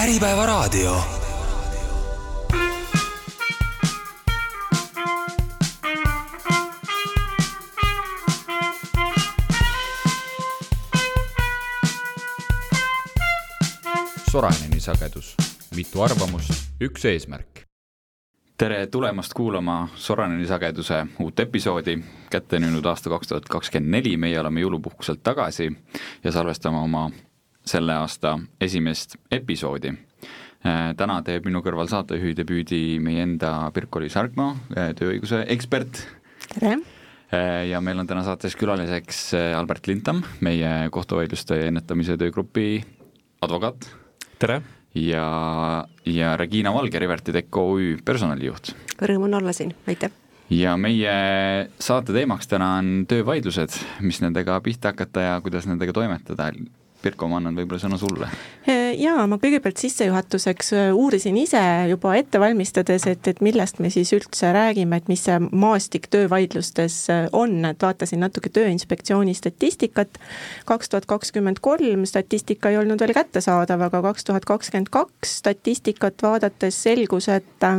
Äripäevaraadio. 0.00 0.96
Soraineni 14.30 14.80
sagedus, 14.80 15.36
mitu 15.76 16.02
arvamust, 16.02 16.50
üks 16.80 17.04
eesmärk. 17.04 17.46
tere 18.58 18.86
tulemast 18.86 19.34
kuulama 19.34 19.88
Soraineni 19.94 20.46
sageduse 20.46 21.06
uut 21.20 21.40
episoodi, 21.40 21.98
kätte 22.30 22.56
on 22.56 22.62
jõudnud 22.62 22.86
aasta 22.86 23.10
kaks 23.10 23.28
tuhat 23.28 23.48
kakskümmend 23.48 23.90
neli, 23.90 24.16
meie 24.16 24.40
oleme 24.40 24.60
jõulupuhkuselt 24.64 25.20
tagasi 25.22 25.72
ja 26.24 26.32
salvestame 26.32 26.78
oma 26.78 27.10
selle 27.66 27.94
aasta 27.94 28.38
esimest 28.60 29.16
episoodi. 29.30 29.92
täna 30.96 31.22
teeb 31.24 31.46
minu 31.48 31.62
kõrval 31.64 31.88
saatejuhi 31.88 32.34
debüüdi 32.36 32.98
meie 33.00 33.22
enda 33.24 33.70
Pirko-Liis 33.72 34.16
Hargma, 34.18 34.54
tööõiguse 34.98 35.44
ekspert. 35.48 36.02
tere! 36.54 36.78
ja 37.70 37.80
meil 37.80 37.98
on 38.02 38.06
täna 38.10 38.24
saates 38.26 38.56
külaliseks 38.58 39.34
Albert 39.56 39.86
Lintam, 39.86 40.24
meie 40.40 40.90
kohtuvaidluste 40.90 41.66
ennetamise 41.68 42.18
töögrupi 42.20 42.82
advokaat. 43.40 43.88
tere! 44.38 44.62
ja, 44.94 45.86
ja 46.04 46.36
Regina 46.36 46.74
Valge, 46.74 46.98
Riverti 46.98 47.32
Tech 47.32 47.56
OÜ 47.56 47.96
personalijuht. 48.04 48.74
Rõõm 49.00 49.28
on 49.28 49.38
olla 49.40 49.54
siin, 49.56 49.74
aitäh! 49.88 50.10
ja 50.50 50.74
meie 50.76 51.12
saate 51.78 52.14
teemaks 52.14 52.50
täna 52.50 52.74
on 52.80 53.06
töövaidlused, 53.08 53.76
mis 54.02 54.20
nendega 54.22 54.58
pihta 54.64 54.90
hakata 54.90 55.26
ja 55.28 55.40
kuidas 55.44 55.68
nendega 55.70 55.94
toimetada. 55.94 56.50
Pirko, 57.00 57.30
ma 57.32 57.38
annan 57.40 57.56
võib-olla 57.56 57.80
sõna 57.80 57.96
sulle. 57.96 58.26
jaa, 59.00 59.22
ma 59.30 59.38
kõigepealt 59.40 59.80
sissejuhatuseks 59.80 60.72
uurisin 60.92 61.38
ise 61.40 61.60
juba 61.88 62.12
ette 62.18 62.40
valmistades, 62.42 63.06
et, 63.08 63.30
et 63.30 63.40
millest 63.40 63.80
me 63.80 63.88
siis 63.92 64.12
üldse 64.12 64.50
räägime, 64.52 65.00
et 65.00 65.08
mis 65.08 65.22
see 65.24 65.38
maastik 65.50 66.10
töövaidlustes 66.12 66.98
on, 67.32 67.56
et 67.70 67.80
vaatasin 67.80 68.20
natuke 68.20 68.52
Tööinspektsiooni 68.52 69.32
statistikat. 69.34 70.20
kaks 70.68 70.92
tuhat 70.92 71.08
kakskümmend 71.08 71.62
kolm 71.64 72.04
statistika 72.04 72.70
ei 72.70 72.76
olnud 72.82 73.00
veel 73.00 73.16
kättesaadav, 73.16 73.88
aga 73.88 74.02
kaks 74.10 74.28
tuhat 74.28 74.44
kakskümmend 74.44 74.92
kaks 74.92 75.38
statistikat 75.40 76.22
vaadates 76.22 76.82
selgus, 76.82 77.28
et 77.32 77.70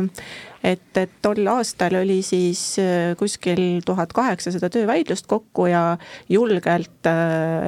et, 0.64 0.96
et 0.96 1.14
tol 1.22 1.46
aastal 1.50 1.96
oli 2.00 2.20
siis 2.26 2.76
kuskil 3.18 3.82
tuhat 3.86 4.12
kaheksasada 4.12 4.70
töövaidlust 4.72 5.26
kokku 5.30 5.66
ja 5.70 5.96
julgelt 6.28 7.08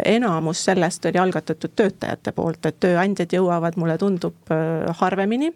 enamus 0.05 0.65
sellest 0.65 1.07
oli 1.11 1.19
algatatud 1.19 1.75
töötajate 1.77 2.33
poolt, 2.33 2.67
et 2.67 2.79
tööandjad 2.81 3.35
jõuavad, 3.35 3.79
mulle 3.81 3.97
tundub, 3.99 4.53
harvemini 5.01 5.51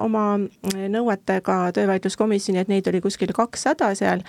oma 0.00 0.24
nõuetega 0.96 1.58
töövaidluskomisjoni, 1.76 2.62
et 2.62 2.72
neid 2.72 2.90
oli 2.90 3.00
kuskil 3.04 3.32
kakssada 3.36 3.92
seal. 3.94 4.24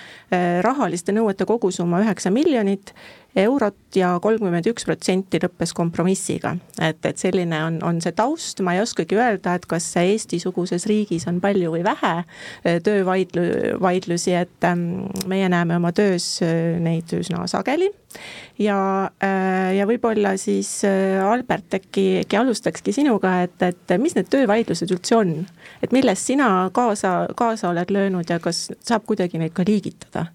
rahaliste 0.61 1.11
nõuete 1.16 1.45
kogusumma 1.49 2.02
üheksa 2.05 2.31
miljonit 2.31 2.94
eurot 3.35 3.95
ja 3.95 4.11
kolmkümmend 4.23 4.67
üks 4.71 4.85
protsenti 4.87 5.39
lõppes 5.43 5.73
kompromissiga. 5.77 6.55
et, 6.81 6.99
et 7.05 7.17
selline 7.17 7.63
on, 7.63 7.79
on 7.85 8.01
see 8.03 8.15
taust, 8.17 8.61
ma 8.65 8.75
ei 8.75 8.83
oskagi 8.83 9.17
öelda, 9.19 9.55
et 9.55 9.67
kas 9.69 9.87
Eesti-suguses 10.01 10.87
riigis 10.89 11.27
on 11.31 11.39
palju 11.43 11.71
või 11.75 11.83
vähe 11.87 12.13
töövaidlu-, 12.85 13.77
vaidlusi, 13.81 14.35
et 14.35 14.69
meie 15.27 15.49
näeme 15.52 15.77
oma 15.79 15.93
töös 15.95 16.39
neid 16.41 17.11
üsna 17.17 17.47
sageli. 17.47 17.91
Ja, 18.62 18.78
ja 19.76 19.88
võib-olla 19.90 20.36
siis 20.40 20.70
Albert, 20.86 21.78
äkki, 21.80 22.06
äkki 22.23 22.40
alustakski 22.40 22.94
sinuga, 22.95 23.38
et, 23.45 23.58
et 23.66 23.95
mis 24.02 24.16
need 24.17 24.30
töövaidlused 24.34 24.92
üldse 24.94 25.17
on? 25.17 25.34
et 25.81 25.94
millest 25.95 26.30
sina 26.30 26.70
kaasa, 26.73 27.32
kaasa 27.38 27.72
oled 27.72 27.94
löönud 27.94 28.30
ja 28.30 28.39
kas 28.44 28.67
saab 28.86 29.08
kuidagi 29.09 29.42
neid 29.42 29.56
ka 29.58 29.66
liigitada? 29.67 30.27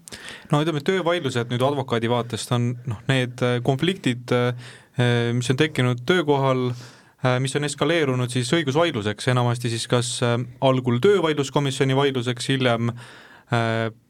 no 0.51 0.61
ütleme, 0.63 0.83
töövaidlused 0.85 1.53
nüüd 1.53 1.63
advokaadi 1.63 2.11
vaatest 2.11 2.53
on 2.55 2.73
noh, 2.89 3.01
need 3.11 3.43
konfliktid, 3.67 4.33
mis 5.37 5.51
on 5.53 5.59
tekkinud 5.59 6.03
töökohal, 6.09 6.71
mis 7.41 7.55
on 7.57 7.67
eskaleerunud 7.67 8.33
siis 8.33 8.49
õigusvaidluseks, 8.53 9.29
enamasti 9.33 9.71
siis 9.73 9.87
kas 9.89 10.17
algul 10.23 10.99
töövaidluskomisjoni 11.03 11.97
vaidluseks, 11.97 12.51
hiljem 12.53 12.91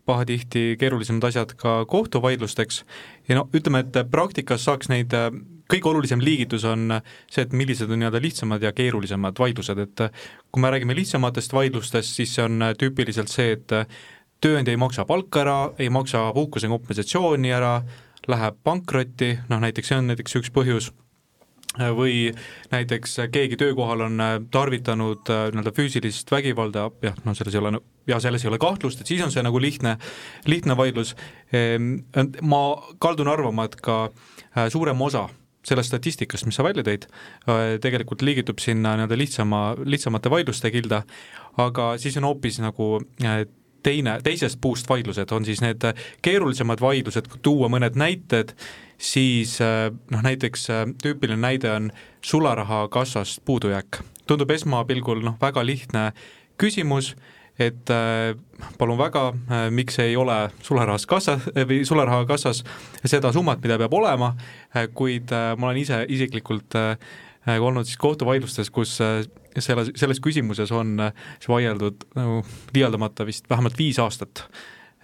pahatihti 0.08 0.78
keerulisemad 0.80 1.28
asjad 1.28 1.54
ka 1.60 1.86
kohtuvaidlusteks. 1.86 2.84
Ja 3.30 3.36
no 3.36 3.48
ütleme, 3.56 3.84
et 3.84 4.12
praktikas 4.12 4.64
saaks 4.66 4.90
neid, 4.90 5.14
kõige 5.68 5.90
olulisem 5.92 6.24
liigitus 6.24 6.64
on 6.68 7.00
see, 7.28 7.44
et 7.44 7.56
millised 7.56 7.92
on 7.92 8.00
nii-öelda 8.00 8.22
lihtsamad 8.24 8.64
ja 8.64 8.72
keerulisemad 8.76 9.40
vaidlused, 9.40 9.82
et 9.84 10.06
kui 10.52 10.64
me 10.64 10.72
räägime 10.72 10.96
lihtsamatest 10.96 11.54
vaidlustest, 11.54 12.16
siis 12.16 12.36
see 12.36 12.46
on 12.48 12.70
tüüpiliselt 12.80 13.32
see, 13.32 13.58
et 13.58 13.76
tööandja 14.44 14.74
ei 14.74 14.80
maksa 14.80 15.06
palka 15.10 15.44
ära, 15.44 15.58
ei 15.80 15.90
maksa 15.94 16.30
puhkuse 16.34 16.72
kompensatsiooni 16.72 17.52
ära, 17.52 17.82
läheb 18.28 18.64
pankrotti, 18.64 19.36
noh 19.52 19.62
näiteks 19.64 19.92
see 19.92 20.00
on 20.00 20.10
näiteks 20.12 20.40
üks 20.40 20.54
põhjus, 20.56 20.92
või 21.78 22.32
näiteks 22.72 23.18
keegi 23.32 23.58
töökohal 23.60 24.06
on 24.08 24.22
tarvitanud 24.52 25.30
nii-öelda 25.30 25.74
füüsilist 25.76 26.32
vägivalda, 26.32 26.90
jah, 27.04 27.18
no 27.26 27.36
selles 27.38 27.56
ei 27.56 27.62
ole, 27.62 27.82
ja 28.08 28.20
selles 28.24 28.46
ei 28.46 28.52
ole 28.52 28.60
kahtlust, 28.62 29.02
et 29.02 29.10
siis 29.10 29.24
on 29.26 29.34
see 29.34 29.44
nagu 29.46 29.62
lihtne, 29.62 29.98
lihtne 30.46 30.78
vaidlus. 30.78 31.16
ma 32.42 32.62
kaldun 33.00 33.28
arvama, 33.28 33.68
et 33.68 33.76
ka 33.82 34.10
suurem 34.70 35.02
osa 35.02 35.28
sellest 35.68 35.92
statistikast, 35.92 36.48
mis 36.48 36.56
sa 36.56 36.64
välja 36.66 36.84
tõid, 36.88 37.08
tegelikult 37.84 38.24
liigitub 38.24 38.62
sinna 38.64 38.96
nii-öelda 38.96 39.20
lihtsama, 39.20 39.62
lihtsamate 39.84 40.32
vaidluste 40.32 40.72
kilda, 40.72 41.04
aga 41.60 41.96
siis 42.02 42.18
on 42.18 42.30
hoopis 42.30 42.62
nagu 42.64 42.98
teine, 43.88 44.18
teisest 44.24 44.60
puust 44.62 44.90
vaidlused, 44.90 45.32
on 45.32 45.48
siis 45.48 45.64
need 45.64 45.86
keerulisemad 46.26 46.82
vaidlused, 46.84 47.30
tuua 47.46 47.70
mõned 47.72 47.96
näited, 48.00 48.54
siis 48.98 49.58
noh, 49.62 50.26
näiteks 50.26 50.68
tüüpiline 51.04 51.40
näide 51.40 51.72
on 51.72 51.90
sularahakassast 52.26 53.44
puudujääk. 53.46 54.02
tundub 54.28 54.52
esmapilgul 54.52 55.24
noh, 55.24 55.38
väga 55.42 55.64
lihtne 55.66 56.12
küsimus, 56.60 57.14
et 57.60 57.90
palun 58.78 58.98
väga, 58.98 59.32
miks 59.74 60.00
ei 60.00 60.16
ole 60.18 60.50
sularahas 60.62 61.06
kassa 61.10 61.38
või 61.56 61.86
sularaha 61.86 62.26
kassas 62.30 62.64
seda 63.06 63.32
summat, 63.34 63.62
mida 63.64 63.78
peab 63.82 63.94
olema, 63.94 64.34
kuid 64.94 65.32
ma 65.32 65.70
olen 65.70 65.80
ise 65.82 66.04
isiklikult 66.10 66.76
olnud 67.48 67.88
siis 67.88 68.00
kohtuvaidlustes, 68.02 68.70
kus 68.74 68.98
selles, 68.98 69.92
selles 69.96 70.20
küsimuses 70.24 70.72
on 70.76 70.98
siis 71.00 71.50
vaieldud 71.52 72.08
nagu 72.18 72.42
liialdamata 72.76 73.26
vist 73.28 73.50
vähemalt 73.50 73.78
viis 73.80 74.00
aastat. 74.04 74.48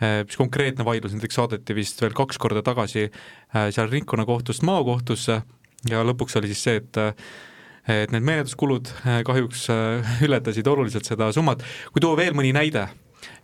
üks 0.04 0.36
konkreetne 0.36 0.84
vaidlus 0.84 1.14
näiteks 1.14 1.38
saadeti 1.38 1.76
vist 1.76 2.02
veel 2.02 2.16
kaks 2.18 2.38
korda 2.42 2.64
tagasi 2.66 3.06
seal 3.54 3.92
ringkonnakohtust 3.92 4.66
maakohtusse 4.68 5.42
ja 5.90 6.04
lõpuks 6.04 6.36
oli 6.40 6.52
siis 6.52 6.64
see, 6.64 6.82
et 6.82 7.00
et 7.84 8.12
need 8.16 8.24
menetluskulud 8.24 8.90
kahjuks 9.28 9.68
ületasid 10.26 10.68
oluliselt 10.68 11.08
seda 11.08 11.32
summat. 11.36 11.64
kui 11.92 12.04
tuua 12.04 12.18
veel 12.20 12.36
mõni 12.36 12.54
näide, 12.56 12.88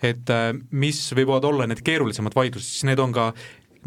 et 0.03 0.31
mis 0.71 1.01
võivad 1.16 1.47
olla 1.47 1.67
need 1.67 1.83
keerulisemad 1.85 2.35
vaidlused, 2.35 2.67
siis 2.67 2.87
need 2.87 2.99
on 3.03 3.16
ka 3.16 3.31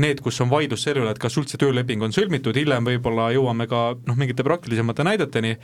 need, 0.00 0.22
kus 0.24 0.40
on 0.40 0.50
vaidlus 0.52 0.86
selle 0.86 1.02
üle, 1.02 1.12
et 1.12 1.20
kas 1.20 1.36
üldse 1.40 1.58
tööleping 1.60 2.04
on 2.04 2.14
sõlmitud, 2.14 2.56
hiljem 2.56 2.86
võib-olla 2.88 3.28
jõuame 3.34 3.66
ka 3.70 3.82
noh, 4.06 4.16
mingite 4.18 4.44
praktilisemate 4.46 5.04
näideteni, 5.04 5.56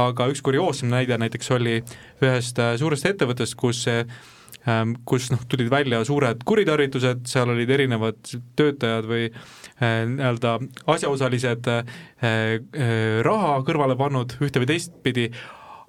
aga 0.00 0.28
üks 0.32 0.42
kurioossem 0.44 0.92
näide 0.92 1.16
näiteks 1.20 1.54
oli 1.56 1.78
ühest 2.20 2.60
suurest 2.80 3.08
ettevõttest, 3.08 3.56
kus 3.60 3.86
kus 5.08 5.30
noh, 5.32 5.40
tulid 5.48 5.70
välja 5.72 6.02
suured 6.04 6.42
kuritarvitused, 6.44 7.22
seal 7.30 7.48
olid 7.48 7.70
erinevad 7.72 8.18
töötajad 8.60 9.06
või 9.08 9.30
nii-öelda 9.80 10.58
asjaosalised 10.92 11.70
raha 13.24 13.54
kõrvale 13.64 13.96
pannud 13.96 14.36
ühte 14.44 14.60
või 14.60 14.68
teistpidi, 14.74 15.30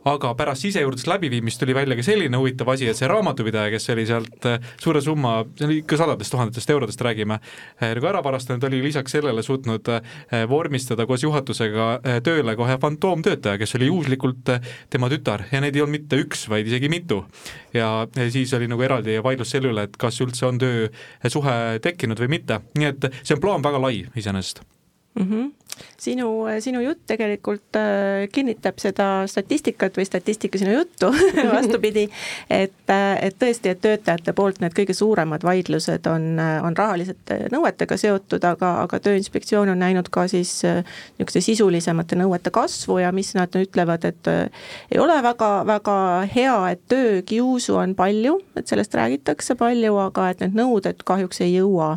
aga 0.09 0.33
pärast 0.37 0.65
sisejuurdluse 0.65 1.09
läbiviimist 1.09 1.59
tuli 1.61 1.75
välja 1.75 1.95
ka 1.97 2.05
selline 2.05 2.39
huvitav 2.39 2.69
asi, 2.73 2.87
et 2.89 2.97
see 2.97 3.09
raamatupidaja, 3.09 3.71
kes 3.73 3.89
oli 3.93 4.05
sealt 4.09 4.47
suure 4.81 5.01
summa, 5.03 5.33
see 5.57 5.67
oli 5.67 5.77
ikka 5.83 5.99
sadadest 6.01 6.33
tuhandetest 6.33 6.73
eurodest 6.73 7.03
räägime, 7.05 7.37
nagu 7.81 8.09
ära 8.09 8.23
varastanud, 8.25 8.63
oli 8.69 8.81
lisaks 8.85 9.15
sellele 9.17 9.43
suutnud 9.45 9.91
vormistada 10.49 11.05
koos 11.09 11.25
juhatusega 11.25 11.91
tööle 12.25 12.55
kohe 12.57 12.77
fantoomtöötaja, 12.81 13.61
kes 13.61 13.77
oli 13.77 13.91
juhuslikult 13.91 14.53
tema 14.89 15.09
tütar. 15.11 15.45
Ja 15.51 15.61
neid 15.61 15.77
ei 15.77 15.85
olnud 15.85 15.99
mitte 15.99 16.19
üks, 16.21 16.47
vaid 16.49 16.69
isegi 16.69 16.89
mitu. 16.89 17.23
ja 17.73 18.07
siis 18.29 18.53
oli 18.53 18.67
nagu 18.71 18.81
eraldi 18.83 19.19
vaidlus 19.23 19.53
selle 19.53 19.71
üle, 19.71 19.85
et 19.87 19.97
kas 19.99 20.19
üldse 20.23 20.47
on 20.47 20.59
töösuhe 20.61 21.57
tekkinud 21.83 22.19
või 22.19 22.35
mitte, 22.37 22.61
nii 22.77 22.91
et 22.91 23.09
see 23.21 23.35
on 23.37 23.43
plaan 23.43 23.65
väga 23.65 23.81
lai 23.81 24.05
iseenesest 24.15 24.63
mm. 25.15 25.27
-hmm 25.27 25.51
sinu, 25.97 26.27
sinu 26.59 26.81
jutt 26.83 27.03
tegelikult 27.09 27.77
äh, 27.79 28.27
kinnitab 28.33 28.79
seda 28.81 29.07
statistikat 29.29 29.97
või 29.97 30.05
statistika 30.07 30.59
sinu 30.61 30.73
juttu 30.75 31.11
vastupidi, 31.55 32.07
et, 32.49 32.83
äh, 32.91 33.17
et 33.27 33.37
tõesti, 33.41 33.71
et 33.71 33.81
töötajate 33.81 34.33
poolt 34.37 34.61
need 34.61 34.75
kõige 34.77 34.95
suuremad 34.97 35.45
vaidlused 35.45 36.07
on, 36.11 36.39
on 36.39 36.77
rahalisete 36.77 37.47
nõuetega 37.53 37.97
seotud, 37.97 38.43
aga, 38.47 38.73
aga 38.85 38.99
Tööinspektsioon 39.01 39.71
on 39.73 39.81
näinud 39.81 40.09
ka 40.13 40.27
siis 40.31 40.51
niisuguste 40.63 41.41
sisulisemate 41.41 42.17
nõuete 42.19 42.53
kasvu 42.53 42.99
ja 43.01 43.11
mis 43.15 43.33
nad 43.37 43.53
ütlevad, 43.57 44.05
et 44.07 44.29
ei 44.91 44.99
ole 45.01 45.17
väga, 45.23 45.51
väga 45.67 45.97
hea, 46.35 46.57
et 46.75 46.83
töökiusu 46.91 47.77
on 47.81 47.95
palju, 47.97 48.37
et 48.59 48.69
sellest 48.69 48.95
räägitakse 48.97 49.55
palju, 49.59 49.95
aga 50.03 50.29
et 50.31 50.43
need 50.43 50.57
nõuded 50.57 51.01
kahjuks 51.07 51.41
ei 51.45 51.55
jõua 51.55 51.95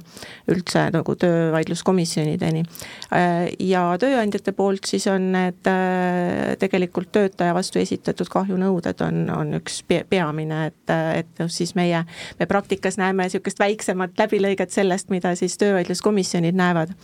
üldse 0.50 0.87
nagu 0.94 1.17
töövaidluskomisjonideni 1.20 2.64
ja 3.12 3.83
tööandjate 4.01 4.53
poolt 4.56 4.89
siis 4.89 5.06
on 5.11 5.31
need 5.35 5.69
äh, 5.71 6.55
tegelikult 6.61 7.12
töötaja 7.15 7.55
vastu 7.55 7.79
esitatud 7.83 8.31
kahjunõuded 8.33 9.01
on, 9.06 9.25
on 9.35 9.55
üks 9.61 9.83
peamine, 9.87 10.61
et, 10.71 10.95
et 11.21 11.43
noh, 11.43 11.51
siis 11.53 11.75
meie, 11.79 12.05
me 12.39 12.49
praktikas 12.51 12.99
näeme 13.01 13.29
niisugust 13.29 13.61
väiksemat 13.61 14.19
läbilõiget 14.19 14.75
sellest, 14.75 15.11
mida 15.15 15.35
siis 15.39 15.56
töövaidluskomisjonid 15.61 16.56
näevad. 16.59 16.95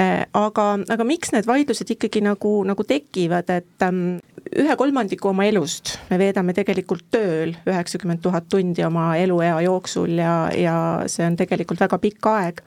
Äh, 0.00 0.24
aga, 0.32 0.68
aga 0.96 1.08
miks 1.08 1.34
need 1.34 1.48
vaidlused 1.48 1.94
ikkagi 1.96 2.24
nagu, 2.24 2.56
nagu 2.66 2.86
tekivad, 2.88 3.50
et 3.54 3.86
ähm, 3.86 4.18
ühe 4.54 4.76
kolmandiku 4.80 5.32
oma 5.32 5.46
elust 5.48 5.96
me 6.10 6.18
veedame 6.20 6.54
tegelikult 6.56 7.08
tööl, 7.14 7.54
üheksakümmend 7.68 8.22
tuhat 8.24 8.48
tundi 8.50 8.84
oma 8.86 9.14
eluea 9.20 9.56
jooksul 9.64 10.18
ja, 10.18 10.36
ja 10.56 10.76
see 11.10 11.26
on 11.26 11.38
tegelikult 11.40 11.80
väga 11.84 12.00
pikk 12.02 12.32
aeg 12.32 12.62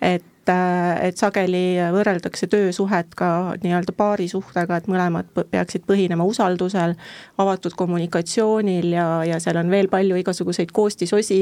et 0.00 0.24
et, 0.48 1.08
et 1.08 1.20
sageli 1.20 1.78
võrreldakse 1.92 2.48
töösuhet 2.50 3.14
ka 3.18 3.54
nii-öelda 3.62 3.94
paarisuhtega, 3.96 4.78
et 4.78 4.88
mõlemad 4.90 5.30
peaksid 5.50 5.84
põhinema 5.88 6.26
usaldusel, 6.28 6.94
avatud 7.38 7.76
kommunikatsioonil 7.78 8.92
ja, 8.94 9.06
ja 9.28 9.40
seal 9.42 9.60
on 9.60 9.70
veel 9.70 9.90
palju 9.92 10.18
igasuguseid 10.22 10.72
koostisosi, 10.74 11.40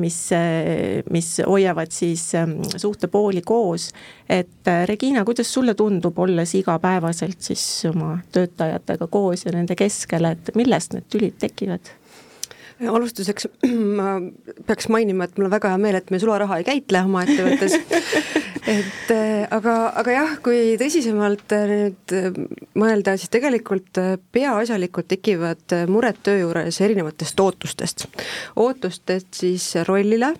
mis, 0.00 0.18
mis 1.14 1.30
hoiavad 1.46 1.92
siis 1.94 2.26
ähm, 2.38 2.58
suhtepooli 2.76 3.42
koos. 3.46 3.90
et 4.28 4.70
Regina, 4.86 5.24
kuidas 5.24 5.52
sulle 5.52 5.74
tundub, 5.74 6.18
olles 6.18 6.54
igapäevaselt 6.54 7.40
siis 7.40 7.64
oma 7.90 8.18
töötajatega 8.32 9.06
koos 9.06 9.44
ja 9.46 9.52
nende 9.52 9.76
keskel, 9.76 10.24
et 10.30 10.54
millest 10.54 10.96
need 10.96 11.10
tülid 11.12 11.38
tekivad? 11.40 11.92
Alustuseks 12.80 13.48
ma 13.98 14.16
peaks 14.66 14.88
mainima, 14.92 15.28
et 15.28 15.38
mul 15.38 15.48
on 15.48 15.54
väga 15.54 15.74
hea 15.74 15.82
meel, 15.82 16.00
et 16.00 16.10
me 16.10 16.22
sularaha 16.22 16.60
ei 16.60 16.66
käitle 16.66 17.04
oma 17.06 17.24
ettevõttes 17.26 17.78
et 18.66 19.10
äh, 19.12 19.44
aga, 19.52 19.74
aga 20.00 20.14
jah, 20.14 20.32
kui 20.44 20.74
tõsisemalt 20.80 21.52
äh, 21.56 21.66
nüüd 21.70 22.14
äh, 22.16 22.30
mõelda, 22.80 23.16
siis 23.20 23.32
tegelikult 23.32 24.00
peaasjalikult 24.34 25.10
tekivad 25.12 25.76
mured 25.90 26.20
töö 26.24 26.40
juures 26.44 26.80
erinevatest 26.84 27.40
ootustest. 27.44 28.06
ootustest 28.56 29.40
siis 29.42 29.70
rollile 29.88 30.34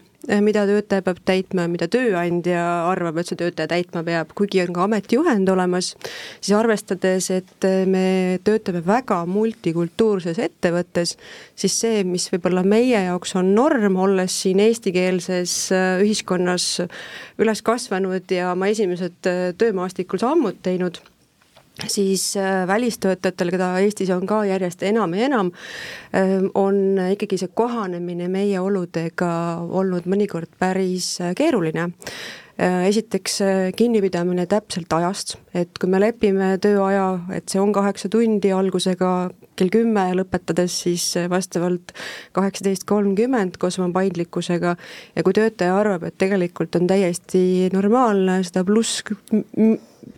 mida 0.45 0.65
töötaja 0.69 1.05
peab 1.05 1.21
täitma 1.27 1.67
ja 1.67 1.71
mida 1.73 1.89
tööandja 1.91 2.63
arvab, 2.89 3.19
et 3.21 3.31
see 3.31 3.39
töötaja 3.41 3.71
täitma 3.71 4.05
peab, 4.07 4.33
kuigi 4.37 4.63
on 4.65 4.73
ka 4.77 4.85
ametijuhend 4.87 5.49
olemas, 5.53 5.93
siis 6.41 6.55
arvestades, 6.57 7.31
et 7.35 7.69
eh, 7.69 7.85
me 7.89 8.05
töötame 8.47 8.85
väga 8.87 9.23
multikultuurses 9.31 10.41
ettevõttes, 10.43 11.17
siis 11.59 11.79
see, 11.85 12.05
mis 12.09 12.29
võib-olla 12.33 12.65
meie 12.67 13.05
jaoks 13.09 13.37
on 13.41 13.55
norm, 13.57 13.99
olles 14.01 14.41
siin 14.45 14.63
eestikeelses 14.65 15.57
eh, 15.75 15.89
ühiskonnas 16.05 16.69
üles 17.43 17.65
kasvanud 17.67 18.31
ja 18.33 18.53
oma 18.53 18.71
esimesed 18.73 19.33
töömaastikul 19.59 20.23
sammud 20.23 20.63
teinud 20.65 21.03
siis 21.87 22.37
äh, 22.37 22.67
välistöötajatel, 22.67 23.51
keda 23.51 23.73
Eestis 23.79 24.11
on 24.15 24.27
ka 24.27 24.45
järjest 24.47 24.83
enam 24.87 25.15
ja 25.15 25.27
enam, 25.27 25.51
ähm, 26.15 26.47
on 26.55 26.99
ikkagi 27.11 27.39
see 27.41 27.51
kohanemine 27.55 28.29
meie 28.31 28.61
oludega 28.61 29.33
olnud 29.69 30.07
mõnikord 30.11 30.53
päris 30.59 31.17
äh, 31.21 31.35
keeruline. 31.37 31.91
Äh, 32.55 32.85
esiteks 32.87 33.41
kinnipidamine 33.75 34.45
täpselt 34.47 34.93
ajast, 34.95 35.35
et 35.59 35.75
kui 35.83 35.91
me 35.91 35.99
lepime 35.99 36.53
tööaja, 36.63 37.09
et 37.35 37.51
see 37.51 37.59
on 37.59 37.73
kaheksa 37.75 38.07
tundi 38.09 38.53
algusega 38.55 39.33
kell 39.59 39.73
kümme 39.75 40.05
ja 40.07 40.15
lõpetades 40.19 40.77
siis 40.85 41.09
vastavalt 41.31 41.91
kaheksateist 42.35 42.87
kolmkümmend 42.87 43.59
koos 43.59 43.81
oma 43.81 43.91
paindlikkusega 43.99 44.77
ja 45.17 45.27
kui 45.27 45.35
töötaja 45.35 45.75
arvab, 45.81 46.07
et 46.07 46.19
tegelikult 46.23 46.79
on 46.79 46.87
täiesti 46.91 47.43
normaalne 47.75 48.39
seda 48.47 48.63
pluss 48.67 49.03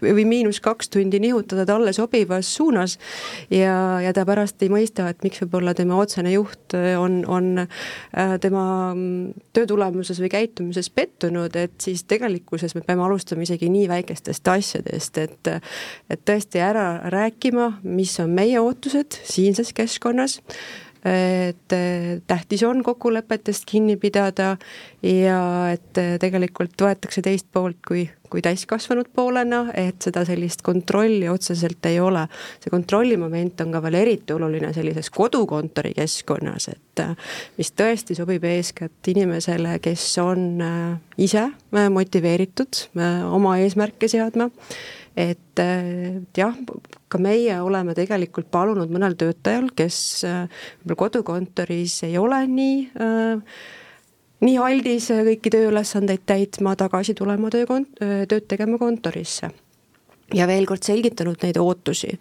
või 0.03 0.25
miinus 0.29 0.61
kaks 0.65 0.91
tundi 0.93 1.21
nihutada 1.23 1.67
talle 1.69 1.93
sobivas 1.97 2.49
suunas 2.57 2.97
ja, 3.51 4.01
ja 4.03 4.13
ta 4.17 4.27
pärast 4.29 4.63
ei 4.63 4.71
mõista, 4.73 5.09
et 5.11 5.25
miks 5.27 5.43
võib-olla 5.45 5.75
tema 5.77 5.99
otsene 6.01 6.33
juht 6.35 6.77
on, 7.01 7.21
on 7.29 7.63
äh, 7.63 8.37
tema 8.43 8.67
töö 9.57 9.67
tulemuses 9.69 10.21
või 10.23 10.33
käitumises 10.33 10.91
pettunud, 10.91 11.57
et 11.57 11.77
siis 11.83 12.05
tegelikkuses 12.09 12.77
me 12.77 12.85
peame 12.87 13.07
alustama 13.07 13.47
isegi 13.47 13.71
nii 13.73 13.89
väikestest 13.93 14.49
asjadest, 14.57 15.23
et 15.23 15.53
et 16.11 16.23
tõesti 16.27 16.61
ära 16.63 17.09
rääkima, 17.13 17.79
mis 17.85 18.15
on 18.23 18.33
meie 18.35 18.59
ootused 18.61 19.19
siinses 19.27 19.73
keskkonnas 19.77 20.41
et 21.07 21.75
tähtis 22.27 22.63
on 22.67 22.83
kokkulepetest 22.83 23.65
kinni 23.67 23.97
pidada 23.97 24.57
ja 25.03 25.41
et 25.71 26.01
tegelikult 26.21 26.75
võetakse 26.83 27.23
teist 27.23 27.47
poolt 27.55 27.79
kui, 27.87 28.07
kui 28.31 28.43
täiskasvanud 28.43 29.09
poolena, 29.15 29.67
et 29.75 30.03
seda 30.03 30.25
sellist 30.27 30.63
kontrolli 30.67 31.29
otseselt 31.31 31.87
ei 31.87 32.01
ole. 32.01 32.27
see 32.61 32.71
kontrollimoment 32.71 33.61
on 33.61 33.73
ka 33.73 33.83
veel 33.83 34.01
eriti 34.03 34.35
oluline 34.35 34.73
sellises 34.75 35.11
kodukontori 35.15 35.95
keskkonnas, 35.97 36.69
et 36.75 37.05
mis 37.57 37.73
tõesti 37.77 38.17
sobib 38.19 38.45
eeskätt 38.45 39.13
inimesele, 39.13 39.79
kes 39.85 40.05
on 40.23 40.47
äh, 40.65 40.99
ise 41.19 41.47
äh, 41.47 41.89
motiveeritud 41.93 42.87
äh, 42.99 43.25
oma 43.33 43.57
eesmärke 43.63 44.09
seadma 44.09 44.51
et, 45.17 45.63
et 45.63 46.39
jah, 46.39 46.55
ka 47.09 47.21
meie 47.23 47.59
oleme 47.65 47.97
tegelikult 47.97 48.51
palunud 48.53 48.93
mõnel 48.93 49.17
töötajal, 49.19 49.71
kes 49.77 49.99
võib-olla 50.27 51.01
kodukontoris 51.03 52.03
ei 52.09 52.19
ole 52.21 52.43
nii 52.51 52.79
äh, 53.01 53.61
nii 54.45 54.57
aldis 54.61 55.09
kõiki 55.09 55.53
tööülesandeid 55.55 56.27
täitma, 56.29 56.75
tagasi 56.77 57.15
tulema 57.17 57.49
töökont-, 57.53 57.97
tööd 58.29 58.45
tegema 58.51 58.77
kontorisse 58.79 59.49
ja 60.35 60.47
veel 60.51 60.67
kord 60.67 60.83
selgitanud 60.83 61.43
neid 61.43 61.59
ootusi. 61.61 62.19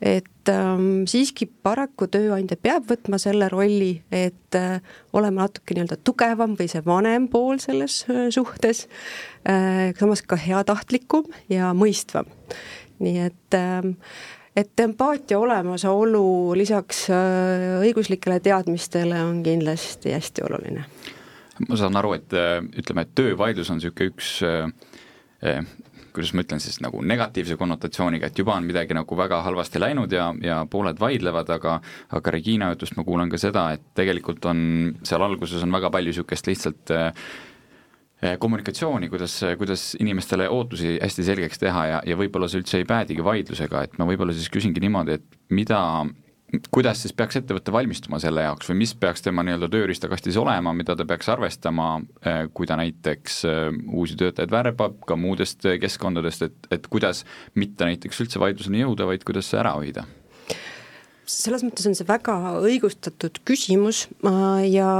et 0.00 0.50
ähm, 0.52 1.04
siiski 1.10 1.48
paraku 1.62 2.06
tööandja 2.06 2.56
peab 2.62 2.86
võtma 2.90 3.18
selle 3.18 3.48
rolli, 3.50 4.02
et 4.14 4.54
äh, 4.54 4.80
olema 5.12 5.46
natuke 5.46 5.74
nii-öelda 5.74 5.98
tugevam 6.04 6.54
või 6.58 6.68
see 6.70 6.84
vanem 6.86 7.28
pool 7.28 7.58
selles 7.62 8.04
äh, 8.08 8.28
suhtes 8.34 8.86
äh,, 9.48 9.94
samas 9.98 10.22
ka 10.22 10.38
heatahtlikum 10.38 11.26
ja 11.50 11.72
mõistvam. 11.74 12.30
nii 13.02 13.26
et 13.26 13.58
äh, 13.58 13.94
et 14.58 14.80
empaatia 14.80 15.38
olemasolu 15.38 16.54
lisaks 16.58 17.06
äh, 17.10 17.78
õiguslikele 17.84 18.40
teadmistele 18.42 19.20
on 19.22 19.42
kindlasti 19.46 20.14
hästi 20.14 20.46
oluline. 20.48 20.84
ma 21.68 21.76
saan 21.76 21.98
aru, 21.98 22.14
et 22.18 22.34
äh, 22.34 22.58
ütleme, 22.78 23.06
et 23.06 23.14
töövaidlus 23.18 23.70
on 23.70 23.80
niisugune 23.80 24.12
üks 24.12 24.32
äh, 24.46 25.62
kuidas 26.18 26.34
ma 26.34 26.44
ütlen 26.44 26.62
siis 26.62 26.80
nagu 26.84 27.00
negatiivse 27.06 27.56
konnotatsiooniga, 27.60 28.28
et 28.28 28.38
juba 28.38 28.56
on 28.58 28.66
midagi 28.68 28.96
nagu 28.96 29.18
väga 29.18 29.42
halvasti 29.46 29.82
läinud 29.82 30.12
ja, 30.12 30.30
ja 30.42 30.60
pooled 30.70 30.98
vaidlevad, 31.00 31.50
aga 31.54 31.78
aga 32.18 32.34
Regina 32.34 32.72
jutust 32.74 32.98
ma 32.98 33.06
kuulen 33.06 33.30
ka 33.30 33.40
seda, 33.40 33.68
et 33.76 33.84
tegelikult 33.98 34.44
on 34.50 34.60
seal 35.06 35.22
alguses 35.24 35.62
on 35.62 35.74
väga 35.78 35.92
palju 35.94 36.08
niisugust 36.08 36.48
lihtsalt 36.48 36.94
äh, 36.94 37.28
kommunikatsiooni, 38.42 39.08
kuidas, 39.12 39.40
kuidas 39.58 39.92
inimestele 40.00 40.48
ootusi 40.50 40.96
hästi 40.98 41.26
selgeks 41.26 41.60
teha 41.62 41.84
ja, 41.86 42.00
ja 42.06 42.16
võib-olla 42.18 42.48
see 42.50 42.62
üldse 42.62 42.80
ei 42.80 42.88
päädigi 42.88 43.24
vaidlusega, 43.24 43.84
et 43.86 43.98
ma 44.00 44.08
võib-olla 44.08 44.34
siis 44.34 44.50
küsingi 44.50 44.82
niimoodi, 44.82 45.20
et 45.20 45.38
mida 45.54 45.82
kuidas 46.72 47.02
siis 47.02 47.14
peaks 47.16 47.38
ettevõte 47.40 47.72
valmistuma 47.72 48.20
selle 48.22 48.44
jaoks 48.46 48.70
või 48.70 48.80
mis 48.82 48.94
peaks 48.98 49.24
tema 49.24 49.44
nii-öelda 49.44 49.68
tööriistakastis 49.72 50.38
olema, 50.40 50.72
mida 50.76 50.96
ta 50.96 51.04
peaks 51.08 51.28
arvestama, 51.32 51.88
eh, 52.24 52.44
kui 52.54 52.68
ta 52.68 52.78
näiteks 52.80 53.40
eh, 53.48 53.64
uusi 53.92 54.16
töötajaid 54.20 54.52
värbab 54.52 55.02
ka 55.08 55.16
muudest 55.20 55.66
eh, 55.68 55.78
keskkondadest, 55.82 56.46
et, 56.48 56.70
et 56.72 56.86
kuidas 56.88 57.24
mitte 57.58 57.88
näiteks 57.88 58.24
üldse 58.24 58.40
vaidluseni 58.40 58.84
jõuda, 58.84 59.10
vaid 59.10 59.26
kuidas 59.28 59.50
see 59.50 59.60
ära 59.60 59.76
hoida? 59.78 60.08
selles 61.28 61.60
mõttes 61.60 61.84
on 61.84 61.92
see 61.92 62.06
väga 62.08 62.34
õigustatud 62.64 63.42
küsimus 63.44 64.06
ja 64.64 64.92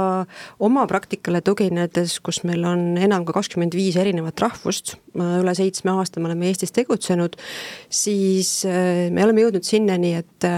oma 0.61 0.83
praktikale 0.85 1.39
tuginedes, 1.41 2.19
kus 2.21 2.43
meil 2.45 2.67
on 2.69 2.83
enam 3.01 3.25
kui 3.25 3.33
kakskümmend 3.33 3.73
viis 3.73 3.97
erinevat 3.97 4.37
rahvust, 4.43 4.93
üle 5.17 5.55
seitsme 5.57 5.95
aasta 5.97 6.21
me 6.21 6.29
oleme 6.29 6.51
Eestis 6.51 6.75
tegutsenud, 6.75 7.33
siis 7.89 8.59
me 8.61 9.25
oleme 9.25 9.47
jõudnud 9.47 9.65
sinnani, 9.65 10.13
et 10.21 10.49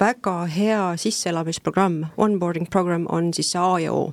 väga 0.00 0.34
hea 0.52 0.80
sisseelamisprogramm, 1.00 2.04
onboarding 2.16 2.68
program 2.70 3.06
on 3.10 3.32
siis 3.34 3.52
see 3.52 3.62
A 3.62 3.78
ja 3.82 3.92
O. 3.92 4.12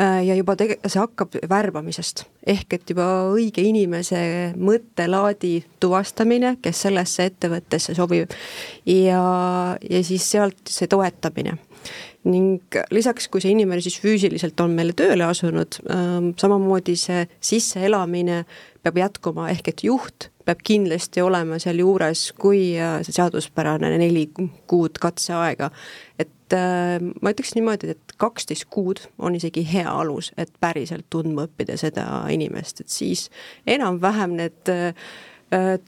Äh, 0.00 0.24
ja 0.26 0.36
juba 0.38 0.56
tege-, 0.56 0.78
see 0.86 1.00
hakkab 1.00 1.36
värbamisest, 1.50 2.24
ehk 2.46 2.78
et 2.78 2.92
juba 2.92 3.06
õige 3.34 3.64
inimese 3.66 4.20
mõttelaadi 4.56 5.58
tuvastamine, 5.80 6.56
kes 6.62 6.86
sellesse 6.86 7.30
ettevõttesse 7.30 7.96
sobib. 7.98 8.32
Ja, 8.88 9.24
ja 9.80 10.04
siis 10.06 10.26
sealt 10.30 10.72
see 10.72 10.88
toetamine 10.90 11.58
ning 12.28 12.76
lisaks, 12.92 13.30
kui 13.32 13.40
see 13.40 13.54
inimene 13.54 13.80
siis 13.84 13.96
füüsiliselt 14.02 14.60
on 14.60 14.74
meile 14.76 14.92
tööle 14.96 15.24
asunud, 15.24 15.78
ähm, 15.92 16.32
samamoodi 16.40 16.96
see 17.00 17.22
sisseelamine 17.40 18.42
peab 18.84 19.00
jätkuma, 19.00 19.48
ehk 19.54 19.72
et 19.72 19.84
juht 19.86 20.28
peab 20.44 20.60
kindlasti 20.66 21.22
olema 21.24 21.60
sealjuures, 21.62 22.26
kui 22.40 22.74
äh, 22.76 22.98
see 23.06 23.16
seaduspärane 23.16 23.92
neli 24.02 24.26
kuud 24.70 25.00
katseaega. 25.00 25.70
et 26.18 26.56
äh, 26.56 27.00
ma 27.00 27.32
ütleks 27.32 27.54
niimoodi, 27.56 27.94
et 27.94 28.14
kaksteist 28.20 28.68
kuud 28.68 29.00
on 29.18 29.40
isegi 29.40 29.64
hea 29.72 29.88
alus, 29.88 30.32
et 30.36 30.52
päriselt 30.60 31.08
tundma 31.08 31.48
õppida 31.48 31.78
seda 31.80 32.06
inimest, 32.28 32.84
et 32.84 32.92
siis 32.92 33.28
enam-vähem 33.64 34.36
need 34.42 34.74
äh, 34.76 34.92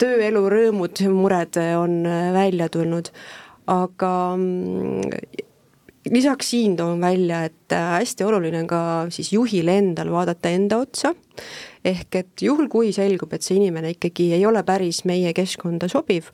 tööelu 0.01 0.49
rõõmud, 0.51 1.05
mured 1.13 1.61
on 1.77 2.01
välja 2.35 2.73
tulnud, 2.73 3.13
aga 3.71 4.13
mm, 4.35 5.51
lisaks 6.11 6.51
siin 6.51 6.77
toon 6.77 7.01
välja, 7.01 7.45
et 7.45 7.73
hästi 7.73 8.25
oluline 8.27 8.63
on 8.65 8.71
ka 8.71 8.81
siis 9.15 9.33
juhil 9.33 9.69
endal 9.71 10.11
vaadata 10.13 10.51
enda 10.51 10.81
otsa. 10.83 11.13
Ehk 11.83 12.15
et 12.15 12.43
juhul, 12.45 12.69
kui 12.71 12.93
selgub, 12.95 13.33
et 13.35 13.43
see 13.43 13.57
inimene 13.59 13.95
ikkagi 13.95 14.29
ei 14.37 14.45
ole 14.47 14.61
päris 14.67 15.01
meie 15.09 15.33
keskkonda 15.35 15.89
sobiv, 15.91 16.29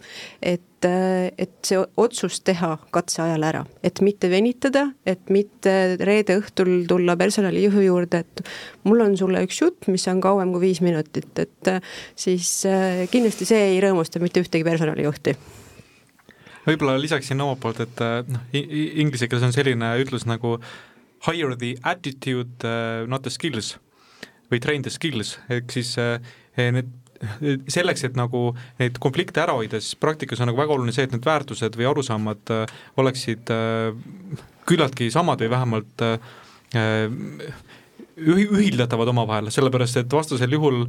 et, 0.45 0.85
et 0.85 1.55
see 1.65 1.79
otsus 1.97 2.41
teha 2.45 2.75
katseajal 2.93 3.47
ära, 3.49 3.63
et 3.81 4.03
mitte 4.05 4.29
venitada, 4.29 4.89
et 5.09 5.33
mitte 5.33 5.73
reede 6.05 6.37
õhtul 6.43 6.83
tulla 6.91 7.17
personalijuhi 7.21 7.87
juurde, 7.87 8.21
et 8.27 8.45
mul 8.85 9.07
on 9.07 9.17
sulle 9.17 9.45
üks 9.47 9.63
jutt, 9.63 9.89
mis 9.89 10.05
on 10.13 10.21
kauem 10.25 10.53
kui 10.53 10.67
viis 10.67 10.83
minutit, 10.85 11.33
et 11.41 11.73
siis 12.19 12.51
kindlasti 13.15 13.49
see 13.49 13.71
ei 13.71 13.81
rõõmusta 13.85 14.21
mitte 14.21 14.45
ühtegi 14.45 14.69
personalijuhti 14.69 15.39
võib-olla 16.69 16.99
lisaksin 17.01 17.41
omalt 17.41 17.63
poolt, 17.65 17.83
et 17.85 18.05
noh, 18.29 18.47
inglise 18.53 19.29
keeles 19.29 19.49
on 19.49 19.57
selline 19.57 19.95
ütlus 20.03 20.29
nagu 20.29 20.59
hire 21.27 21.57
the 21.59 21.75
attitude, 21.83 22.73
not 23.09 23.25
the 23.25 23.33
skills 23.33 23.75
või 24.53 24.63
train 24.65 24.85
the 24.85 24.93
skills, 24.93 25.37
ehk 25.53 25.73
siis 25.73 25.95
eh, 26.01 26.19
need 26.73 26.95
selleks, 27.71 28.05
et 28.07 28.19
nagu 28.19 28.53
neid 28.79 28.99
konflikte 29.03 29.43
ära 29.43 29.57
hoida, 29.59 29.81
siis 29.83 29.99
praktikas 29.99 30.39
on 30.43 30.53
nagu 30.53 30.61
väga 30.61 30.77
oluline 30.77 30.95
see, 30.95 31.09
et 31.09 31.15
need 31.17 31.27
väärtused 31.27 31.79
või 31.79 31.89
arusaamad 31.91 32.55
eh, 32.55 32.77
oleksid 33.03 33.51
eh, 33.55 34.45
küllaltki 34.69 35.11
samad 35.13 35.43
või 35.43 35.53
vähemalt 35.55 36.03
ühildatavad 38.19 39.09
omavahel, 39.09 39.49
sellepärast 39.55 40.03
et 40.03 40.13
vastasel 40.13 40.53
juhul 40.53 40.83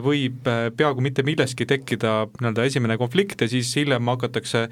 võib 0.00 0.46
peaaegu 0.46 1.04
mitte 1.04 1.20
milleski 1.26 1.66
tekkida 1.68 2.14
nii-öelda 2.38 2.64
esimene 2.64 2.96
konflikt 2.96 3.44
ja 3.44 3.50
siis 3.52 3.74
hiljem 3.76 4.08
hakatakse 4.08 4.62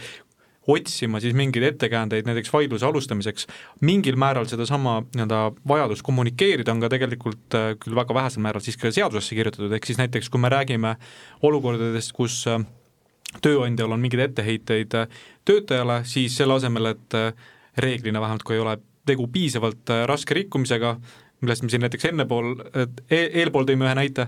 otsima 0.66 1.20
siis 1.22 1.34
mingeid 1.36 1.64
ettekäändeid 1.70 2.26
näiteks 2.26 2.52
vaidluse 2.52 2.86
alustamiseks, 2.86 3.46
mingil 3.86 4.16
määral 4.18 4.48
sedasama 4.50 4.98
nii-öelda 5.14 5.40
vajadust 5.68 6.02
kommunikeerida 6.06 6.72
on 6.74 6.82
ka 6.82 6.90
tegelikult 6.92 7.54
äh, 7.54 7.68
küll 7.82 7.98
väga 7.98 8.14
vähesel 8.14 8.42
määral 8.42 8.64
siis 8.64 8.78
ka 8.80 8.90
seadusesse 8.90 9.38
kirjutatud, 9.38 9.72
ehk 9.72 9.86
siis 9.86 10.00
näiteks 10.00 10.30
kui 10.32 10.42
me 10.42 10.50
räägime 10.52 10.96
olukordadest, 11.46 12.12
kus 12.16 12.40
äh, 12.50 12.64
tööandjal 13.42 13.94
on 13.94 14.02
mingeid 14.02 14.24
etteheiteid 14.30 14.98
äh, 14.98 15.22
töötajale, 15.46 16.00
siis 16.08 16.36
selle 16.38 16.58
asemel, 16.58 16.90
et 16.94 17.20
reeglina 17.78 18.20
vähemalt, 18.20 18.42
kui 18.46 18.56
ei 18.56 18.64
ole 18.64 18.78
tegu 19.06 19.28
piisavalt 19.30 19.92
raske 20.10 20.34
rikkumisega, 20.34 20.96
millest 21.44 21.62
me 21.62 21.70
siin 21.70 21.84
näiteks 21.84 22.08
enne 22.08 22.24
pool, 22.26 22.56
e, 22.74 23.20
eelpool 23.42 23.68
tõime 23.68 23.86
ühe 23.86 23.92
näite, 23.94 24.24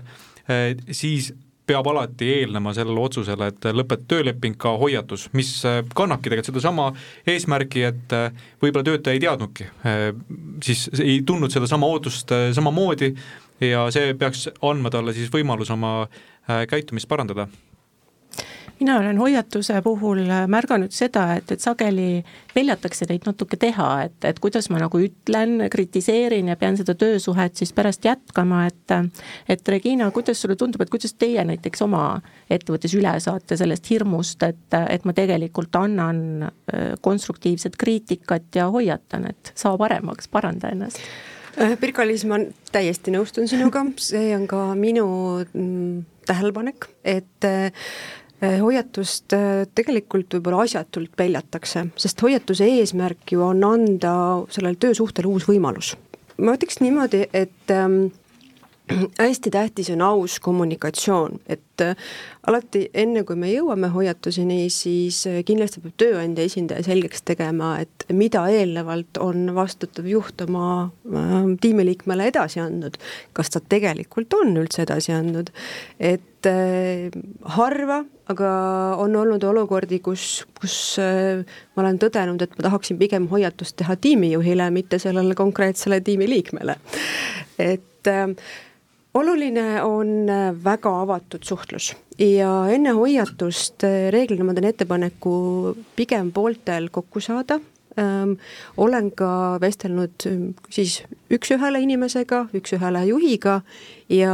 siis 0.95 1.33
peab 1.69 1.87
alati 1.91 2.27
eelnema 2.39 2.73
sellele 2.75 3.03
otsusele, 3.03 3.49
et 3.51 3.69
lõpeb 3.75 4.05
tööleping 4.09 4.57
ka 4.59 4.73
hoiatus, 4.81 5.27
mis 5.37 5.51
äh, 5.67 5.81
kannabki 5.95 6.29
tegelikult 6.29 6.51
sedasama 6.51 6.89
eesmärki, 7.29 7.85
et 7.91 8.15
äh, 8.17 8.43
võib-olla 8.63 8.87
töötaja 8.89 9.17
ei 9.17 9.23
teadnudki, 9.23 9.69
äh, 9.85 10.09
siis 10.65 10.87
ei 10.99 11.21
tundnud 11.25 11.53
sedasama 11.53 11.89
ootust 11.89 12.33
samamoodi 12.55 13.13
ja 13.63 13.87
see 13.93 14.13
peaks 14.19 14.47
andma 14.65 14.91
talle 14.93 15.13
siis 15.15 15.31
võimalus 15.33 15.71
oma 15.75 15.93
käitumist 16.69 17.09
parandada 17.09 17.45
mina 18.79 18.97
olen 18.99 19.17
hoiatuse 19.19 19.81
puhul 19.83 20.23
märganud 20.47 20.93
seda, 20.95 21.25
et, 21.39 21.51
et 21.51 21.61
sageli 21.61 22.23
peljatakse 22.53 23.07
neid 23.09 23.27
natuke 23.27 23.59
teha, 23.59 23.89
et, 24.07 24.17
et 24.27 24.39
kuidas 24.39 24.69
ma 24.71 24.79
nagu 24.81 25.01
ütlen, 25.03 25.65
kritiseerin 25.71 26.51
ja 26.51 26.57
pean 26.59 26.77
seda 26.79 26.95
töösuhet 26.99 27.59
siis 27.59 27.73
pärast 27.75 28.05
jätkama, 28.05 28.65
et 28.69 28.77
et 29.49 29.67
Regina, 29.69 30.09
kuidas 30.11 30.41
sulle 30.41 30.55
tundub, 30.57 30.81
et 30.81 30.89
kuidas 30.89 31.13
teie 31.19 31.43
näiteks 31.45 31.83
oma 31.85 32.03
ettevõttes 32.49 32.95
üle 32.97 33.11
saate 33.21 33.57
sellest 33.59 33.89
hirmust, 33.91 34.43
et, 34.47 34.77
et 34.89 35.05
ma 35.05 35.13
tegelikult 35.15 35.75
annan 35.79 36.21
äh, 36.47 36.93
konstruktiivset 37.01 37.77
kriitikat 37.79 38.55
ja 38.55 38.69
hoiatan, 38.73 39.29
et 39.29 39.51
saa 39.55 39.77
paremaks, 39.77 40.29
paranda 40.31 40.71
ennast? 40.73 41.01
Äh, 41.59 41.75
Pirka-Liis, 41.79 42.25
ma 42.29 42.39
täiesti 42.71 43.13
nõustun 43.13 43.49
sinuga, 43.51 43.83
see 44.01 44.31
on 44.37 44.47
ka 44.49 44.63
minu 44.79 45.05
mm, 45.43 46.01
tähelepanek, 46.29 46.89
et 47.03 47.47
äh, 47.47 47.69
hoiatust 48.41 49.35
eh, 49.35 49.65
tegelikult 49.75 50.37
võib-olla 50.37 50.63
asjatult 50.63 51.11
peljatakse, 51.19 51.89
sest 51.99 52.23
hoiatuse 52.23 52.67
eesmärk 52.79 53.35
ju 53.35 53.43
on 53.43 53.65
anda 53.67 54.13
sellele 54.53 54.79
töösuhtele 54.79 55.27
uus 55.27 55.47
võimalus. 55.49 55.95
ma 56.39 56.55
ütleks 56.55 56.79
niimoodi, 56.79 57.25
et 57.33 57.71
ähm, 57.75 58.13
hästi 59.19 59.51
tähtis 59.51 59.89
on 59.91 60.01
aus 60.01 60.39
kommunikatsioon, 60.39 61.41
et 61.51 61.83
äh, 61.83 61.97
alati 62.47 62.85
enne, 62.93 63.25
kui 63.27 63.35
me 63.35 63.51
jõuame 63.51 63.89
hoiatuseni, 63.91 64.69
siis 64.71 65.25
kindlasti 65.45 65.83
peab 65.83 65.97
tööandja 65.99 66.45
esindaja 66.47 66.85
selgeks 66.87 67.25
tegema, 67.27 67.73
et 67.83 68.07
mida 68.15 68.45
eelnevalt 68.47 69.19
on 69.19 69.51
vastutav 69.57 70.07
juht 70.07 70.45
oma 70.47 70.69
äh, 70.87 71.35
tiimiliikmele 71.59 72.31
edasi 72.31 72.63
andnud. 72.63 72.95
kas 73.33 73.51
ta 73.51 73.59
tegelikult 73.59 74.31
on 74.39 74.55
üldse 74.63 74.87
edasi 74.87 75.11
andnud, 75.11 75.51
et 75.99 76.25
harva, 77.59 77.97
aga 78.29 78.49
on 79.01 79.15
olnud 79.15 79.43
olukordi, 79.43 79.99
kus, 80.05 80.45
kus 80.59 80.73
ma 80.99 81.81
olen 81.81 81.97
tõdenud, 82.01 82.41
et 82.45 82.51
ma 82.57 82.67
tahaksin 82.67 82.99
pigem 82.99 83.25
hoiatust 83.31 83.79
teha 83.81 83.95
tiimijuhile, 83.97 84.69
mitte 84.75 84.99
sellele 85.01 85.33
konkreetsele 85.35 86.01
tiimiliikmele. 86.05 86.75
et 87.59 88.07
oluline 89.13 89.81
on 89.83 90.29
äh, 90.29 90.53
väga 90.63 90.91
avatud 91.01 91.43
suhtlus 91.43 91.93
ja 92.19 92.51
enne 92.71 92.93
hoiatust 92.97 93.83
äh, 93.87 94.09
reeglina 94.13 94.45
ma 94.47 94.55
teen 94.57 94.69
ettepaneku 94.69 95.33
pigem 95.95 96.31
pooltel 96.35 96.89
kokku 96.93 97.21
saada. 97.23 97.59
Olen 98.77 99.11
ka 99.17 99.31
vestelnud 99.61 100.25
siis 100.69 101.01
üks-ühele 101.33 101.81
inimesega, 101.83 102.45
üks-ühele 102.55 103.05
juhiga 103.09 103.59
ja 104.09 104.33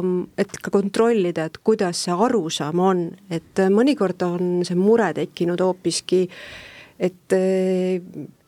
ähm, 0.00 0.26
et 0.38 0.52
ka 0.62 0.72
kontrollida, 0.74 1.48
et 1.48 1.58
kuidas 1.64 2.04
see 2.06 2.14
arusaam 2.26 2.82
on, 2.82 3.08
et 3.30 3.64
mõnikord 3.70 4.22
on 4.26 4.54
see 4.66 4.78
mure 4.78 5.12
tekkinud 5.16 5.62
hoopiski 5.64 6.28
et 7.00 7.34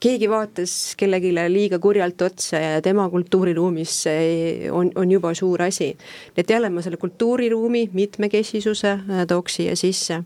keegi 0.00 0.28
vaatas 0.30 0.72
kellelegi 0.98 1.32
liiga 1.50 1.78
kurjalt 1.82 2.22
otsa 2.22 2.60
ja 2.60 2.82
tema 2.82 3.08
kultuuriruumis 3.10 3.94
see 4.06 4.70
on, 4.70 4.92
on 4.94 5.10
juba 5.10 5.34
suur 5.34 5.62
asi. 5.62 5.96
et 6.36 6.50
jälle 6.50 6.70
ma 6.70 6.82
selle 6.82 6.96
kultuuriruumi 6.96 7.90
mitmekesisuse 7.92 8.90
äh, 8.92 9.26
tooks 9.28 9.56
siia 9.56 9.76
sisse. 9.76 10.22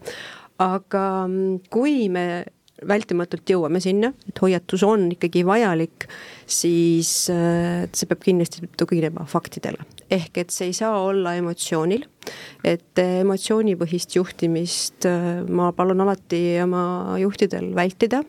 aga 0.58 1.26
mm, 1.26 1.60
kui 1.70 2.08
me 2.08 2.44
vältimatult 2.88 3.48
jõuame 3.50 3.80
sinna, 3.82 4.12
et 4.28 4.40
hoiatus 4.42 4.82
on 4.86 5.08
ikkagi 5.14 5.42
vajalik, 5.46 6.06
siis 6.50 7.12
äh, 7.32 7.86
see 7.92 8.08
peab 8.08 8.22
kindlasti 8.24 8.68
tuginema 8.78 9.26
faktidele. 9.28 9.84
ehk 10.10 10.38
et 10.42 10.50
see 10.50 10.70
ei 10.70 10.74
saa 10.74 10.96
olla 11.04 11.34
emotsioonil, 11.38 12.06
et 12.64 12.98
emotsioonipõhist 13.02 14.16
juhtimist 14.16 15.06
äh, 15.08 15.42
ma 15.48 15.70
palun 15.76 16.00
alati 16.00 16.42
oma 16.64 17.18
juhtidel 17.20 17.70
vältida 17.76 18.22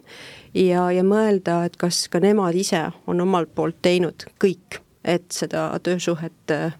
ja, 0.54 0.90
ja 0.92 1.04
mõelda, 1.04 1.64
et 1.66 1.78
kas 1.82 2.08
ka 2.12 2.20
nemad 2.20 2.56
ise 2.56 2.90
on 3.08 3.22
omalt 3.24 3.54
poolt 3.56 3.80
teinud 3.82 4.28
kõik, 4.42 4.82
et 5.04 5.32
seda 5.34 5.70
töösuhet 5.84 6.54
äh, 6.54 6.76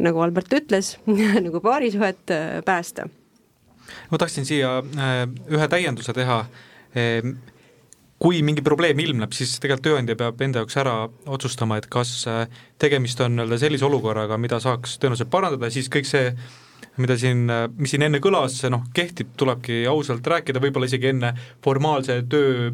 nagu 0.00 0.20
Albert 0.24 0.52
ütles 0.58 0.96
nagu 1.46 1.62
paarisuhet 1.62 2.36
päästa. 2.64 3.08
Ma 4.10 4.18
tahtsin 4.22 4.46
siia 4.46 4.78
ühe 5.50 5.66
täienduse 5.70 6.12
teha 6.14 6.44
kui 8.20 8.42
mingi 8.44 8.60
probleem 8.64 8.98
ilmneb, 9.00 9.32
siis 9.32 9.54
tegelikult 9.62 9.86
tööandja 9.86 10.16
peab 10.20 10.42
enda 10.44 10.60
jaoks 10.60 10.76
ära 10.82 10.94
otsustama, 11.32 11.78
et 11.80 11.88
kas 11.92 12.12
äh, 12.28 12.42
tegemist 12.80 13.20
on 13.24 13.38
nii-öelda 13.38 13.58
sellise 13.62 13.86
olukorraga, 13.88 14.36
mida 14.40 14.58
saaks 14.60 14.98
tõenäoliselt 15.00 15.30
parandada, 15.32 15.70
siis 15.72 15.88
kõik 15.92 16.08
see, 16.08 16.34
mida 17.00 17.16
siin, 17.20 17.46
äh, 17.48 17.64
mis 17.80 17.94
siin 17.94 18.04
enne 18.04 18.20
kõlas, 18.20 18.58
noh, 18.72 18.84
kehtib, 18.96 19.32
tulebki 19.40 19.86
ausalt 19.88 20.28
rääkida, 20.28 20.60
võib-olla 20.60 20.90
isegi 20.90 21.14
enne 21.14 21.32
formaalse 21.64 22.20
töö 22.28 22.70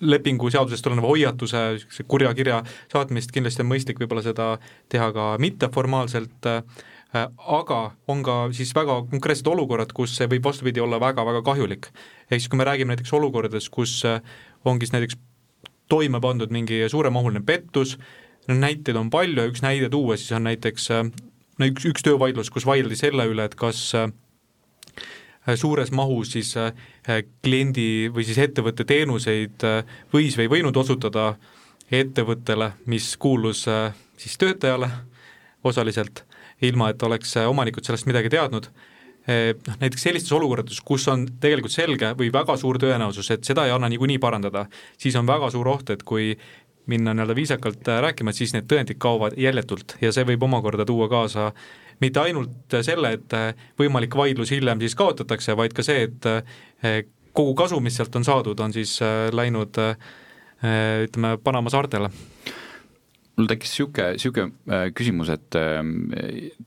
lepingu 0.00 0.48
seadusest 0.52 0.84
tuleneva 0.84 1.08
hoiatuse, 1.08 1.60
niisuguse 1.76 2.04
kurja 2.08 2.32
kirja 2.36 2.62
saatmist, 2.92 3.32
kindlasti 3.32 3.64
on 3.64 3.70
mõistlik 3.70 4.00
võib-olla 4.00 4.24
seda 4.24 4.50
teha 4.92 5.12
ka 5.12 5.30
mitteformaalselt 5.40 6.48
äh,, 6.52 6.82
aga 7.36 7.80
on 8.08 8.24
ka 8.24 8.34
siis 8.56 8.72
väga 8.76 9.02
konkreetsed 9.12 9.48
olukorrad, 9.48 9.92
kus 9.96 10.16
see 10.16 10.28
võib 10.32 10.48
vastupidi 10.48 10.82
olla 10.84 11.00
väga-väga 11.00 11.44
kahjulik. 11.46 11.88
Ehk 12.30 12.40
siis 12.40 12.50
kui 12.50 12.58
me 12.58 12.66
räägime 12.66 12.94
näiteks 12.94 13.12
olukordades, 13.16 13.68
kus 13.70 14.00
äh, 14.08 14.20
ongi 14.64 14.86
siis 14.86 14.94
näiteks 14.96 15.18
toime 15.88 16.20
pandud 16.20 16.50
mingi 16.50 16.82
suuremahuline 16.90 17.42
pettus, 17.46 17.96
näiteid 18.48 18.98
on 18.98 19.10
palju 19.10 19.42
ja 19.42 19.50
üks 19.50 19.62
näide 19.62 19.90
tuua 19.90 20.18
siis 20.18 20.32
on 20.36 20.46
näiteks 20.48 20.90
äh, 20.94 21.04
no 21.58 21.70
üks, 21.70 21.86
üks 21.90 22.06
töövaidlus, 22.06 22.50
kus 22.50 22.66
vaieldi 22.66 22.98
selle 22.98 23.28
üle, 23.30 23.46
et 23.46 23.54
kas 23.58 23.82
äh, 23.94 24.08
suures 25.54 25.92
mahus 25.94 26.32
siis 26.34 26.56
kliendi 27.46 28.08
või 28.10 28.24
siis 28.26 28.40
ettevõtte 28.42 28.82
teenuseid 28.82 29.62
võis 30.10 30.34
või 30.34 30.48
ei 30.48 30.50
võinud 30.56 30.76
osutada 30.80 31.36
ettevõttele, 31.94 32.72
mis 32.90 33.12
kuulus 33.22 33.60
siis 34.18 34.34
töötajale 34.42 34.88
osaliselt 35.62 36.24
ilma 36.66 36.90
et 36.90 37.02
oleks 37.06 37.36
omanikud 37.46 37.86
sellest 37.86 38.08
midagi 38.10 38.32
teadnud, 38.34 38.66
noh 39.26 39.80
näiteks 39.80 40.04
sellistes 40.06 40.32
olukordades, 40.32 40.80
kus 40.86 41.08
on 41.10 41.24
tegelikult 41.42 41.74
selge 41.74 42.12
või 42.18 42.28
väga 42.32 42.56
suur 42.60 42.78
tõenäosus, 42.82 43.30
et 43.34 43.48
seda 43.48 43.64
ei 43.66 43.74
anna 43.74 43.88
niikuinii 43.90 44.20
parandada, 44.22 44.66
siis 44.98 45.16
on 45.18 45.26
väga 45.26 45.50
suur 45.50 45.68
oht, 45.72 45.90
et 45.90 46.04
kui 46.06 46.34
minna 46.86 47.14
nii-öelda 47.14 47.34
viisakalt 47.34 47.88
äh, 47.90 48.00
rääkima, 48.04 48.32
siis 48.32 48.54
need 48.54 48.68
tõendid 48.70 49.00
kaovad 49.02 49.34
jäljetult 49.40 49.96
ja 50.00 50.12
see 50.14 50.26
võib 50.28 50.46
omakorda 50.46 50.86
tuua 50.86 51.08
kaasa 51.10 51.50
mitte 52.00 52.20
ainult 52.22 52.76
selle, 52.86 53.16
et 53.18 53.34
äh, 53.34 53.66
võimalik 53.80 54.14
vaidlus 54.14 54.52
hiljem 54.54 54.82
siis 54.84 54.94
kaotatakse, 54.98 55.56
vaid 55.58 55.74
ka 55.74 55.82
see, 55.86 56.06
et 56.06 57.10
kogu 57.36 57.56
kasu, 57.58 57.80
mis 57.82 57.98
sealt 57.98 58.14
on 58.16 58.24
saadud, 58.24 58.60
on 58.60 58.72
siis 58.72 58.98
läinud 59.32 59.76
ütleme, 60.56 61.34
Panama 61.44 61.70
saartele 61.72 62.08
mul 63.36 63.48
tekkis 63.50 63.72
niisugune, 63.74 64.14
niisugune 64.16 64.46
äh, 64.72 64.86
küsimus, 64.96 65.30
et 65.34 65.56
ähm, 65.60 66.08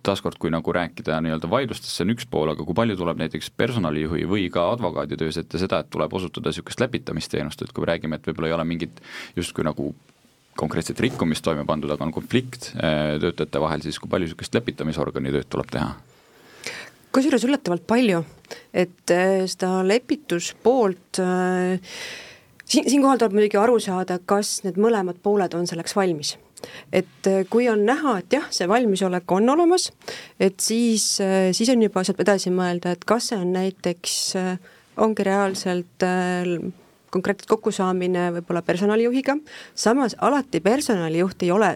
taaskord, 0.05 0.37
kui 0.41 0.51
nagu 0.53 0.73
rääkida 0.75 1.17
nii-öelda 1.25 1.49
vaidlustest, 1.49 1.95
see 1.95 2.05
on 2.05 2.13
üks 2.13 2.27
pool, 2.29 2.51
aga 2.53 2.65
kui 2.65 2.77
palju 2.77 2.97
tuleb 2.99 3.21
näiteks 3.23 3.49
personalijuhi 3.57 4.27
või 4.29 4.45
ka 4.53 4.67
advokaadi 4.75 5.17
töös 5.17 5.39
ette 5.41 5.61
seda, 5.61 5.81
et 5.81 5.89
tuleb 5.93 6.13
osutada 6.19 6.53
niisugust 6.53 6.81
läpitamisteenust, 6.83 7.63
et 7.65 7.73
kui 7.73 7.85
me 7.85 7.89
räägime, 7.89 8.19
et 8.19 8.29
võib-olla 8.29 8.51
ei 8.51 8.57
ole 8.59 8.67
mingit 8.69 9.01
justkui 9.39 9.65
nagu 9.65 9.89
konkreetset 10.59 10.99
rikkumist 11.01 11.41
toime 11.45 11.63
pandud, 11.65 11.89
aga 11.93 12.05
on 12.05 12.13
konflikt 12.13 12.69
äh, 12.75 13.15
töötajate 13.23 13.63
vahel, 13.63 13.81
siis 13.85 13.97
kui 14.01 14.11
palju 14.11 14.29
niisugust 14.29 14.59
lepitamisorgani 14.59 15.33
tööd 15.33 15.49
tuleb 15.49 15.73
teha? 15.73 15.95
kusjuures 17.09 17.41
üllatavalt 17.47 17.87
palju, 17.89 18.19
et 18.77 19.13
äh, 19.15 19.39
seda 19.49 19.79
lepituspoolt 19.81 21.17
siin, 21.17 22.85
siinkohal 22.85 23.17
tuleb 23.17 23.33
muidugi 23.39 23.57
aru 23.57 23.79
saada, 23.81 24.19
kas 24.29 24.59
need 24.67 24.77
mõlemad 24.77 25.17
pooled 25.25 25.57
on 25.57 25.65
selleks 25.65 25.97
valmis 25.97 26.35
et 26.91 27.29
äh, 27.29 27.45
kui 27.49 27.69
on 27.71 27.85
näha, 27.87 28.19
et 28.21 28.33
jah, 28.39 28.49
see 28.53 28.67
valmisolek 28.69 29.31
on 29.35 29.49
olemas, 29.55 29.89
et 30.39 30.59
siis, 30.63 31.19
äh, 31.23 31.51
siis 31.55 31.71
on 31.73 31.83
juba 31.85 32.03
sealt 32.05 32.21
edasi 32.23 32.53
mõelda, 32.53 32.95
et 32.95 33.07
kas 33.07 33.31
see 33.31 33.39
on 33.39 33.53
näiteks, 33.55 34.19
äh, 34.39 34.53
ongi 34.99 35.23
reaalselt 35.23 36.03
konkreetselt 37.09 37.47
kokkusaamine 37.49 38.25
võib-olla 38.35 38.61
personalijuhiga, 38.67 39.37
samas 39.71 40.17
alati 40.27 40.59
personalijuht 40.61 41.45
ei 41.47 41.53
ole 41.55 41.69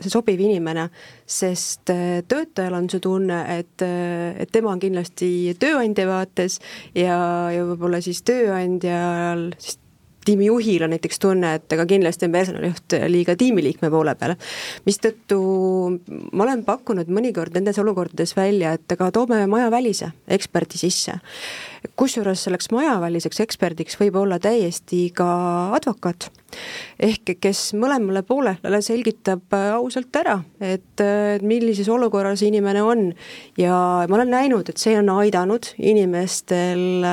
see 0.00 0.08
sobiv 0.10 0.40
inimene, 0.40 0.86
sest 1.28 1.92
töötajal 1.92 2.78
on 2.78 2.88
see 2.88 3.02
tunne, 3.04 3.42
et, 3.58 3.84
et 3.84 4.50
tema 4.50 4.72
on 4.72 4.80
kindlasti 4.80 5.52
tööandja 5.60 6.08
vaates 6.08 6.56
ja, 6.96 7.20
ja 7.52 7.68
võib-olla 7.68 8.00
siis 8.00 8.24
tööandjal 8.24 9.50
siis 9.60 9.76
tiimijuhil 10.24 10.84
on 10.84 10.92
näiteks 10.94 11.18
tunne, 11.18 11.54
et 11.58 11.72
ega 11.72 11.86
kindlasti 11.88 12.28
on 12.28 12.34
personalijuht 12.34 12.96
liiga 13.08 13.36
tiimiliikme 13.40 13.90
poole 13.90 14.14
peal. 14.20 14.34
mistõttu 14.86 15.40
ma 16.32 16.44
olen 16.44 16.64
pakkunud 16.64 17.08
mõnikord 17.08 17.56
nendes 17.56 17.78
olukordades 17.80 18.36
välja, 18.36 18.74
et 18.76 18.92
aga 18.92 19.10
toome 19.16 19.46
majavälise 19.46 20.12
eksperdi 20.28 20.80
sisse. 20.80 21.16
kusjuures 21.96 22.44
selleks 22.44 22.68
majaväliseks 22.70 23.40
eksperdiks 23.40 23.96
võib 24.00 24.16
olla 24.20 24.38
täiesti 24.38 25.08
ka 25.16 25.30
advokaat 25.76 26.28
ehk 27.00 27.36
kes 27.40 27.72
mõlemale 27.78 28.22
poolele 28.26 28.80
selgitab 28.82 29.54
ausalt 29.54 30.16
ära, 30.16 30.40
et 30.60 31.00
millises 31.42 31.88
olukorras 31.88 32.42
inimene 32.42 32.82
on 32.82 33.12
ja 33.56 34.06
ma 34.08 34.18
olen 34.18 34.34
näinud, 34.34 34.68
et 34.68 34.76
see 34.76 34.98
on 34.98 35.08
aidanud 35.14 35.72
inimestel 35.78 37.06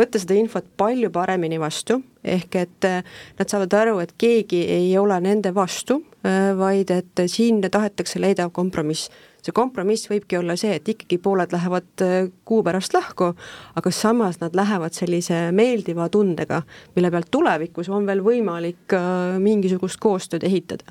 võtta 0.00 0.18
seda 0.18 0.34
infot 0.34 0.66
palju 0.80 1.12
paremini 1.14 1.60
vastu 1.60 2.00
ehk 2.24 2.56
et 2.60 2.84
äh, 2.84 3.02
nad 3.38 3.50
saavad 3.50 3.74
aru, 3.76 3.98
et 4.02 4.12
keegi 4.20 4.60
ei 4.68 4.92
ole 4.98 5.16
nende 5.24 5.52
vastu, 5.56 6.00
äh, 6.26 6.52
vaid 6.58 6.92
et 6.92 7.24
siin 7.30 7.60
tahetakse 7.64 8.20
leida 8.20 8.48
kompromiss. 8.52 9.10
see 9.40 9.54
kompromiss 9.56 10.04
võibki 10.10 10.36
olla 10.36 10.52
see, 10.60 10.74
et 10.76 10.88
ikkagi 10.92 11.16
pooled 11.18 11.52
lähevad 11.54 12.02
äh, 12.04 12.26
kuu 12.44 12.60
pärast 12.62 12.92
lahku, 12.92 13.30
aga 13.76 13.90
samas 13.90 14.36
nad 14.42 14.56
lähevad 14.56 14.92
sellise 14.92 15.46
meeldiva 15.56 16.10
tundega, 16.12 16.60
mille 16.96 17.10
pealt 17.10 17.30
tulevikus 17.32 17.88
on 17.88 18.04
veel 18.06 18.20
võimalik 18.20 18.92
mingisugust 19.40 19.96
koostööd 20.00 20.44
ehitada. 20.44 20.84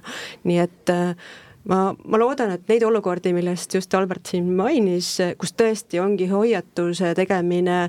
nii 0.50 0.58
et 0.64 0.94
ma, 1.70 1.94
ma 1.94 2.18
loodan, 2.18 2.56
et 2.56 2.66
neid 2.72 2.88
olukordi, 2.88 3.36
millest 3.38 3.76
just 3.78 3.94
Albert 3.94 4.34
siin 4.34 4.50
mainis, 4.58 5.20
kus 5.38 5.54
tõesti 5.54 6.02
ongi 6.02 6.26
hoiatuse 6.32 7.14
tegemine 7.14 7.84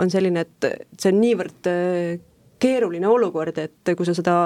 on 0.00 0.08
selline, 0.08 0.46
et 0.46 0.72
see 0.96 1.12
on 1.12 1.20
niivõrd 1.20 1.68
keeruline 2.58 3.08
olukord, 3.08 3.58
et 3.62 3.92
kui 3.96 4.06
sa 4.06 4.14
seda 4.16 4.36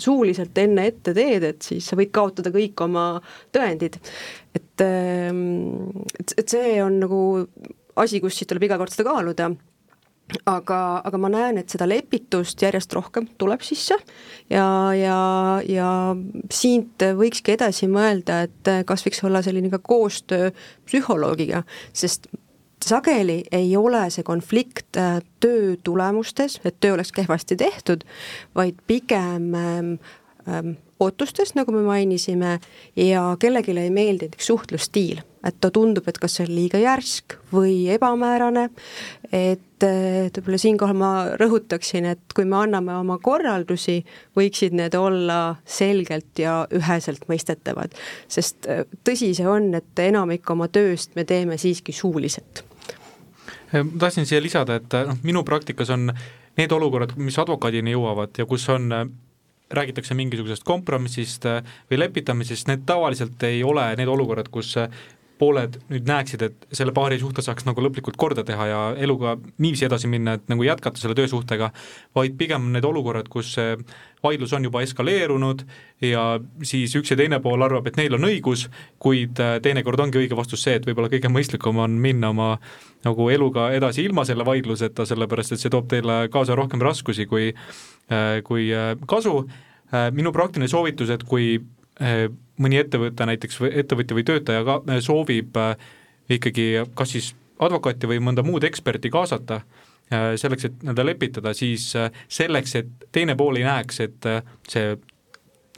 suuliselt 0.00 0.58
enne 0.58 0.88
ette 0.90 1.14
teed, 1.16 1.44
et 1.44 1.70
siis 1.70 1.86
sa 1.88 1.98
võid 1.98 2.12
kaotada 2.14 2.52
kõik 2.54 2.84
oma 2.84 3.08
tõendid. 3.54 3.98
et, 4.54 4.84
ehm, 4.84 5.88
et, 6.18 6.34
et 6.38 6.48
see 6.48 6.78
on 6.82 7.00
nagu 7.04 7.20
asi, 7.96 8.20
kus 8.20 8.38
siis 8.38 8.48
tuleb 8.48 8.68
iga 8.68 8.78
kord 8.78 8.94
seda 8.94 9.10
kaaluda 9.10 9.50
aga, 10.48 10.78
aga 11.06 11.20
ma 11.20 11.30
näen, 11.32 11.60
et 11.60 11.72
seda 11.72 11.86
lepitust 11.88 12.60
järjest 12.62 12.92
rohkem 12.96 13.28
tuleb 13.40 13.62
sisse 13.64 13.96
ja, 14.52 14.66
ja, 14.96 15.20
ja 15.68 15.90
siit 16.52 17.04
võikski 17.18 17.54
edasi 17.56 17.88
mõelda, 17.90 18.42
et 18.48 18.72
kas 18.88 19.06
võiks 19.06 19.22
olla 19.24 19.42
selline 19.44 19.72
ka 19.72 19.80
koostöö 19.84 20.50
psühholoogiga, 20.88 21.64
sest 21.96 22.28
sageli 22.84 23.42
ei 23.52 23.76
ole 23.76 24.06
see 24.10 24.24
konflikt 24.26 24.96
äh, 24.96 25.20
töö 25.40 25.76
tulemustes, 25.84 26.60
et 26.64 26.80
töö 26.80 26.94
oleks 26.96 27.12
kehvasti 27.12 27.56
tehtud, 27.56 28.04
vaid 28.54 28.78
pigem 28.86 29.54
ähm, 29.54 29.94
ähm, 30.48 30.76
ootustes, 31.00 31.54
nagu 31.54 31.72
me 31.72 31.82
mainisime, 31.82 32.58
ja 32.96 33.36
kellelegi 33.38 33.74
ei 33.78 33.90
meeldi 33.90 34.28
näiteks 34.28 34.46
suhtlusstiil, 34.50 35.22
et 35.46 35.58
ta 35.60 35.70
tundub, 35.70 36.08
et 36.10 36.18
kas 36.18 36.38
see 36.38 36.46
on 36.48 36.54
liiga 36.54 36.80
järsk 36.82 37.36
või 37.52 37.86
ebamäärane, 37.94 38.68
et, 39.30 39.84
et 39.86 40.40
võib-olla 40.40 40.60
siinkohal 40.62 40.98
ma 40.98 41.12
rõhutaksin, 41.40 42.08
et 42.14 42.34
kui 42.34 42.48
me 42.48 42.58
anname 42.64 42.96
oma 42.98 43.18
korraldusi, 43.22 44.00
võiksid 44.38 44.74
need 44.78 44.96
olla 44.98 45.58
selgelt 45.64 46.42
ja 46.42 46.60
üheselt 46.74 47.28
mõistetavad, 47.30 47.94
sest 48.30 48.66
äh, 48.70 48.82
tõsi 49.06 49.34
see 49.38 49.46
on, 49.48 49.70
et 49.78 50.06
enamik 50.08 50.50
oma 50.50 50.70
tööst 50.72 51.14
me 51.18 51.26
teeme 51.28 51.60
siiski 51.60 51.94
suuliselt 51.94 52.67
ma 53.72 54.00
tahtsin 54.00 54.26
siia 54.28 54.42
lisada, 54.42 54.78
et 54.80 54.98
noh, 55.08 55.18
minu 55.26 55.44
praktikas 55.44 55.90
on 55.94 56.12
need 56.58 56.72
olukorrad, 56.74 57.14
mis 57.20 57.38
advokaadini 57.38 57.94
jõuavad 57.94 58.38
ja 58.38 58.46
kus 58.48 58.68
on 58.72 58.88
räägitakse 59.68 60.16
mingisugusest 60.16 60.64
kompromissist 60.64 61.44
või 61.90 62.00
lepitamisest, 62.00 62.70
need 62.70 62.86
tavaliselt 62.88 63.42
ei 63.44 63.60
ole 63.64 63.84
need 64.00 64.08
olukorrad, 64.08 64.48
kus 64.52 64.74
pooled 65.38 65.78
nüüd 65.88 66.08
näeksid, 66.08 66.42
et 66.42 66.66
selle 66.74 66.92
paari 66.96 67.18
suhte 67.20 67.42
saaks 67.44 67.66
nagu 67.68 67.82
lõplikult 67.84 68.18
korda 68.20 68.44
teha 68.46 68.66
ja 68.68 68.80
eluga 68.98 69.36
niiviisi 69.58 69.86
edasi 69.88 70.10
minna, 70.10 70.36
et 70.38 70.48
nagu 70.50 70.64
jätkata 70.66 71.00
selle 71.00 71.16
töösuhtega, 71.18 71.70
vaid 72.18 72.36
pigem 72.40 72.70
need 72.74 72.86
olukorrad, 72.88 73.30
kus 73.32 73.52
see 73.56 73.76
vaidlus 74.24 74.52
on 74.56 74.66
juba 74.66 74.82
eskaleerunud 74.82 75.62
ja 76.02 76.24
siis 76.66 76.94
üks 76.98 77.12
ja 77.12 77.18
teine 77.18 77.38
pool 77.42 77.62
arvab, 77.62 77.86
et 77.86 77.98
neil 78.00 78.16
on 78.18 78.26
õigus, 78.28 78.66
kuid 79.02 79.38
äh, 79.42 79.58
teinekord 79.62 80.02
ongi 80.02 80.20
õige 80.22 80.38
vastus 80.38 80.64
see, 80.66 80.78
et 80.78 80.88
võib-olla 80.88 81.10
kõige 81.12 81.30
mõistlikum 81.32 81.78
on 81.84 81.94
minna 82.02 82.32
oma 82.34 82.50
nagu 83.06 83.28
eluga 83.30 83.70
edasi 83.76 84.04
ilma 84.08 84.26
selle 84.26 84.46
vaidluseta, 84.46 85.06
sellepärast 85.06 85.54
et 85.54 85.62
see 85.62 85.72
toob 85.72 85.86
teile 85.90 86.24
kaasa 86.34 86.58
rohkem 86.58 86.82
raskusi 86.82 87.28
kui, 87.30 87.52
äh, 88.10 88.42
kui 88.46 88.70
äh, 88.74 88.94
kasu. 89.06 89.40
minu 90.12 90.28
praktiline 90.36 90.68
soovitus, 90.68 91.08
et 91.08 91.22
kui 91.24 91.54
mõni 92.62 92.80
ettevõte 92.80 93.26
näiteks 93.28 93.60
või 93.62 93.72
ettevõtja 93.82 94.16
või 94.18 94.24
töötaja 94.28 94.64
ka 94.66 94.78
äh, 94.80 95.02
soovib 95.04 95.58
äh, 95.60 95.76
ikkagi 96.38 96.70
kas 96.98 97.14
siis 97.16 97.34
advokaati 97.62 98.10
või 98.10 98.20
mõnda 98.22 98.44
muud 98.46 98.64
eksperti 98.68 99.10
kaasata, 99.10 99.62
äh, 100.12 100.32
selleks, 100.40 100.68
et 100.68 100.82
nii-öelda 100.82 101.06
lepitada, 101.06 101.54
siis 101.56 101.90
selleks, 102.28 102.74
et 102.78 103.08
teine 103.12 103.36
pool 103.38 103.60
ei 103.60 103.66
näeks, 103.66 104.02
et 104.04 104.28
see 104.68 104.92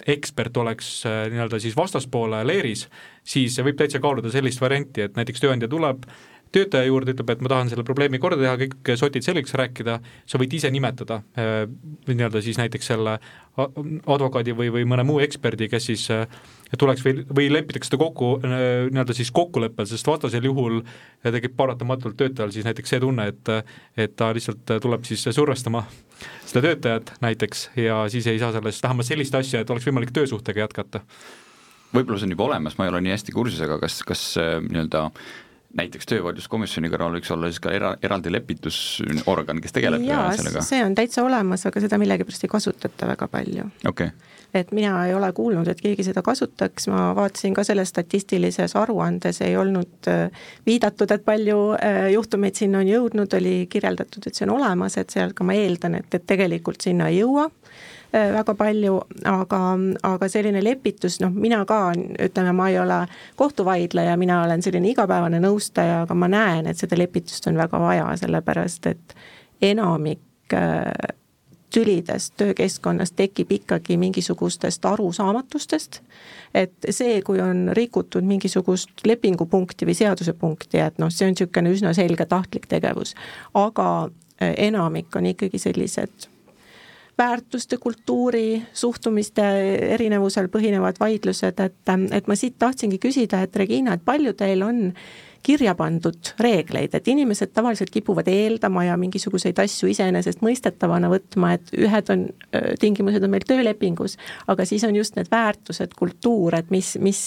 ekspert 0.09 0.57
oleks 0.57 1.03
nii-öelda 1.05 1.59
siis 1.61 1.77
vastaspoole 1.77 2.41
leeris, 2.49 2.87
siis 3.25 3.59
võib 3.61 3.77
täitsa 3.77 4.01
kaaluda 4.01 4.33
sellist 4.33 4.61
varianti, 4.61 5.05
et 5.05 5.17
näiteks 5.19 5.43
tööandja 5.45 5.69
tuleb, 5.69 6.07
töötaja 6.55 6.89
juurde, 6.89 7.15
ütleb, 7.15 7.31
et 7.31 7.43
ma 7.45 7.51
tahan 7.53 7.71
selle 7.71 7.85
probleemi 7.87 8.19
korda 8.23 8.41
teha, 8.41 8.57
kõik 8.59 8.91
sotid 8.99 9.27
selgeks 9.27 9.55
rääkida, 9.59 9.99
sa 10.29 10.39
võid 10.41 10.55
ise 10.59 10.71
nimetada 10.75 11.21
äh, 11.39 11.63
nii-öelda 12.11 12.43
siis 12.43 12.59
näiteks 12.59 12.91
selle 12.91 13.19
advokaadi 13.61 14.55
või, 14.57 14.71
või 14.75 14.87
mõne 14.89 15.05
muu 15.07 15.21
eksperdi, 15.23 15.69
kes 15.71 15.87
siis 15.91 16.07
äh, 16.15 16.25
tuleks 16.79 17.05
või, 17.07 17.25
või 17.29 17.49
lepitakse 17.53 17.91
seda 17.91 18.01
kokku 18.03 18.33
äh, 18.39 18.55
nii-öelda 18.91 19.15
siis 19.17 19.31
kokkuleppel, 19.37 19.87
sest 19.91 20.11
vastasel 20.11 20.49
juhul 20.49 20.81
tekib 21.23 21.55
paratamatult 21.59 22.19
töötajal 22.19 22.55
siis 22.55 22.67
näiteks 22.67 22.97
see 22.97 23.03
tunne, 23.03 23.29
et 23.31 23.53
et 24.01 24.17
ta 24.19 24.31
lihtsalt 24.35 24.79
tuleb 24.83 25.05
siis 25.07 25.23
survestama 25.35 25.85
seda 26.47 26.65
töötajat 26.67 27.15
näiteks 27.23 27.69
ja 27.79 28.03
siis 28.11 28.27
ei 28.31 28.41
saa 28.43 28.53
sellest 28.57 28.83
vähemalt 28.83 29.07
sellist 29.07 29.35
asja, 29.39 29.63
et 29.63 29.71
oleks 29.71 29.87
võimalik 29.87 30.11
töösuhtega 30.15 30.65
jätkata. 30.65 31.05
Võib-olla 31.95 32.21
see 32.21 32.29
on 32.29 32.35
juba 32.37 32.47
olemas, 32.47 32.77
ma 32.79 32.87
ei 32.87 32.93
ole 32.93 33.01
nii 33.03 33.15
hästi 33.17 33.35
kursis, 33.35 33.63
aga 33.67 33.81
kas, 33.83 34.01
kas 34.07 34.25
nii-öelda 34.39 35.09
näiteks 35.79 36.09
töövaidluskomisjoni 36.11 36.91
kõrval 36.91 37.15
võiks 37.15 37.31
olla 37.31 37.51
siis 37.51 37.61
ka 37.63 37.71
era, 37.75 37.93
eraldi 38.03 38.33
lepitusorgan, 38.33 39.61
kes 39.63 39.75
tegeleb 39.77 40.03
Jaa, 40.07 40.33
sellega? 40.39 40.65
see 40.67 40.83
on 40.83 40.97
täitsa 40.99 41.23
olemas, 41.23 41.65
aga 41.69 41.83
seda 41.85 41.99
millegipärast 42.01 42.47
ei 42.47 42.51
kasutata 42.51 43.09
väga 43.13 43.29
palju. 43.31 43.69
Okay.. 43.89 44.11
et 44.55 44.73
mina 44.75 44.97
ei 45.07 45.15
ole 45.15 45.31
kuulnud, 45.37 45.69
et 45.71 45.81
keegi 45.81 46.09
seda 46.09 46.25
kasutaks, 46.27 46.89
ma 46.91 47.11
vaatasin 47.15 47.55
ka 47.55 47.65
selles 47.67 47.93
statistilises 47.95 48.75
aruandes 48.77 49.41
ei 49.47 49.55
olnud 49.57 50.11
äh, 50.11 50.43
viidatud, 50.67 51.11
et 51.15 51.25
palju 51.25 51.61
äh, 51.79 52.03
juhtumeid 52.17 52.59
sinna 52.59 52.83
on 52.83 52.91
jõudnud, 52.91 53.39
oli 53.39 53.55
kirjeldatud, 53.71 54.27
et 54.27 54.35
see 54.35 54.49
on 54.49 54.57
olemas, 54.59 54.99
et 54.99 55.15
seal 55.15 55.37
ka 55.39 55.47
ma 55.47 55.55
eeldan, 55.55 56.01
et, 56.03 56.11
et 56.15 56.27
tegelikult 56.27 56.83
sinna 56.83 57.13
ei 57.13 57.23
jõua 57.23 57.47
väga 58.13 58.55
palju, 58.59 58.97
aga, 59.29 59.61
aga 60.03 60.29
selline 60.29 60.63
lepitus, 60.65 61.21
noh, 61.23 61.31
mina 61.31 61.63
ka, 61.69 61.93
ütleme, 62.27 62.55
ma 62.57 62.69
ei 62.71 62.79
ole 62.81 63.05
kohtuvaidleja, 63.39 64.17
mina 64.21 64.43
olen 64.45 64.63
selline 64.63 64.91
igapäevane 64.91 65.41
nõustaja, 65.43 66.03
aga 66.05 66.17
ma 66.19 66.29
näen, 66.31 66.67
et 66.71 66.81
seda 66.81 66.99
lepitust 66.99 67.47
on 67.51 67.61
väga 67.61 67.81
vaja, 67.81 68.09
sellepärast 68.21 68.91
et 68.91 69.17
enamik 69.63 70.55
äh, 70.57 71.15
tülidest 71.71 72.35
töökeskkonnas 72.37 73.13
tekib 73.13 73.53
ikkagi 73.53 73.97
mingisugustest 73.97 74.85
arusaamatustest, 74.85 76.01
et 76.55 76.75
see, 76.91 77.21
kui 77.23 77.41
on 77.41 77.69
rikutud 77.77 78.27
mingisugust 78.27 79.07
lepingupunkti 79.07 79.87
või 79.87 79.95
seadusepunkti, 79.95 80.83
et 80.83 80.99
noh, 80.99 81.13
see 81.15 81.29
on 81.29 81.37
niisugune 81.37 81.71
üsna 81.77 81.95
selge 81.95 82.27
tahtlik 82.27 82.67
tegevus, 82.71 83.15
aga 83.55 83.87
äh, 84.43 84.55
enamik 84.67 85.17
on 85.17 85.31
ikkagi 85.31 85.63
sellised 85.63 86.31
väärtuste, 87.21 87.77
kultuuri, 87.77 88.63
suhtumiste 88.73 89.45
erinevusel 89.95 90.49
põhinevad 90.53 91.01
vaidlused, 91.01 91.61
et, 91.61 91.97
et 92.17 92.31
ma 92.31 92.37
siit 92.39 92.57
tahtsingi 92.59 93.01
küsida, 93.03 93.43
et 93.45 93.57
Regina, 93.61 93.97
et 93.97 94.07
palju 94.07 94.33
teil 94.39 94.65
on 94.65 94.81
kirja 95.45 95.75
pandud 95.77 96.33
reegleid, 96.41 96.95
et 96.97 97.09
inimesed 97.09 97.53
tavaliselt 97.57 97.91
kipuvad 97.93 98.29
eeldama 98.29 98.85
ja 98.85 98.97
mingisuguseid 99.01 99.61
asju 99.63 99.89
iseenesestmõistetavana 99.93 101.09
võtma, 101.13 101.55
et 101.57 101.73
ühed 101.77 102.13
on, 102.13 102.27
tingimused 102.81 103.25
on 103.25 103.33
meil 103.33 103.47
töölepingus, 103.49 104.19
aga 104.53 104.69
siis 104.69 104.85
on 104.89 104.97
just 104.97 105.17
need 105.17 105.31
väärtused, 105.33 105.97
kultuur, 105.99 106.57
et 106.61 106.73
mis, 106.73 106.93
mis, 107.01 107.23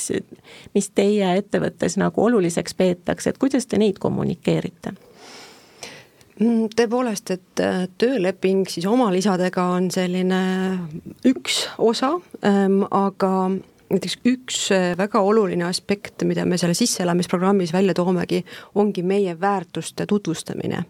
mis 0.78 0.92
teie 0.94 1.34
ettevõttes 1.42 1.98
nagu 2.02 2.26
oluliseks 2.30 2.78
peetakse, 2.78 3.34
et 3.34 3.42
kuidas 3.42 3.70
te 3.70 3.82
neid 3.82 4.02
kommunikeerite? 4.02 4.98
Mm, 6.40 6.72
tõepoolest, 6.74 7.30
et 7.36 7.62
äh, 7.62 7.84
tööleping 8.02 8.66
siis 8.70 8.88
oma 8.90 9.12
lisadega 9.14 9.68
on 9.76 9.92
selline 9.94 10.40
üks 11.30 11.68
osa, 11.78 12.16
ähm, 12.42 12.82
aga 12.90 13.30
näiteks 13.94 14.16
üks 14.26 14.60
äh, 14.74 14.94
väga 14.98 15.22
oluline 15.22 15.68
aspekt, 15.68 16.24
mida 16.26 16.46
me 16.50 16.58
selle 16.58 16.74
sisseelamisprogrammis 16.78 17.74
välja 17.74 17.94
toomegi, 17.94 18.42
ongi 18.76 19.04
meie 19.06 19.36
väärtuste 19.40 20.08
tutvustamine. 20.10 20.84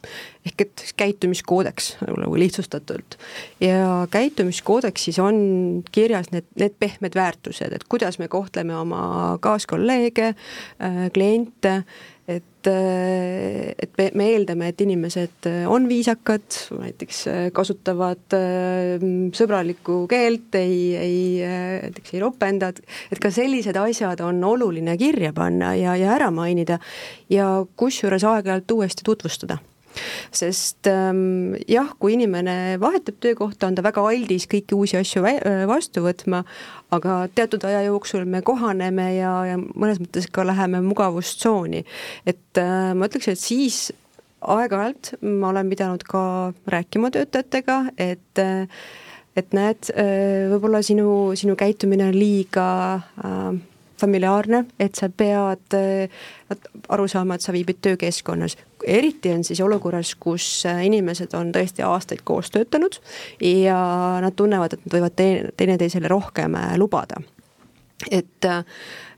ehk 0.46 0.62
et 0.62 0.86
käitumiskoodeks, 0.98 1.98
nagu 2.08 2.40
lihtsustatult. 2.40 3.18
ja 3.60 4.08
käitumiskoodeksis 4.12 5.20
on 5.20 5.84
kirjas 5.92 6.32
need, 6.32 6.48
need 6.60 6.80
pehmed 6.80 7.16
väärtused, 7.16 7.74
et 7.74 7.84
kuidas 7.90 8.20
me 8.20 8.28
kohtleme 8.28 8.76
oma 8.78 9.38
kaaskolleege, 9.42 10.28
äh, 10.28 11.12
kliente 11.14 11.84
et, 12.28 12.68
et 12.68 13.98
me, 13.98 14.06
me 14.16 14.28
eeldame, 14.32 14.70
et 14.72 14.82
inimesed 14.86 15.50
on 15.68 15.88
viisakad, 15.90 16.46
näiteks 16.80 17.20
kasutavad 17.56 18.38
sõbralikku 19.36 20.04
keelt, 20.12 20.56
ei, 20.56 20.78
ei 20.96 21.20
näiteks 21.44 22.16
ei 22.16 22.24
ropenda, 22.24 22.72
et 23.12 23.20
ka 23.20 23.34
sellised 23.34 23.78
asjad 23.80 24.24
on 24.24 24.40
oluline 24.48 24.96
kirja 25.02 25.34
panna 25.36 25.74
ja, 25.76 25.98
ja 26.00 26.16
ära 26.16 26.32
mainida 26.32 26.80
ja 27.30 27.52
kusjuures 27.76 28.24
aeg-ajalt 28.24 28.72
uuesti 28.78 29.04
tutvustada 29.06 29.60
sest 30.34 30.90
ähm, 30.92 31.56
jah, 31.70 31.92
kui 32.00 32.16
inimene 32.18 32.78
vahetab 32.82 33.20
töökohta, 33.24 33.68
on 33.70 33.78
ta 33.78 33.86
väga 33.86 34.04
aldis 34.10 34.48
kõiki 34.52 34.78
uusi 34.78 35.00
asju 35.00 35.26
äh, 35.30 35.64
vastu 35.70 36.04
võtma, 36.06 36.44
aga 36.94 37.24
teatud 37.36 37.64
aja 37.70 37.84
jooksul 37.88 38.26
me 38.30 38.44
kohaneme 38.46 39.10
ja, 39.18 39.34
ja 39.54 39.60
mõnes 39.60 40.02
mõttes 40.04 40.30
ka 40.32 40.46
läheme 40.48 40.84
mugavustsooni. 40.86 41.86
et 42.26 42.62
äh, 42.62 42.94
ma 42.98 43.10
ütleks, 43.10 43.32
et 43.32 43.40
siis 43.40 43.86
aeg-ajalt 44.44 45.16
ma 45.22 45.54
olen 45.54 45.72
pidanud 45.72 46.04
ka 46.08 46.54
rääkima 46.68 47.12
töötajatega, 47.14 47.80
et 47.98 48.44
äh, 48.44 48.68
et 49.34 49.54
näed, 49.56 49.90
äh, 49.98 50.46
võib-olla 50.52 50.84
sinu, 50.86 51.34
sinu 51.38 51.56
käitumine 51.58 52.12
on 52.12 52.18
liiga 52.18 52.68
äh, 53.18 53.56
familiaarne, 54.04 54.66
et 54.84 55.00
sa 55.00 55.08
pead 55.10 55.76
aru 56.90 57.08
saama, 57.08 57.36
et 57.36 57.46
sa 57.46 57.54
viibid 57.54 57.80
töökeskkonnas. 57.82 58.58
eriti 58.84 59.32
on 59.32 59.44
siis 59.44 59.62
olukorras, 59.62 60.16
kus 60.20 60.66
äh, 60.66 60.82
inimesed 60.86 61.34
on 61.40 61.54
tõesti 61.56 61.86
aastaid 61.88 62.20
koos 62.24 62.52
töötanud 62.52 62.98
ja 63.40 63.78
nad 64.22 64.36
tunnevad, 64.36 64.74
et 64.74 64.84
nad 64.84 64.98
võivad 64.98 65.16
teine, 65.16 65.54
teineteisele 65.58 66.12
rohkem 66.12 66.56
äh, 66.60 66.76
lubada. 66.78 67.22
et 68.12 68.46
äh, 68.46 68.64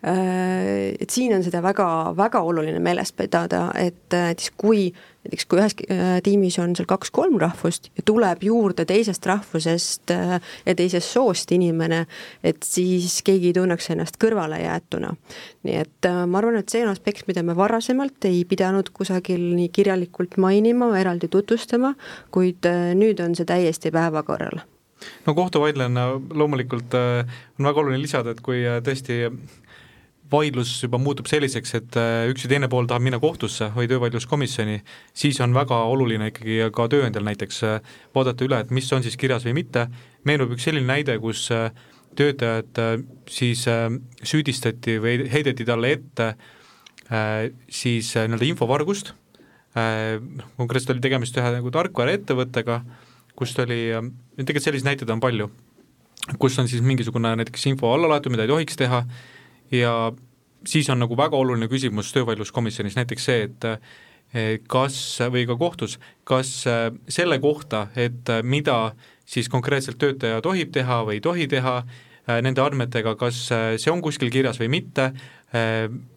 et 0.06 1.10
siin 1.10 1.34
on 1.34 1.42
seda 1.44 1.64
väga, 1.66 2.14
väga 2.18 2.44
oluline 2.46 2.80
meeles 2.80 3.10
pidada, 3.12 3.72
et 3.74 4.14
näiteks 4.14 4.52
kui 4.58 4.92
näiteks 5.26 5.48
kui 5.50 5.60
ühes 5.60 5.76
äh, 5.90 6.20
tiimis 6.24 6.58
on 6.62 6.76
seal 6.78 6.88
kaks-kolm 6.90 7.40
rahvust 7.42 7.90
ja 7.98 8.04
tuleb 8.06 8.44
juurde 8.46 8.86
teisest 8.86 9.26
rahvusest 9.26 10.14
äh, 10.14 10.38
ja 10.66 10.76
teisest 10.78 11.10
soost 11.16 11.52
inimene, 11.56 12.06
et 12.44 12.62
siis 12.66 13.22
keegi 13.26 13.50
ei 13.52 13.58
tunneks 13.58 13.90
ennast 13.96 14.20
kõrvalejäetuna. 14.22 15.16
nii 15.66 15.80
et 15.82 16.10
äh, 16.10 16.22
ma 16.30 16.42
arvan, 16.42 16.60
et 16.62 16.70
see 16.70 16.86
on 16.86 16.94
aspekt, 16.94 17.26
mida 17.28 17.44
me 17.44 17.58
varasemalt 17.58 18.30
ei 18.30 18.46
pidanud 18.46 18.92
kusagil 18.94 19.42
nii 19.58 19.72
kirjalikult 19.74 20.38
mainima, 20.38 20.92
eraldi 21.00 21.30
tutvustama, 21.32 21.96
kuid 22.32 22.70
nüüd 22.96 23.22
on 23.24 23.36
see 23.36 23.50
täiesti 23.50 23.92
päevakorral 23.96 24.62
no 25.26 25.34
kohtuvaidlejana 25.38 26.08
loomulikult 26.34 26.94
on 26.96 27.68
väga 27.68 27.82
oluline 27.82 28.02
lisada, 28.02 28.32
et 28.32 28.42
kui 28.46 28.64
tõesti 28.86 29.26
vaidlus 30.32 30.72
juba 30.84 30.98
muutub 31.02 31.28
selliseks, 31.30 31.74
et 31.78 31.98
äh, 32.00 32.26
üks 32.32 32.46
ja 32.46 32.52
teine 32.52 32.70
pool 32.72 32.88
tahab 32.90 33.04
minna 33.06 33.20
kohtusse 33.22 33.70
või 33.76 33.90
töövaidluskomisjoni, 33.92 34.80
siis 35.14 35.40
on 35.44 35.54
väga 35.56 35.78
oluline 35.92 36.32
ikkagi 36.32 36.58
ka 36.76 36.88
tööandjal 36.92 37.26
näiteks 37.28 37.62
äh, 37.68 37.92
vaadata 38.16 38.48
üle, 38.48 38.62
et 38.64 38.74
mis 38.74 38.90
on 38.96 39.06
siis 39.06 39.18
kirjas 39.22 39.46
või 39.46 39.58
mitte, 39.62 39.88
meenub 40.26 40.56
üks 40.56 40.66
selline 40.68 40.90
näide, 40.90 41.18
kus 41.22 41.48
äh, 41.54 41.70
töötajat 42.16 42.80
siis 43.28 43.66
süüdistati 44.24 44.94
või 45.04 45.26
heideti 45.28 45.66
talle 45.68 45.90
ette 45.98 46.30
siis 47.68 48.14
nii-öelda 48.16 48.48
infovargust, 48.48 49.10
noh 49.76 50.54
konkreetselt 50.56 50.94
oli 50.94 51.04
tegemist 51.04 51.36
ühe 51.36 51.50
nagu 51.58 51.74
tarkvaraettevõttega, 51.76 52.78
kust 53.36 53.60
oli, 53.60 53.82
tegelikult 54.40 54.64
selliseid 54.64 54.88
näiteid 54.88 55.12
on 55.12 55.20
palju, 55.20 55.50
kus 56.40 56.56
on 56.64 56.72
siis 56.72 56.88
mingisugune 56.88 57.36
näiteks 57.42 57.68
info 57.74 57.92
alla 57.92 58.14
laetud, 58.14 58.32
mida 58.32 58.48
ei 58.48 58.54
tohiks 58.54 58.80
teha, 58.80 59.04
ja 59.72 60.12
siis 60.66 60.90
on 60.90 61.02
nagu 61.02 61.18
väga 61.18 61.38
oluline 61.38 61.70
küsimus 61.72 62.12
töövaidluskomisjonis 62.16 62.98
näiteks 62.98 63.30
see, 63.30 63.48
et 63.50 63.70
kas, 64.68 64.98
või 65.32 65.46
ka 65.48 65.56
kohtus, 65.60 66.00
kas 66.28 66.52
selle 67.08 67.38
kohta, 67.40 67.88
et 67.96 68.32
mida 68.44 68.96
siis 69.26 69.48
konkreetselt 69.50 70.00
töötaja 70.02 70.42
tohib 70.44 70.74
teha 70.76 71.04
või 71.08 71.20
ei 71.20 71.24
tohi 71.24 71.48
teha, 71.48 71.78
nende 72.42 72.62
andmetega, 72.62 73.14
kas 73.16 73.46
see 73.54 73.92
on 73.94 74.02
kuskil 74.04 74.34
kirjas 74.34 74.60
või 74.60 74.72
mitte, 74.74 75.12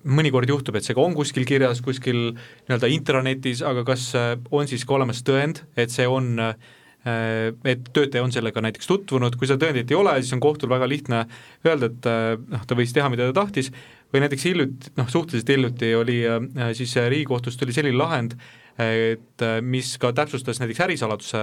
mõnikord 0.09 0.51
juhtub, 0.51 0.81
et 0.81 0.89
see 0.89 0.97
ka 0.97 1.05
on 1.05 1.15
kuskil 1.15 1.45
kirjas, 1.47 1.83
kuskil 1.85 2.33
nii-öelda 2.33 2.91
intranetis, 2.91 3.63
aga 3.63 3.85
kas 3.87 4.11
on 4.17 4.67
siis 4.67 4.89
ka 4.89 4.97
olemas 4.97 5.23
tõend, 5.23 5.63
et 5.77 5.93
see 5.95 6.09
on 6.09 6.41
Äh, 6.41 6.55
et 7.07 7.91
töötaja 7.95 8.25
on 8.25 8.33
sellega 8.35 8.63
näiteks 8.65 8.89
tutvunud, 8.91 9.37
kui 9.39 9.49
seda 9.49 9.63
tõendit 9.63 9.93
ei 9.93 9.97
ole, 9.97 10.17
siis 10.23 10.35
on 10.35 10.43
kohtul 10.43 10.71
väga 10.73 10.89
lihtne 10.91 11.23
öelda, 11.67 11.91
et 11.93 12.09
äh, 12.11 12.33
noh, 12.55 12.65
ta 12.67 12.79
võis 12.79 12.93
teha, 12.95 13.09
mida 13.13 13.29
ta 13.31 13.37
tahtis, 13.41 13.71
või 14.13 14.25
näiteks 14.25 14.47
hiljuti, 14.49 14.93
noh 14.99 15.11
suhteliselt 15.13 15.53
hiljuti 15.55 15.93
oli 15.99 16.19
äh, 16.27 16.73
siis 16.77 16.97
Riigikohtust 16.99 17.61
tuli 17.61 17.77
selline 17.77 17.99
lahend, 17.99 18.37
et 18.79 19.43
mis 19.67 19.97
ka 19.99 20.13
täpsustas 20.15 20.61
näiteks 20.63 20.85
ärisaladuse 20.85 21.39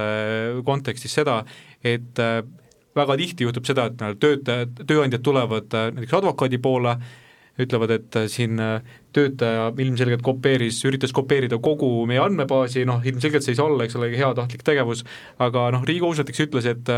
kontekstis 0.63 1.17
seda, 1.17 1.41
et 1.83 2.21
väga 2.95 3.17
tihti 3.19 3.43
juhtub 3.43 3.67
seda, 3.67 3.89
et 3.91 4.21
töötajad, 4.23 4.79
tööandjad 4.87 5.25
tulevad 5.25 5.75
näiteks 5.97 6.15
advokaadi 6.15 6.61
poole, 6.63 6.95
ütlevad, 7.61 7.93
et 7.95 8.17
siin 8.31 8.59
töötaja 9.15 9.69
ilmselgelt 9.79 10.23
kopeeris, 10.25 10.81
üritas 10.87 11.13
kopeerida 11.15 11.59
kogu 11.63 11.89
meie 12.09 12.19
andmebaasi, 12.23 12.83
noh 12.87 13.05
ilmselgelt 13.07 13.45
see 13.45 13.55
ei 13.55 13.59
saa 13.59 13.69
olla, 13.69 13.85
eks 13.87 13.95
ole, 13.99 14.11
heatahtlik 14.15 14.65
tegevus, 14.67 15.05
aga 15.39 15.69
noh, 15.75 15.85
Riigikohus 15.87 16.19
näiteks 16.19 16.45
ütles, 16.47 16.67
et 16.67 16.93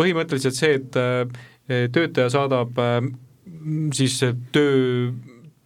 põhimõtteliselt 0.00 0.58
see, 0.58 0.80
et 0.80 1.90
töötaja 1.94 2.32
saadab 2.34 2.80
siis 3.94 4.18
töö, 4.54 5.12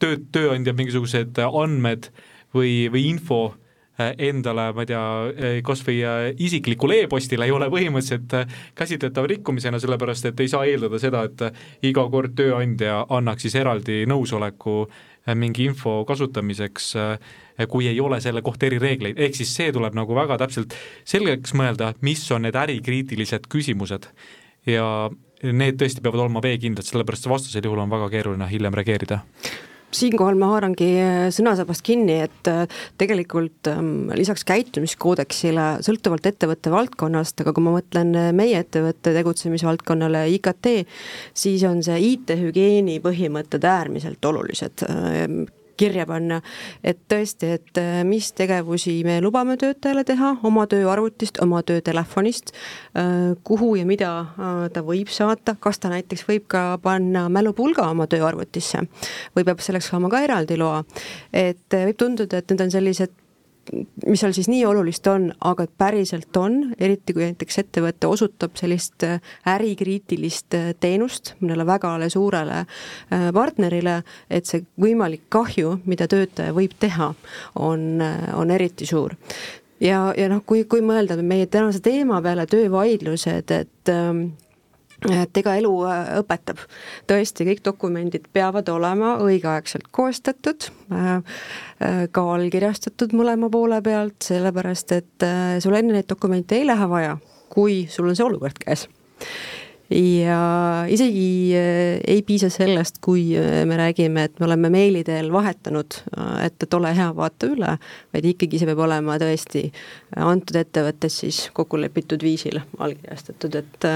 töö, 0.03 0.18
tööandja 0.37 0.77
mingisugused 0.77 1.40
andmed 1.46 2.11
või, 2.53 2.90
või 2.92 3.09
info 3.14 3.40
Äh, 3.49 3.65
endale, 3.99 4.71
ma 4.77 4.85
ei 4.85 4.91
tea, 4.91 5.03
äh, 5.31 5.59
kas 5.67 5.83
või 5.87 6.01
äh, 6.05 6.29
isiklikule 6.43 7.01
e-postile 7.05 7.47
ei 7.49 7.55
ole 7.55 7.69
põhimõtteliselt 7.73 8.55
käsitletav 8.77 9.29
rikkumisena, 9.31 9.81
sellepärast 9.83 10.31
et 10.31 10.41
ei 10.45 10.53
saa 10.53 10.67
eeldada 10.69 11.01
seda, 11.03 11.25
et 11.27 11.87
iga 11.87 12.07
kord 12.13 12.37
tööandja 12.39 13.05
annaks 13.09 13.47
siis 13.47 13.57
eraldi 13.61 14.05
nõusoleku 14.09 14.85
mingi 15.35 15.65
info 15.67 16.05
kasutamiseks, 16.07 16.93
kui 17.73 17.89
ei 17.91 17.99
ole 17.99 18.21
selle 18.23 18.45
kohta 18.47 18.69
erireegleid, 18.69 19.19
ehk 19.19 19.35
siis 19.35 19.51
see 19.59 19.73
tuleb 19.75 19.97
nagu 19.99 20.15
väga 20.15 20.37
täpselt 20.39 20.77
selgeks 21.03 21.51
mõelda, 21.59 21.97
mis 22.07 22.23
on 22.31 22.47
need 22.47 22.55
ärikriitilised 22.55 23.49
küsimused. 23.51 24.07
Ja 24.71 25.09
need 25.43 25.81
tõesti 25.83 26.05
peavad 26.05 26.29
olema 26.29 26.45
veekindlad, 26.45 26.87
sellepärast 26.87 27.27
vastasel 27.33 27.67
juhul 27.67 27.83
on 27.83 27.91
väga 27.91 28.07
keeruline 28.13 28.47
hiljem 28.53 28.79
reageerida 28.79 29.25
siinkohal 29.97 30.39
ma 30.39 30.51
haarangi 30.55 30.89
äh, 31.01 31.27
sõnasabast 31.35 31.85
kinni, 31.87 32.19
et 32.27 32.51
äh, 32.51 32.65
tegelikult 33.01 33.71
ähm, 33.71 34.09
lisaks 34.17 34.45
käitumiskoodeksile, 34.49 35.67
sõltuvalt 35.87 36.29
ettevõtte 36.31 36.73
valdkonnast, 36.75 37.43
aga 37.43 37.55
kui 37.57 37.67
ma 37.67 37.77
mõtlen 37.79 38.15
äh, 38.17 38.31
meie 38.37 38.61
ettevõtte 38.63 39.15
tegutsemisvaldkonnale 39.17 40.27
IKT, 40.37 40.73
siis 41.37 41.67
on 41.69 41.83
see 41.87 42.01
IT-hügieeni 42.13 42.99
põhimõtted 43.05 43.65
äärmiselt 43.67 44.25
olulised 44.31 44.87
kirja 45.77 46.07
panna, 46.09 46.41
et 46.85 46.99
tõesti, 47.11 47.51
et 47.59 47.81
äh, 47.81 48.01
mis 48.09 48.31
tegevusi 48.37 48.99
me 49.07 49.19
lubame 49.25 49.57
töötajale 49.61 50.05
teha 50.09 50.35
oma 50.47 50.67
tööarvutist, 50.71 51.41
oma 51.45 51.62
töötelefonist, 51.67 52.53
äh, 52.97 53.35
kuhu 53.47 53.75
ja 53.81 53.87
mida 53.89 54.12
äh, 54.23 54.55
ta 54.73 54.85
võib 54.87 55.12
saata, 55.12 55.57
kas 55.61 55.81
ta 55.83 55.93
näiteks 55.93 56.27
võib 56.29 56.49
ka 56.53 56.65
panna 56.83 57.27
mälupulga 57.33 57.89
oma 57.91 58.09
tööarvutisse 58.11 58.87
või 59.37 59.47
peab 59.47 59.62
selleks 59.65 59.93
saama 59.93 60.11
ka 60.12 60.25
eraldi 60.25 60.59
loa. 60.61 60.83
et 61.33 61.73
võib 61.73 61.97
tunduda, 62.01 62.41
et 62.41 62.51
need 62.51 62.67
on 62.67 62.73
sellised 62.73 63.15
mis 63.72 64.20
seal 64.20 64.35
siis 64.37 64.48
nii 64.50 64.64
olulist 64.68 65.07
on, 65.11 65.29
aga 65.44 65.66
päriselt 65.79 66.37
on, 66.37 66.59
eriti 66.79 67.14
kui 67.16 67.24
näiteks 67.26 67.61
ettevõte 67.64 68.09
osutab 68.11 68.57
sellist 68.59 69.05
äh, 69.07 69.20
ärikriitilist 69.57 70.57
äh, 70.59 70.70
teenust 70.81 71.35
mõnele 71.40 71.66
väga 71.66 71.94
suurele 72.12 72.62
äh, 72.62 73.29
partnerile, 73.35 74.00
et 74.31 74.46
see 74.46 74.64
võimalik 74.81 75.26
kahju, 75.33 75.81
mida 75.87 76.09
töötaja 76.11 76.55
võib 76.57 76.76
teha, 76.81 77.12
on, 77.55 78.02
on 78.35 78.50
eriti 78.50 78.87
suur. 78.87 79.16
Ja, 79.81 80.14
ja 80.16 80.29
noh, 80.33 80.40
kui, 80.46 80.64
kui 80.64 80.81
mõelda 80.81 81.18
meie 81.20 81.46
tänase 81.52 81.83
teema 81.85 82.22
peale, 82.24 82.46
töövaidlused, 82.48 83.50
et 83.52 83.92
ähm, 83.92 84.31
et 85.05 85.41
ega 85.41 85.57
elu 85.59 85.73
äh, 85.89 86.09
õpetab. 86.21 86.63
tõesti, 87.11 87.47
kõik 87.51 87.63
dokumendid 87.65 88.31
peavad 88.33 88.69
olema 88.73 89.17
õigeaegselt 89.25 89.91
koostatud, 89.95 90.71
äh, 90.93 91.13
äh, 91.83 92.01
ka 92.11 92.25
allkirjastatud 92.37 93.15
mõlema 93.17 93.51
poole 93.53 93.83
pealt, 93.85 94.19
sellepärast 94.25 94.97
et 94.97 95.29
sul 95.63 95.77
enne 95.77 95.97
neid 95.97 96.09
dokumente 96.09 96.57
ei 96.57 96.67
lähe 96.67 96.89
vaja, 96.89 97.19
kui 97.53 97.85
sul 97.91 98.09
on 98.09 98.17
see 98.17 98.27
olukord 98.27 98.59
käes 98.63 98.89
ja 99.87 100.39
isegi 100.91 101.55
ei 101.55 102.23
piisa 102.27 102.49
sellest, 102.51 102.97
kui 103.05 103.29
me 103.39 103.77
räägime, 103.79 104.25
et 104.27 104.41
me 104.41 104.49
oleme 104.49 104.71
meili 104.75 105.05
teel 105.07 105.31
vahetanud, 105.31 106.01
et, 106.43 106.57
et 106.67 106.75
ole 106.75 106.91
hea, 106.97 107.07
vaata 107.15 107.47
üle, 107.53 107.77
vaid 108.11 108.27
ikkagi 108.33 108.59
see 108.59 108.67
peab 108.67 108.83
olema 108.83 109.15
tõesti 109.23 109.63
antud 110.19 110.59
ettevõttes 110.59 111.21
siis 111.23 111.45
kokku 111.55 111.79
lepitud 111.79 112.27
viisil 112.27 112.59
allkirjastatud, 112.83 113.61
et 113.63 113.89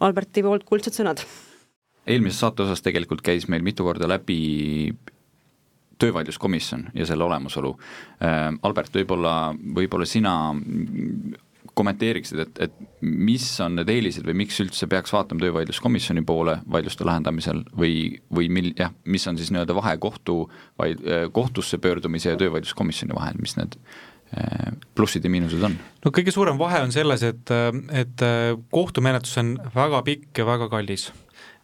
Alberti 0.00 0.44
poolt 0.46 0.64
kuldsed 0.68 0.94
sõnad. 0.94 1.22
eelmises 2.08 2.40
saate 2.40 2.64
osas 2.64 2.82
tegelikult 2.84 3.22
käis 3.24 3.48
meil 3.52 3.64
mitu 3.66 3.84
korda 3.84 4.08
läbi 4.08 4.94
töövaidluskomisjon 5.98 6.86
ja 6.94 7.06
selle 7.06 7.24
olemasolu. 7.24 7.74
Äh, 8.22 8.54
Albert, 8.62 8.94
võib-olla, 8.94 9.52
võib-olla 9.74 10.06
sina 10.06 10.34
kommenteeriksid, 11.78 12.38
et, 12.42 12.60
et 12.68 13.02
mis 13.02 13.44
on 13.62 13.76
need 13.78 13.90
eelised 13.92 14.26
või 14.26 14.36
miks 14.40 14.58
üldse 14.62 14.88
peaks 14.90 15.12
vaatama 15.14 15.42
töövaidluskomisjoni 15.42 16.24
poole 16.26 16.56
vaidluste 16.70 17.06
lahendamisel 17.06 17.64
või, 17.78 18.18
või 18.34 18.48
mil-, 18.50 18.72
jah, 18.78 18.94
mis 19.06 19.26
on 19.30 19.38
siis 19.38 19.52
nii-öelda 19.54 19.76
vahe 19.78 19.96
kohtu, 20.02 20.40
vaid 20.78 21.02
kohtusse 21.34 21.78
pöördumise 21.82 22.32
ja 22.32 22.40
töövaidluskomisjoni 22.40 23.14
vahel, 23.18 23.38
mis 23.42 23.58
need 23.58 23.78
plussid 24.94 25.24
ja 25.24 25.30
miinused 25.32 25.62
on? 25.64 25.76
no 26.04 26.12
kõige 26.14 26.32
suurem 26.34 26.58
vahe 26.60 26.82
on 26.84 26.92
selles, 26.94 27.24
et, 27.26 27.52
et 27.96 28.24
äh, 28.24 28.52
kohtumenetlus 28.74 29.38
on 29.40 29.54
väga 29.74 30.02
pikk 30.06 30.42
ja 30.42 30.48
väga 30.48 30.68
kallis. 30.72 31.10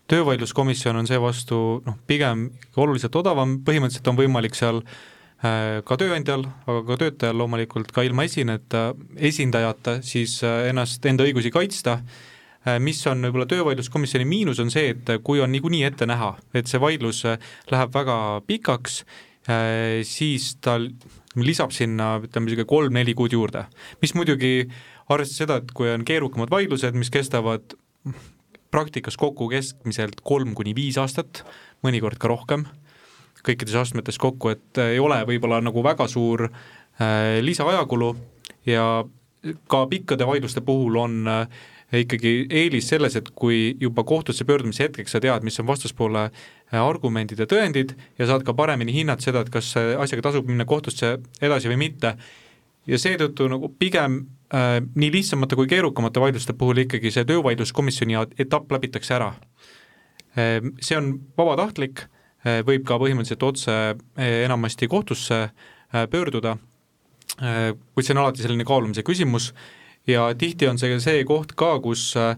töövaidluskomisjon 0.08 0.96
on 0.96 1.08
seevastu 1.08 1.58
noh, 1.86 1.98
pigem 2.06 2.50
oluliselt 2.76 3.16
odavam, 3.16 3.58
põhimõtteliselt 3.64 4.08
on 4.12 4.20
võimalik 4.20 4.56
seal 4.56 4.80
äh, 4.80 5.82
ka 5.84 5.98
tööandjal, 6.00 6.46
aga 6.66 6.84
ka 6.88 7.00
töötajal 7.04 7.42
loomulikult 7.42 7.92
ka 7.92 8.04
ilma 8.06 8.24
esineta, 8.24 8.92
esindajata 9.16 9.98
siis 10.02 10.40
ennast, 10.44 11.04
enda 11.06 11.26
õigusi 11.26 11.52
kaitsta, 11.52 12.00
mis 12.80 13.02
on 13.10 13.20
võib-olla 13.26 13.44
töövaidluskomisjoni 13.44 14.24
miinus, 14.24 14.56
on 14.62 14.70
see, 14.72 14.94
et 14.94 15.10
kui 15.20 15.42
on 15.44 15.52
niikuinii 15.52 15.82
ette 15.84 16.06
näha, 16.08 16.30
et 16.56 16.70
see 16.70 16.80
vaidlus 16.80 17.18
läheb 17.68 17.92
väga 17.92 18.16
pikaks, 18.48 19.02
siis 20.08 20.46
tal 20.64 20.88
lisab 21.42 21.72
sinna 21.74 22.18
ütleme 22.22 22.46
niisugune 22.46 22.68
kolm-neli 22.70 23.14
kuud 23.18 23.34
juurde, 23.34 23.64
mis 24.02 24.14
muidugi 24.14 24.68
arvestades 25.08 25.40
seda, 25.42 25.58
et 25.60 25.72
kui 25.74 25.90
on 25.90 26.04
keerukamad 26.06 26.52
vaidlused, 26.52 26.94
mis 26.98 27.10
kestavad 27.12 27.74
praktikas 28.74 29.18
kokku 29.20 29.48
keskmiselt 29.52 30.22
kolm 30.26 30.54
kuni 30.54 30.74
viis 30.76 30.98
aastat, 30.98 31.42
mõnikord 31.86 32.18
ka 32.22 32.30
rohkem, 32.30 32.66
kõikides 33.44 33.76
astmetes 33.82 34.18
kokku, 34.20 34.54
et 34.54 34.80
ei 34.82 35.02
ole 35.02 35.20
võib-olla 35.28 35.60
nagu 35.62 35.84
väga 35.84 36.06
suur 36.10 36.46
äh, 36.48 37.40
lisaajakulu 37.44 38.14
ja 38.66 39.04
ka 39.68 39.84
pikkade 39.90 40.26
vaidluste 40.26 40.62
puhul 40.64 40.96
on 41.02 41.20
äh, 41.28 41.62
ikkagi 42.02 42.46
eelis 42.50 42.88
selles, 42.90 43.16
et 43.16 43.28
kui 43.36 43.76
juba 43.80 44.04
kohtusse 44.04 44.44
pöördumise 44.48 44.88
hetkeks 44.88 45.14
sa 45.14 45.20
tead, 45.20 45.44
mis 45.46 45.60
on 45.60 45.68
vastaspoole 45.68 46.24
äh, 46.28 46.80
argumendid 46.80 47.38
ja 47.38 47.46
tõendid 47.50 47.94
ja 48.18 48.26
saad 48.30 48.46
ka 48.46 48.54
paremini 48.56 48.94
hinnata 48.96 49.28
seda, 49.28 49.44
et 49.44 49.52
kas 49.52 49.74
asjaga 49.76 50.30
tasub 50.30 50.48
minna 50.48 50.66
kohtusse 50.68 51.18
edasi 51.42 51.70
või 51.70 51.82
mitte, 51.86 52.16
ja 52.86 52.98
seetõttu 53.00 53.46
nagu 53.50 53.70
pigem 53.80 54.18
äh, 54.54 54.78
nii 54.82 55.10
lihtsamate 55.14 55.56
kui 55.58 55.68
keerukamate 55.70 56.22
vaidluste 56.22 56.56
puhul 56.58 56.84
ikkagi 56.84 57.12
see 57.14 57.26
töövaidluskomisjoni 57.28 58.18
etapp 58.44 58.72
läbitakse 58.72 59.16
ära 59.16 59.32
äh,. 60.36 60.60
See 60.80 60.98
on 60.98 61.14
vabatahtlik 61.38 62.04
äh,, 62.04 62.60
võib 62.66 62.84
ka 62.88 62.98
põhimõtteliselt 63.00 63.46
otse 63.46 63.72
äh, 63.94 64.34
enamasti 64.44 64.88
kohtusse 64.90 65.40
äh, 65.46 66.04
pöörduda 66.10 66.56
äh,, 67.40 67.72
kuid 67.94 68.06
see 68.06 68.16
on 68.16 68.24
alati 68.24 68.44
selline 68.44 68.68
kaalumise 68.68 69.06
küsimus 69.06 69.52
ja 70.06 70.28
tihti 70.38 70.68
on 70.68 70.78
see 70.78 70.98
see 71.00 71.24
koht 71.28 71.54
ka, 71.56 71.78
kus 71.84 72.12
äh, 72.20 72.36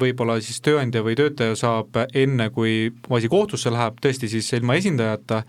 võib-olla 0.00 0.38
siis 0.44 0.60
tööandja 0.64 1.02
või 1.04 1.16
töötaja 1.16 1.56
saab 1.56 1.96
enne, 2.14 2.50
kui 2.54 2.92
asi 3.10 3.30
kohtusse 3.32 3.72
läheb, 3.72 4.00
tõesti 4.02 4.28
siis 4.28 4.52
ilma 4.58 4.76
esindajata, 4.80 5.42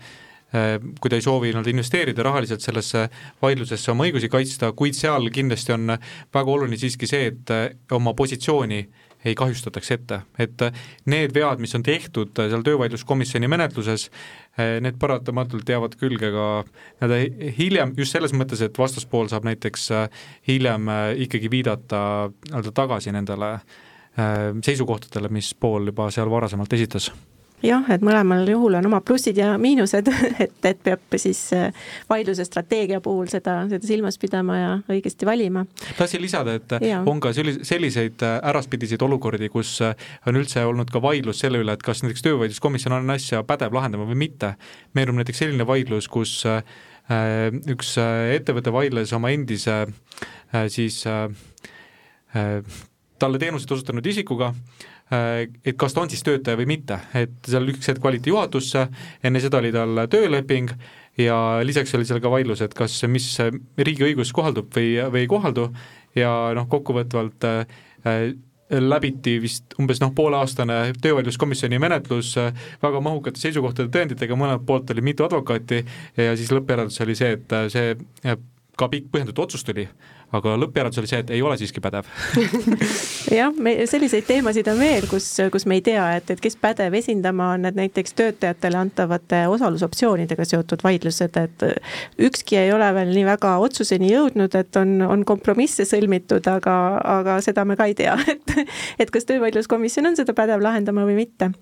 äh, 0.54 0.76
kui 1.00 1.12
ta 1.12 1.18
ei 1.18 1.24
soovi 1.24 1.52
nii-öelda 1.52 1.72
investeerida 1.74 2.24
rahaliselt 2.26 2.64
sellesse 2.64 3.08
vaidlusesse 3.42 3.92
oma 3.92 4.08
õigusi 4.08 4.32
kaitsta, 4.32 4.72
kuid 4.72 4.96
seal 4.96 5.28
kindlasti 5.34 5.76
on 5.76 5.96
väga 6.34 6.56
oluline 6.56 6.80
siiski 6.80 7.08
see, 7.10 7.32
et 7.32 7.54
äh, 7.54 7.68
oma 7.92 8.14
positsiooni 8.18 8.86
ei 9.24 9.34
kahjustataks 9.38 9.90
ette, 9.94 10.20
et 10.42 10.64
need 11.10 11.34
vead, 11.34 11.62
mis 11.62 11.74
on 11.78 11.84
tehtud 11.86 12.34
seal 12.36 12.64
töövaidluskomisjoni 12.66 13.50
menetluses, 13.50 14.08
need 14.82 14.98
paratamatult 15.00 15.68
jäävad 15.68 15.96
külge 16.00 16.32
ka 16.34 16.46
nii-öelda 16.66 17.52
hiljem, 17.58 17.94
just 17.98 18.16
selles 18.16 18.34
mõttes, 18.36 18.62
et 18.64 18.78
vastaspool 18.78 19.30
saab 19.32 19.46
näiteks 19.48 19.88
hiljem 20.48 20.90
ikkagi 21.26 21.50
viidata 21.52 22.02
nii-öelda 22.28 22.74
tagasi 22.76 23.14
nendele 23.14 23.54
seisukohtadele, 24.62 25.30
mis 25.32 25.54
pool 25.54 25.88
juba 25.88 26.10
seal 26.12 26.30
varasemalt 26.30 26.74
esitas 26.76 27.12
jah, 27.62 27.86
et 27.94 28.02
mõlemal 28.04 28.46
juhul 28.48 28.76
on 28.78 28.88
omad 28.88 29.04
plussid 29.06 29.38
ja 29.38 29.52
miinused, 29.60 30.08
et, 30.44 30.56
et 30.68 30.82
peab 30.84 31.16
siis 31.20 31.40
äh, 31.56 31.70
vaidluse 32.10 32.44
strateegia 32.48 33.00
puhul 33.04 33.30
seda, 33.32 33.62
seda 33.70 33.86
silmas 33.86 34.18
pidama 34.22 34.58
ja 34.58 34.72
õigesti 34.92 35.28
valima. 35.28 35.64
tahtsin 35.98 36.22
lisada, 36.22 36.56
et 36.58 36.76
ja. 36.84 37.02
on 37.06 37.20
ka 37.22 37.32
selliseid 37.36 38.24
äh, 38.26 38.38
äraspidiseid 38.52 39.02
olukordi, 39.06 39.50
kus 39.52 39.74
äh, 39.84 39.96
on 40.26 40.38
üldse 40.40 40.64
olnud 40.68 40.90
ka 40.92 41.02
vaidlus 41.02 41.42
selle 41.44 41.62
üle, 41.62 41.76
et 41.76 41.84
kas 41.86 42.04
näiteks 42.04 42.26
töövaidluskomisjon 42.26 42.98
on 42.98 43.16
asja 43.16 43.42
pädev 43.46 43.74
lahendama 43.76 44.08
või 44.10 44.20
mitte. 44.26 44.54
meenub 44.94 45.20
näiteks 45.20 45.44
selline 45.44 45.66
vaidlus, 45.66 46.08
kus 46.12 46.42
üks 47.72 47.96
ettevõte 47.98 48.72
vaidles 48.72 49.10
oma 49.12 49.32
endise 49.34 49.74
siis 50.70 51.02
talle 53.22 53.38
teenuseid 53.42 53.74
osutanud 53.76 54.06
isikuga, 54.06 54.52
et 55.12 55.76
kas 55.76 55.92
ta 55.94 56.02
on 56.02 56.10
siis 56.10 56.22
töötaja 56.24 56.56
või 56.56 56.68
mitte, 56.70 56.96
et 57.18 57.34
seal 57.48 57.68
üks 57.68 57.90
hetk 57.90 58.04
valiti 58.04 58.32
juhatusse, 58.32 58.86
enne 59.24 59.42
seda 59.44 59.60
oli 59.60 59.72
tal 59.74 60.04
tööleping 60.08 60.72
ja 61.20 61.36
lisaks 61.66 61.92
oli 61.98 62.06
seal 62.08 62.22
ka 62.24 62.30
vaidlus, 62.32 62.62
et 62.64 62.74
kas, 62.76 62.96
mis 63.12 63.26
riigi 63.76 64.06
õigus 64.08 64.32
kohaldub 64.32 64.72
või, 64.72 64.94
või 65.12 65.26
ei 65.26 65.28
kohaldu. 65.30 65.68
Ja 66.16 66.30
noh, 66.56 66.66
kokkuvõtvalt 66.68 67.44
äh, 67.48 68.32
läbiti 68.80 69.36
vist 69.42 69.74
umbes 69.80 70.00
noh, 70.00 70.12
pooleaastane 70.16 70.92
töövaidluskomisjoni 71.02 71.78
menetlus 71.82 72.34
äh, 72.40 72.52
väga 72.82 73.00
mahukate 73.04 73.40
seisukohtade 73.40 73.92
tõenditega, 73.92 74.36
mõlemalt 74.38 74.66
poolt 74.66 74.90
oli 74.94 75.04
mitu 75.04 75.26
advokaati 75.26 75.82
ja 76.16 76.36
siis 76.38 76.52
lõppjäreldus 76.54 77.00
oli 77.04 77.16
see, 77.18 77.36
et 77.36 77.56
äh, 77.56 77.68
see 77.72 77.94
äh, 78.24 78.38
ka 78.78 78.88
pikk 78.92 79.10
põhjendatud 79.12 79.44
otsus 79.44 79.64
tuli, 79.68 79.86
aga 80.36 80.54
lõppjäreldus 80.62 81.00
oli 81.02 81.10
see, 81.10 81.20
et 81.22 81.30
ei 81.36 81.42
ole 81.44 81.56
siiski 81.60 81.82
pädev 81.84 82.08
jah, 83.40 83.52
me 83.52 83.74
selliseid 83.88 84.24
teemasid 84.28 84.68
on 84.72 84.78
veel, 84.80 85.06
kus, 85.10 85.26
kus 85.52 85.66
me 85.68 85.78
ei 85.78 85.84
tea, 85.84 86.04
et, 86.18 86.30
et 86.32 86.40
kes 86.42 86.56
pädev 86.60 86.96
esindama 86.98 87.52
on, 87.56 87.66
et 87.68 87.76
näiteks 87.76 88.16
töötajatele 88.18 88.80
antavate 88.80 89.42
osalusoptsioonidega 89.52 90.46
seotud 90.48 90.84
vaidlused, 90.84 91.36
et 91.40 91.66
ükski 92.28 92.58
ei 92.62 92.72
ole 92.72 92.88
veel 92.96 93.12
nii 93.12 93.26
väga 93.28 93.54
otsuseni 93.64 94.12
jõudnud, 94.12 94.56
et 94.58 94.80
on, 94.80 94.96
on 95.04 95.26
kompromisse 95.28 95.86
sõlmitud, 95.88 96.48
aga, 96.52 96.76
aga 97.18 97.38
seda 97.44 97.66
me 97.68 97.76
ka 97.78 97.90
ei 97.90 97.96
tea, 97.98 98.16
et, 98.34 98.56
et 99.04 99.12
kas 99.12 99.28
töövaidluskomisjon 99.28 100.12
on 100.12 100.18
seda 100.18 100.36
pädev 100.36 100.64
lahendama 100.64 101.04
või 101.08 101.18
mitte. 101.22 101.52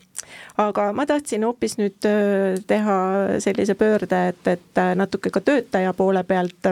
aga 0.61 0.91
ma 0.95 1.07
tahtsin 1.11 1.45
hoopis 1.47 1.79
nüüd 1.81 2.07
äh, 2.09 2.55
teha 2.71 2.97
sellise 3.43 3.75
pöörde, 3.79 4.25
et, 4.31 4.55
et 4.55 4.83
natuke 4.97 5.33
ka 5.35 5.43
töötaja 5.43 5.95
poole 5.97 6.23
pealt 6.25 6.71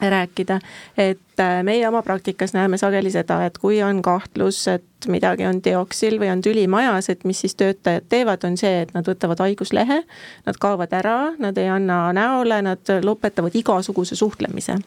rääkida, 0.00 0.58
et 0.98 1.40
äh, 1.40 1.62
meie 1.62 1.88
oma 1.88 2.02
praktikas 2.02 2.54
näeme 2.54 2.78
sageli 2.78 3.10
seda, 3.10 3.44
et 3.46 3.58
kui 3.58 3.82
on 3.82 4.02
kahtlus, 4.02 4.64
et 4.68 5.06
midagi 5.10 5.46
on 5.46 5.60
teoksil 5.62 6.18
või 6.20 6.30
on 6.32 6.42
tüli 6.42 6.66
majas, 6.70 7.10
et 7.10 7.24
mis 7.28 7.40
siis 7.44 7.54
töötajad 7.58 8.06
teevad, 8.08 8.44
on 8.46 8.56
see, 8.58 8.82
et 8.82 8.94
nad 8.94 9.06
võtavad 9.08 9.42
haiguslehe, 9.42 10.02
nad 10.46 10.60
kaovad 10.62 10.94
ära, 10.96 11.16
nad 11.42 11.58
ei 11.58 11.68
anna 11.72 12.04
näole, 12.16 12.62
nad 12.62 12.94
lõpetavad 13.04 13.56
igasuguse 13.58 14.18
suhtlemise. 14.18 14.78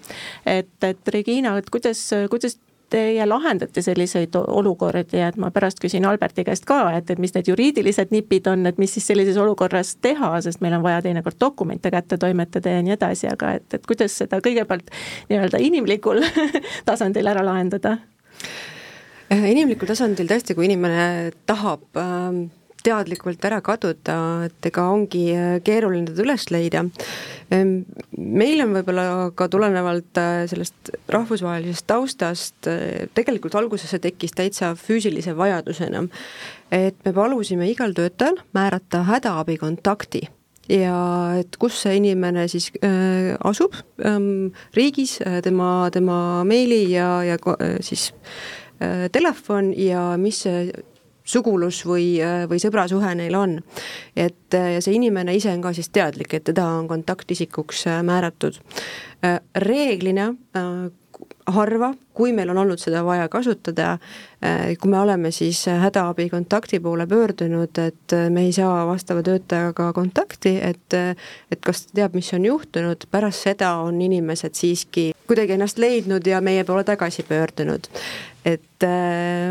et, 0.45 0.75
et 0.83 1.13
Regina, 1.13 1.57
et 1.57 1.69
kuidas, 1.69 2.09
kuidas 2.29 2.57
teie 2.89 3.25
lahendate 3.27 3.81
selliseid 3.81 4.35
olukordi, 4.35 5.19
et 5.21 5.37
ma 5.41 5.49
pärast 5.53 5.79
küsin 5.81 6.05
Alberti 6.07 6.45
käest 6.47 6.67
ka, 6.69 6.79
et, 6.97 7.09
et 7.09 7.21
mis 7.21 7.33
need 7.35 7.49
juriidilised 7.49 8.13
nipid 8.13 8.47
on, 8.51 8.65
et 8.69 8.77
mis 8.81 8.91
siis 8.93 9.07
sellises 9.07 9.37
olukorras 9.41 9.95
teha, 10.01 10.31
sest 10.45 10.61
meil 10.63 10.77
on 10.77 10.83
vaja 10.85 11.01
teinekord 11.05 11.39
dokumente 11.41 11.91
kätte 11.91 12.19
toimetada 12.21 12.77
ja 12.77 12.83
nii 12.85 12.95
edasi, 12.97 13.29
aga 13.31 13.55
et, 13.59 13.67
et 13.73 13.87
kuidas 13.87 14.17
seda 14.21 14.41
kõigepealt 14.45 14.91
nii-öelda 15.31 15.61
inimlikul 15.63 16.21
tasandil 16.89 17.33
ära 17.33 17.45
lahendada? 17.45 17.97
inimlikul 19.35 19.89
tasandil 19.89 20.29
tõesti, 20.29 20.53
kui 20.53 20.67
inimene 20.69 21.31
tahab 21.49 21.97
äh, 21.97 22.45
teadlikult 22.85 23.43
ära 23.47 23.61
kaduda, 23.65 24.17
et 24.47 24.69
ega 24.69 24.85
ongi 24.93 25.25
äh, 25.33 25.57
keeruline 25.65 26.11
teda 26.11 26.25
üles 26.25 26.47
leida. 26.53 26.85
Ehm, 27.53 27.75
meil 28.17 28.61
on 28.63 28.75
võib-olla 28.77 29.07
ka 29.37 29.49
tulenevalt 29.51 30.21
äh, 30.21 30.45
sellest 30.51 30.93
rahvusvahelisest 31.13 31.87
taustast, 31.89 32.57
äh, 32.71 33.09
tegelikult 33.17 33.57
alguses 33.59 33.93
see 33.93 34.03
tekkis 34.03 34.37
täitsa 34.37 34.73
füüsilise 34.79 35.35
vajadusena, 35.37 36.05
et 36.73 36.97
me 37.05 37.13
palusime 37.15 37.69
igal 37.71 37.93
töötajal 37.97 38.41
määrata 38.55 39.05
hädaabikontakti 39.09 40.27
ja 40.71 40.97
et 41.39 41.57
kus 41.61 41.77
see 41.83 41.99
inimene 41.99 42.47
siis 42.51 42.71
äh, 42.81 43.35
asub 43.45 43.75
ähm, 44.05 44.51
riigis 44.75 45.19
tema, 45.45 45.89
tema 45.93 46.17
meili 46.47 46.85
ja, 46.91 47.21
ja 47.25 47.37
äh, 47.37 47.77
siis 47.85 48.11
äh, 48.81 49.05
telefon 49.11 49.73
ja 49.77 50.15
mis 50.17 50.43
see 50.45 50.71
sugulus 51.25 51.81
või, 51.87 52.19
või 52.49 52.61
sõbrasuhe 52.61 53.15
neil 53.17 53.35
on. 53.35 53.59
et 54.15 54.55
ja 54.75 54.81
see 54.81 54.95
inimene 54.97 55.35
ise 55.35 55.53
on 55.53 55.63
ka 55.63 55.73
siis 55.75 55.89
teadlik, 55.93 56.33
et 56.33 56.45
teda 56.51 56.65
on 56.79 56.87
kontaktisikuks 56.87 57.87
äh, 57.87 58.03
määratud. 58.03 58.59
Äh, 59.25 59.39
reeglina 59.55 60.33
äh, 60.57 60.91
harva, 61.47 61.93
kui 62.13 62.33
meil 62.35 62.49
on 62.51 62.57
olnud 62.57 62.81
seda 62.81 63.03
vaja 63.05 63.29
kasutada, 63.31 63.93
kui 64.81 64.89
me 64.91 64.97
oleme 64.99 65.29
siis 65.31 65.61
hädaabi 65.69 66.25
kontakti 66.29 66.81
poole 66.83 67.05
pöördunud, 67.07 67.79
et 67.79 68.15
me 68.33 68.43
ei 68.49 68.51
saa 68.51 68.81
vastava 68.87 69.23
töötajaga 69.23 69.91
kontakti, 69.95 70.57
et 70.59 70.97
et 70.97 71.61
kas 71.63 71.85
ta 71.85 72.01
teab, 72.01 72.17
mis 72.19 72.33
on 72.35 72.49
juhtunud, 72.49 73.07
pärast 73.11 73.47
seda 73.47 73.75
on 73.85 74.01
inimesed 74.01 74.57
siiski 74.59 75.13
kuidagi 75.27 75.55
ennast 75.55 75.79
leidnud 75.79 76.27
ja 76.27 76.41
meie 76.41 76.65
poole 76.67 76.83
tagasi 76.83 77.23
pöördunud 77.23 77.87
et 78.45 78.85
äh, 78.85 79.49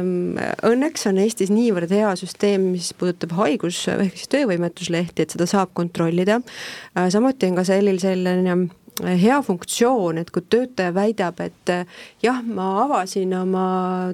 õnneks 0.71 1.09
on 1.11 1.19
Eestis 1.23 1.51
niivõrd 1.53 1.91
hea 1.95 2.13
süsteem, 2.19 2.71
mis 2.77 2.93
puudutab 2.99 3.35
haigus 3.41 3.81
ehk 3.91 4.15
siis 4.21 4.31
töövõimetuslehti, 4.33 5.25
et 5.25 5.35
seda 5.35 5.49
saab 5.51 5.75
kontrollida 5.75 6.41
äh,. 6.41 7.11
samuti 7.11 7.51
on 7.51 7.59
ka 7.59 7.67
selline, 7.67 8.01
selline 8.03 8.57
äh, 9.03 9.19
hea 9.21 9.41
funktsioon, 9.43 10.23
et 10.23 10.31
kui 10.35 10.47
töötaja 10.47 10.95
väidab, 10.95 11.43
et 11.43 11.75
äh, 11.75 12.01
jah, 12.23 12.41
ma 12.47 12.71
avasin 12.85 13.35
oma 13.43 13.69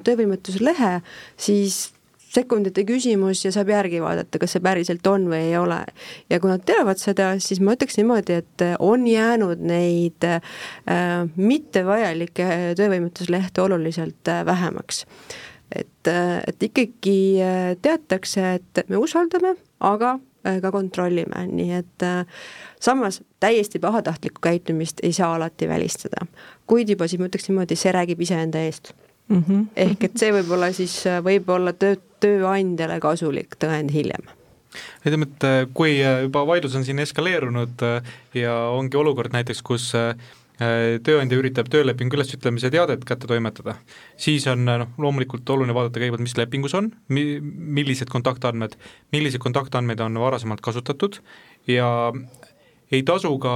töövõimetuslehe, 0.06 0.98
siis 1.36 1.90
sekundite 2.30 2.84
küsimus 2.86 3.42
ja 3.44 3.52
saab 3.54 3.72
järgi 3.72 4.00
vaadata, 4.02 4.38
kas 4.40 4.54
see 4.54 4.62
päriselt 4.64 5.06
on 5.10 5.26
või 5.30 5.42
ei 5.50 5.56
ole. 5.58 5.80
ja 6.30 6.40
kui 6.40 6.50
nad 6.52 6.64
teavad 6.66 7.00
seda, 7.00 7.32
siis 7.42 7.60
ma 7.64 7.74
ütleks 7.76 7.98
niimoodi, 7.98 8.40
et 8.42 8.64
on 8.78 9.06
jäänud 9.08 9.62
neid 9.66 10.26
äh, 10.28 10.40
mittevajalikke 11.36 12.48
töövõimetuslehte 12.78 13.62
oluliselt 13.62 14.30
äh, 14.30 14.44
vähemaks. 14.46 15.04
et 15.74 16.08
äh,, 16.08 16.38
et 16.46 16.62
ikkagi 16.62 17.18
äh, 17.42 17.76
teatakse, 17.82 18.54
et 18.60 18.84
me 18.88 19.02
usaldame, 19.02 19.56
aga 19.80 20.18
äh, 20.46 20.60
ka 20.62 20.70
kontrollime, 20.70 21.46
nii 21.50 21.82
et 21.82 22.06
äh, 22.06 22.24
samas 22.80 23.22
täiesti 23.40 23.82
pahatahtlikku 23.82 24.42
käitumist 24.42 25.02
ei 25.02 25.12
saa 25.12 25.34
alati 25.34 25.68
välistada. 25.68 26.26
kuid 26.66 26.88
juba 26.88 27.08
siis 27.08 27.18
ma 27.18 27.26
ütleks 27.26 27.50
niimoodi, 27.50 27.76
see 27.76 27.92
räägib 27.94 28.22
iseenda 28.22 28.62
eest 28.62 28.94
mm. 29.30 29.44
-hmm. 29.46 29.66
ehk 29.76 30.04
et 30.08 30.18
see 30.20 30.32
võib 30.34 30.50
olla 30.56 30.72
siis, 30.76 30.96
äh, 31.06 31.22
võib 31.24 31.48
olla 31.54 31.72
töö, 31.72 31.96
tööandjale 32.20 33.00
kasulik 33.00 33.56
tõend 33.62 33.94
hiljem 33.94 34.26
ütleme, 35.06 35.26
et 35.26 35.46
äh, 35.48 35.62
kui 35.74 35.96
äh, 36.02 36.24
juba 36.26 36.44
vaidlus 36.46 36.76
on 36.78 36.84
siin 36.84 36.98
eskaleerunud 37.02 37.86
ja 38.34 38.58
ongi 38.74 38.96
olukord 38.96 39.32
näiteks, 39.32 39.62
kus 39.62 39.92
tööandja 40.60 41.38
üritab 41.40 41.70
töölepingu 41.72 42.18
ülesütlemise 42.18 42.68
teadet 42.70 43.04
kätte 43.08 43.24
toimetada, 43.24 43.78
siis 44.20 44.44
on 44.52 44.66
noh, 44.68 44.90
loomulikult 45.00 45.48
oluline 45.48 45.72
vaadata 45.72 46.02
kõigepealt, 46.02 46.20
mis 46.20 46.36
lepingus 46.36 46.74
on, 46.76 46.90
mi-, 47.08 47.40
millised 47.40 48.12
kontaktandmed, 48.12 48.76
milliseid 49.16 49.40
kontaktandmeid 49.40 50.02
on 50.04 50.20
varasemalt 50.20 50.60
kasutatud 50.60 51.16
ja 51.64 51.88
ei 52.92 53.00
tasu 53.08 53.32
ka 53.40 53.54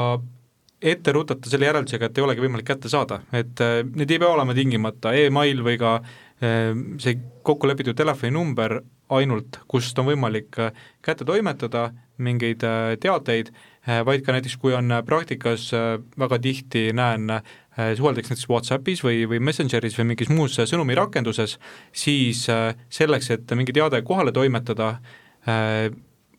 ette 0.85 1.13
rutata 1.17 1.51
selle 1.51 1.69
järeldusega, 1.69 2.09
et 2.11 2.19
ei 2.19 2.25
olegi 2.27 2.45
võimalik 2.45 2.69
kätte 2.69 2.91
saada, 2.93 3.23
et 3.33 3.61
äh, 3.65 3.81
need 3.97 4.11
ei 4.13 4.21
pea 4.21 4.33
olema 4.35 4.57
tingimata 4.57 5.15
email 5.17 5.63
või 5.65 5.79
ka 5.81 5.97
äh, 6.01 6.73
see 7.01 7.17
kokku 7.47 7.71
lepitud 7.71 7.97
telefoninumber 7.97 8.81
ainult, 9.15 9.61
kust 9.71 9.99
on 10.01 10.11
võimalik 10.11 10.59
äh, 10.61 10.75
kätte 11.05 11.27
toimetada 11.29 11.91
mingeid 12.23 12.63
teateid, 13.03 13.49
vaid 14.07 14.23
ka 14.23 14.37
näiteks, 14.37 14.55
kui 14.63 14.71
on 14.71 14.93
praktikas 15.03 15.65
väga 16.15 16.37
tihti 16.39 16.85
näen, 16.95 17.27
suheldakse 17.75 18.31
näiteks 18.31 18.47
Whatsappis 18.47 19.03
või, 19.03 19.25
või 19.27 19.41
Messengeris 19.43 19.99
või 19.99 20.13
mingis 20.13 20.31
muus 20.31 20.55
sõnumirakenduses, 20.55 21.57
siis 21.91 22.45
selleks, 22.47 23.33
et 23.35 23.57
mingi 23.59 23.75
teade 23.75 23.99
kohale 24.07 24.31
toimetada, 24.31 24.93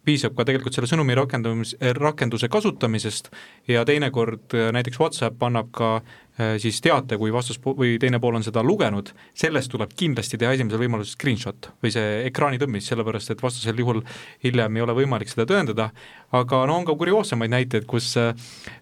piisab 0.05 0.35
ka 0.37 0.45
tegelikult 0.47 0.75
selle 0.75 0.89
sõnumi 0.89 1.15
rakendamis, 1.17 1.75
rakenduse 1.97 2.49
kasutamisest 2.51 3.31
ja 3.71 3.85
teinekord 3.87 4.55
äh, 4.55 4.69
näiteks 4.75 4.99
WhatsApp 5.01 5.43
annab 5.45 5.71
ka 5.75 5.89
äh, 5.97 6.55
siis 6.61 6.79
teate, 6.85 7.17
kui 7.21 7.33
vastas 7.33 7.59
või 7.65 7.95
teine 8.01 8.19
pool 8.23 8.37
on 8.39 8.45
seda 8.45 8.63
lugenud, 8.65 9.11
sellest 9.37 9.71
tuleb 9.73 9.95
kindlasti 9.97 10.39
teha 10.41 10.53
esimesel 10.57 10.81
võimalusel 10.85 11.17
screenshot 11.17 11.71
või 11.83 11.93
see 11.95 12.21
ekraani 12.29 12.61
tõmmis, 12.61 12.87
sellepärast 12.91 13.33
et 13.33 13.43
vastasel 13.43 13.81
juhul 13.81 14.03
hiljem 14.45 14.77
ei 14.77 14.85
ole 14.85 14.97
võimalik 15.01 15.31
seda 15.31 15.47
tõendada, 15.49 15.89
aga 16.35 16.63
no 16.69 16.79
on 16.79 16.87
ka 16.87 16.97
kurioossemaid 16.99 17.53
näiteid, 17.55 17.89
kus 17.89 18.13
äh, 18.21 18.33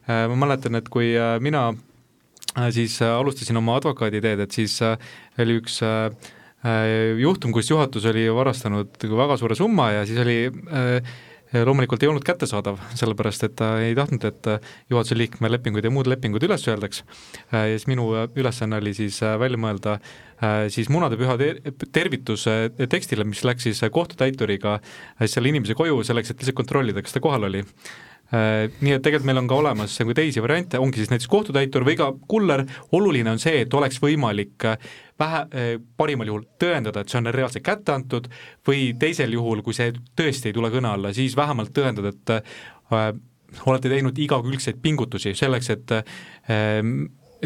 ma 0.08 0.38
mäletan, 0.46 0.80
et 0.80 0.92
kui 0.94 1.14
äh, 1.16 1.36
mina 1.44 1.70
äh, 1.72 2.70
siis 2.76 3.00
alustasin 3.06 3.60
oma 3.64 3.80
advokaaditeed, 3.82 4.48
et 4.48 4.62
siis 4.62 4.80
oli 4.84 5.62
üks 5.62 5.82
Äh, 5.84 6.12
juhtum, 7.20 7.52
kus 7.52 7.70
juhatus 7.72 8.06
oli 8.08 8.24
varastanud 8.32 9.04
väga 9.04 9.38
suure 9.38 9.56
summa 9.60 9.92
ja 9.92 10.06
siis 10.08 10.20
oli 10.24 10.38
äh, 10.48 11.14
loomulikult 11.54 12.04
ei 12.04 12.10
olnud 12.10 12.24
kättesaadav, 12.26 12.80
sellepärast 13.00 13.44
et 13.46 13.56
ta 13.60 13.74
ei 13.84 13.96
tahtnud, 13.98 14.24
et 14.26 14.70
juhatuse 14.90 15.18
liikme 15.20 15.52
lepingud 15.52 15.86
ja 15.86 15.92
muud 15.94 16.10
lepingud 16.10 16.44
üles 16.48 16.64
öeldaks. 16.72 17.04
Äh, 17.52 17.74
ja 17.74 17.76
siis 17.76 17.90
minu 17.92 18.08
ülesanne 18.36 18.80
oli 18.82 18.96
siis 18.98 19.20
välja 19.22 19.60
mõelda 19.60 20.00
siis 20.74 20.90
munadepüha 20.92 21.38
tervitus 21.96 22.44
tekstile, 22.92 23.24
mis 23.24 23.46
läks 23.48 23.64
siis 23.64 23.80
kohtutäituriga 23.96 24.74
selle 25.24 25.54
inimese 25.54 25.78
koju 25.78 26.02
selleks, 26.04 26.34
et 26.34 26.42
lihtsalt 26.42 26.58
kontrollida, 26.58 27.04
kas 27.06 27.16
ta 27.16 27.22
kohal 27.24 27.48
oli 27.48 27.62
nii 28.34 28.96
et 28.96 29.04
tegelikult 29.06 29.28
meil 29.30 29.40
on 29.44 29.48
ka 29.50 29.58
olemas 29.62 29.94
nagu 30.02 30.14
teisi 30.18 30.42
variante, 30.42 30.80
ongi 30.82 31.02
siis 31.02 31.12
näiteks 31.12 31.30
kohtutäitur 31.30 31.86
või 31.86 31.94
ka 32.00 32.08
kuller, 32.30 32.64
oluline 32.96 33.30
on 33.30 33.42
see, 33.42 33.60
et 33.62 33.74
oleks 33.78 34.00
võimalik 34.02 34.66
vähe, 35.22 35.42
parimal 35.98 36.32
juhul 36.32 36.48
tõendada, 36.62 37.04
et 37.04 37.14
see 37.14 37.20
on 37.22 37.30
reaalselt 37.36 37.66
kätte 37.66 37.94
antud 37.94 38.30
või 38.68 38.88
teisel 39.00 39.36
juhul, 39.38 39.62
kui 39.66 39.78
see 39.78 39.94
tõesti 40.18 40.50
ei 40.50 40.58
tule 40.58 40.72
kõne 40.74 40.90
alla, 40.96 41.14
siis 41.14 41.38
vähemalt 41.38 41.76
tõendada, 41.78 42.14
et 42.14 42.34
äh, 42.34 43.14
olete 43.70 43.92
teinud 43.92 44.18
igakülgseid 44.26 44.82
pingutusi 44.82 45.36
selleks, 45.38 45.70
et 45.76 45.96
äh, 46.00 46.82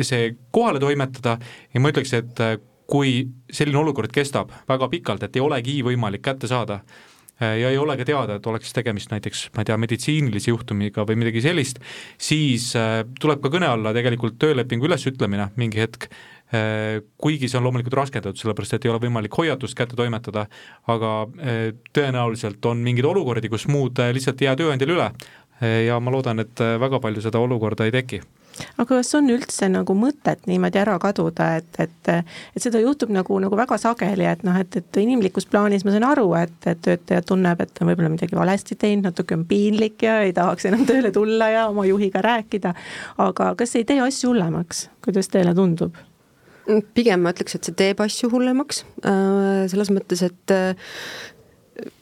see 0.02 0.32
kohale 0.56 0.80
toimetada. 0.80 1.38
Ja 1.74 1.84
ma 1.84 1.92
ütleks, 1.92 2.16
et 2.16 2.44
äh, 2.44 2.56
kui 2.88 3.20
selline 3.52 3.84
olukord 3.84 4.14
kestab 4.16 4.56
väga 4.70 4.88
pikalt, 4.94 5.28
et 5.28 5.36
ei 5.36 5.44
olegi 5.44 5.82
võimalik 5.84 6.24
kätte 6.24 6.48
saada, 6.48 6.80
Äh, 6.80 7.17
ja 7.40 7.70
ei 7.70 7.78
ole 7.78 7.98
ka 8.00 8.06
teada, 8.08 8.38
et 8.38 8.48
oleks 8.50 8.74
tegemist 8.76 9.12
näiteks, 9.14 9.48
ma 9.56 9.64
ei 9.64 9.70
tea, 9.70 9.78
meditsiinilise 9.82 10.52
juhtumiga 10.52 11.06
või 11.08 11.20
midagi 11.22 11.44
sellist, 11.46 11.82
siis 12.22 12.72
äh, 12.80 13.04
tuleb 13.22 13.44
ka 13.44 13.52
kõne 13.54 13.70
alla 13.70 13.94
tegelikult 13.96 14.40
töölepingu 14.42 14.90
ülesütlemine 14.90 15.52
mingi 15.62 15.82
hetk, 15.84 16.10
äh, 16.56 17.04
kuigi 17.22 17.50
see 17.50 17.60
on 17.60 17.68
loomulikult 17.68 18.00
raskendatud, 18.02 18.40
sellepärast 18.42 18.78
et 18.78 18.88
ei 18.88 18.94
ole 18.94 19.04
võimalik 19.04 19.38
hoiatust 19.38 19.78
kätte 19.78 20.00
toimetada, 20.00 20.48
aga 20.90 21.14
tõenäoliselt 21.94 22.66
on 22.70 22.82
mingeid 22.86 23.06
olukordi, 23.10 23.52
kus 23.52 23.68
muud 23.72 24.00
lihtsalt 24.14 24.42
ei 24.42 24.50
jää 24.50 24.58
tööandjal 24.64 24.96
üle. 24.96 25.12
Ja 25.58 25.96
ma 25.98 26.12
loodan, 26.14 26.38
et 26.44 26.62
väga 26.78 27.00
palju 27.02 27.24
seda 27.26 27.40
olukorda 27.42 27.88
ei 27.88 27.94
teki 27.96 28.20
aga 28.78 28.88
kas 28.90 29.14
on 29.18 29.30
üldse 29.34 29.70
nagu 29.72 29.96
mõtet 29.98 30.48
niimoodi 30.50 30.82
ära 30.82 30.98
kaduda, 31.02 31.50
et, 31.62 31.70
et, 31.84 32.12
et 32.56 32.64
seda 32.64 32.82
juhtub 32.82 33.12
nagu, 33.14 33.40
nagu 33.44 33.60
väga 33.60 33.78
sageli, 33.82 34.28
et 34.30 34.44
noh, 34.48 34.58
et, 34.62 34.80
et 34.80 35.02
inimlikus 35.02 35.48
plaanis 35.52 35.86
ma 35.86 35.94
saan 35.96 36.08
aru, 36.10 36.28
et, 36.40 36.58
et 36.70 36.82
töötaja 36.86 37.24
tunneb, 37.28 37.62
et 37.64 37.82
on 37.82 37.92
võib-olla 37.92 38.12
midagi 38.14 38.38
valesti 38.38 38.78
teinud, 38.80 39.10
natuke 39.10 39.38
on 39.38 39.46
piinlik 39.50 40.08
ja 40.08 40.20
ei 40.26 40.36
tahaks 40.38 40.70
enam 40.70 40.86
tööle 40.90 41.14
tulla 41.16 41.52
ja 41.54 41.68
oma 41.72 41.88
juhiga 41.88 42.24
rääkida. 42.26 42.74
aga 43.24 43.54
kas 43.60 43.76
ei 43.80 43.88
tee 43.88 44.02
asju 44.04 44.34
hullemaks, 44.34 44.88
kuidas 45.06 45.32
teile 45.34 45.56
tundub? 45.58 45.98
pigem 46.94 47.22
ma 47.24 47.32
ütleks, 47.32 47.56
et 47.56 47.64
see 47.64 47.76
teeb 47.80 48.02
asju 48.04 48.28
hullemaks, 48.34 48.82
äh, 49.08 49.64
selles 49.72 49.88
mõttes, 49.94 50.20
et 50.26 50.52
äh, 50.52 50.76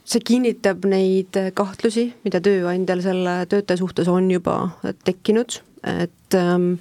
see 0.08 0.24
kinnitab 0.26 0.86
neid 0.89 1.38
kahtlusi, 1.58 2.08
mida 2.26 2.41
tööandjal 2.43 3.01
selle 3.03 3.38
töötaja 3.51 3.82
suhtes 3.82 4.10
on 4.12 4.30
juba 4.32 4.58
tekkinud 5.06 5.60
et 5.86 6.38
ähm, 6.38 6.75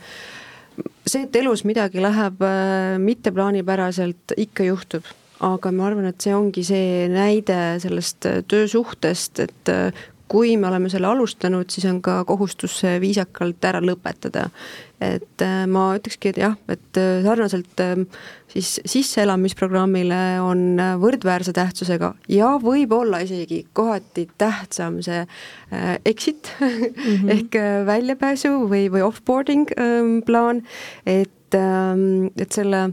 see, 1.06 1.24
et 1.26 1.36
elus 1.36 1.64
midagi 1.68 2.02
läheb 2.02 2.42
äh, 2.44 2.96
mitteplaanipäraselt, 3.02 4.36
ikka 4.40 4.66
juhtub. 4.70 5.06
Aga 5.44 5.72
ma 5.74 5.88
arvan, 5.88 6.08
et 6.08 6.24
see 6.24 6.34
ongi 6.34 6.64
see 6.64 7.06
näide 7.12 7.58
sellest 7.82 8.26
äh, 8.30 8.40
töösuhtest, 8.48 9.42
et 9.44 9.72
äh, 9.72 10.04
kui 10.34 10.56
me 10.58 10.66
oleme 10.66 10.90
selle 10.90 11.06
alustanud, 11.06 11.70
siis 11.70 11.86
on 11.86 12.00
ka 12.02 12.22
kohustus 12.26 12.80
see 12.82 12.96
viisakalt 13.02 13.62
ära 13.68 13.82
lõpetada. 13.84 14.48
et 15.04 15.42
äh, 15.42 15.66
ma 15.68 15.90
ütlekski, 15.98 16.30
et 16.32 16.38
jah, 16.40 16.54
et 16.70 16.98
äh, 16.98 17.18
sarnaselt 17.26 17.80
äh, 17.82 17.98
siis 18.48 18.78
sisseelamisprogrammile 18.88 20.20
on 20.40 20.78
võrdväärse 21.02 21.52
tähtsusega 21.52 22.12
ja 22.30 22.54
võib-olla 22.62 23.20
isegi 23.26 23.64
kohati 23.76 24.28
tähtsam 24.40 25.02
see 25.04 25.26
exit 26.06 26.52
mm 26.60 26.96
-hmm. 27.04 27.30
ehk 27.36 27.58
väljapääsu 27.90 28.54
või, 28.70 28.86
või 28.94 29.04
off-boarding 29.04 29.74
ähm, 29.76 30.18
plaan, 30.24 30.62
et, 31.04 31.58
ähm, 31.58 32.30
et 32.38 32.52
selle 32.52 32.92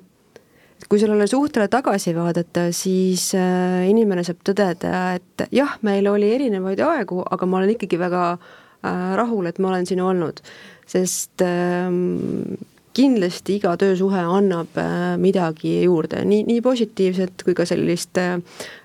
kui 0.92 1.00
sellele 1.00 1.24
suhtele 1.28 1.70
tagasi 1.72 2.12
vaadata, 2.12 2.66
siis 2.76 3.30
äh, 3.40 3.86
inimene 3.88 4.26
saab 4.28 4.42
tõdeda, 4.44 4.90
et 5.16 5.46
jah, 5.56 5.78
meil 5.88 6.10
oli 6.12 6.34
erinevaid 6.36 6.82
aegu, 6.84 7.22
aga 7.32 7.48
ma 7.48 7.62
olen 7.62 7.72
ikkagi 7.78 8.00
väga 8.02 8.24
äh, 8.36 9.14
rahul, 9.16 9.48
et 9.48 9.62
ma 9.64 9.70
olen 9.72 9.88
siin 9.88 10.02
olnud. 10.04 10.44
sest 10.92 11.40
ähm, 11.48 12.58
kindlasti 12.92 13.56
iga 13.62 13.78
töösuhe 13.80 14.20
annab 14.20 14.76
äh, 14.76 15.16
midagi 15.16 15.78
juurde, 15.86 16.26
nii, 16.28 16.44
nii 16.50 16.60
positiivset 16.66 17.46
kui 17.48 17.56
ka 17.56 17.64
sellist 17.70 18.20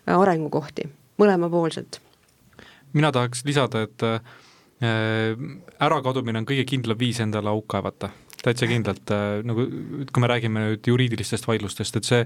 arengukohti, 0.06 0.86
mõlemapoolselt. 1.18 1.98
mina 2.94 3.10
tahaks 3.12 3.42
lisada, 3.44 3.82
et 3.82 4.06
ärakadumine 5.82 6.38
on 6.38 6.46
kõige 6.46 6.68
kindlam 6.68 6.98
viis 7.00 7.18
endale 7.24 7.50
auk 7.50 7.66
kaevata 7.74 8.12
täitsa 8.46 8.68
kindlalt, 8.70 9.10
äh, 9.10 9.40
nagu 9.46 9.66
kui 10.12 10.22
me 10.22 10.30
räägime 10.30 10.62
nüüd 10.62 10.90
juriidilistest 10.90 11.48
vaidlustest, 11.48 11.98
et 11.98 12.08
see, 12.08 12.22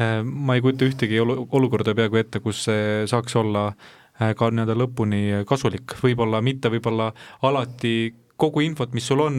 äh, 0.00 0.20
ma 0.24 0.56
ei 0.56 0.64
kujuta 0.64 0.88
ühtegi 0.88 1.20
olu-, 1.22 1.42
olukorda 1.58 1.94
peaaegu 1.98 2.20
ette, 2.20 2.42
kus 2.44 2.64
see 2.68 3.04
saaks 3.10 3.36
olla 3.40 3.68
äh, 3.68 4.32
ka 4.38 4.50
nii-öelda 4.52 4.76
lõpuni 4.78 5.22
kasulik, 5.48 5.98
võib-olla 6.04 6.40
mitte, 6.44 6.72
võib-olla 6.72 7.10
alati 7.48 8.14
kogu 8.38 8.62
infot, 8.64 8.94
mis 8.94 9.06
sul 9.08 9.24
on, 9.24 9.38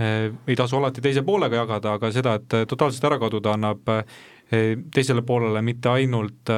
ei 0.00 0.54
tasu 0.56 0.78
alati 0.78 1.02
teise 1.04 1.20
poolega 1.26 1.58
jagada, 1.58 1.96
aga 1.98 2.08
seda, 2.14 2.36
et 2.38 2.54
totaalselt 2.70 3.04
ära 3.08 3.18
kaduda, 3.20 3.56
annab 3.56 3.90
teisele 4.94 5.24
poolele 5.26 5.60
mitte 5.66 5.90
ainult 5.90 6.52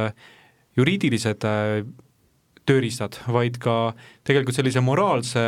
juriidilised 0.77 1.47
tööriistad, 2.69 3.17
vaid 3.33 3.57
ka 3.65 3.95
tegelikult 4.29 4.61
sellise 4.61 4.85
moraalse 4.85 5.47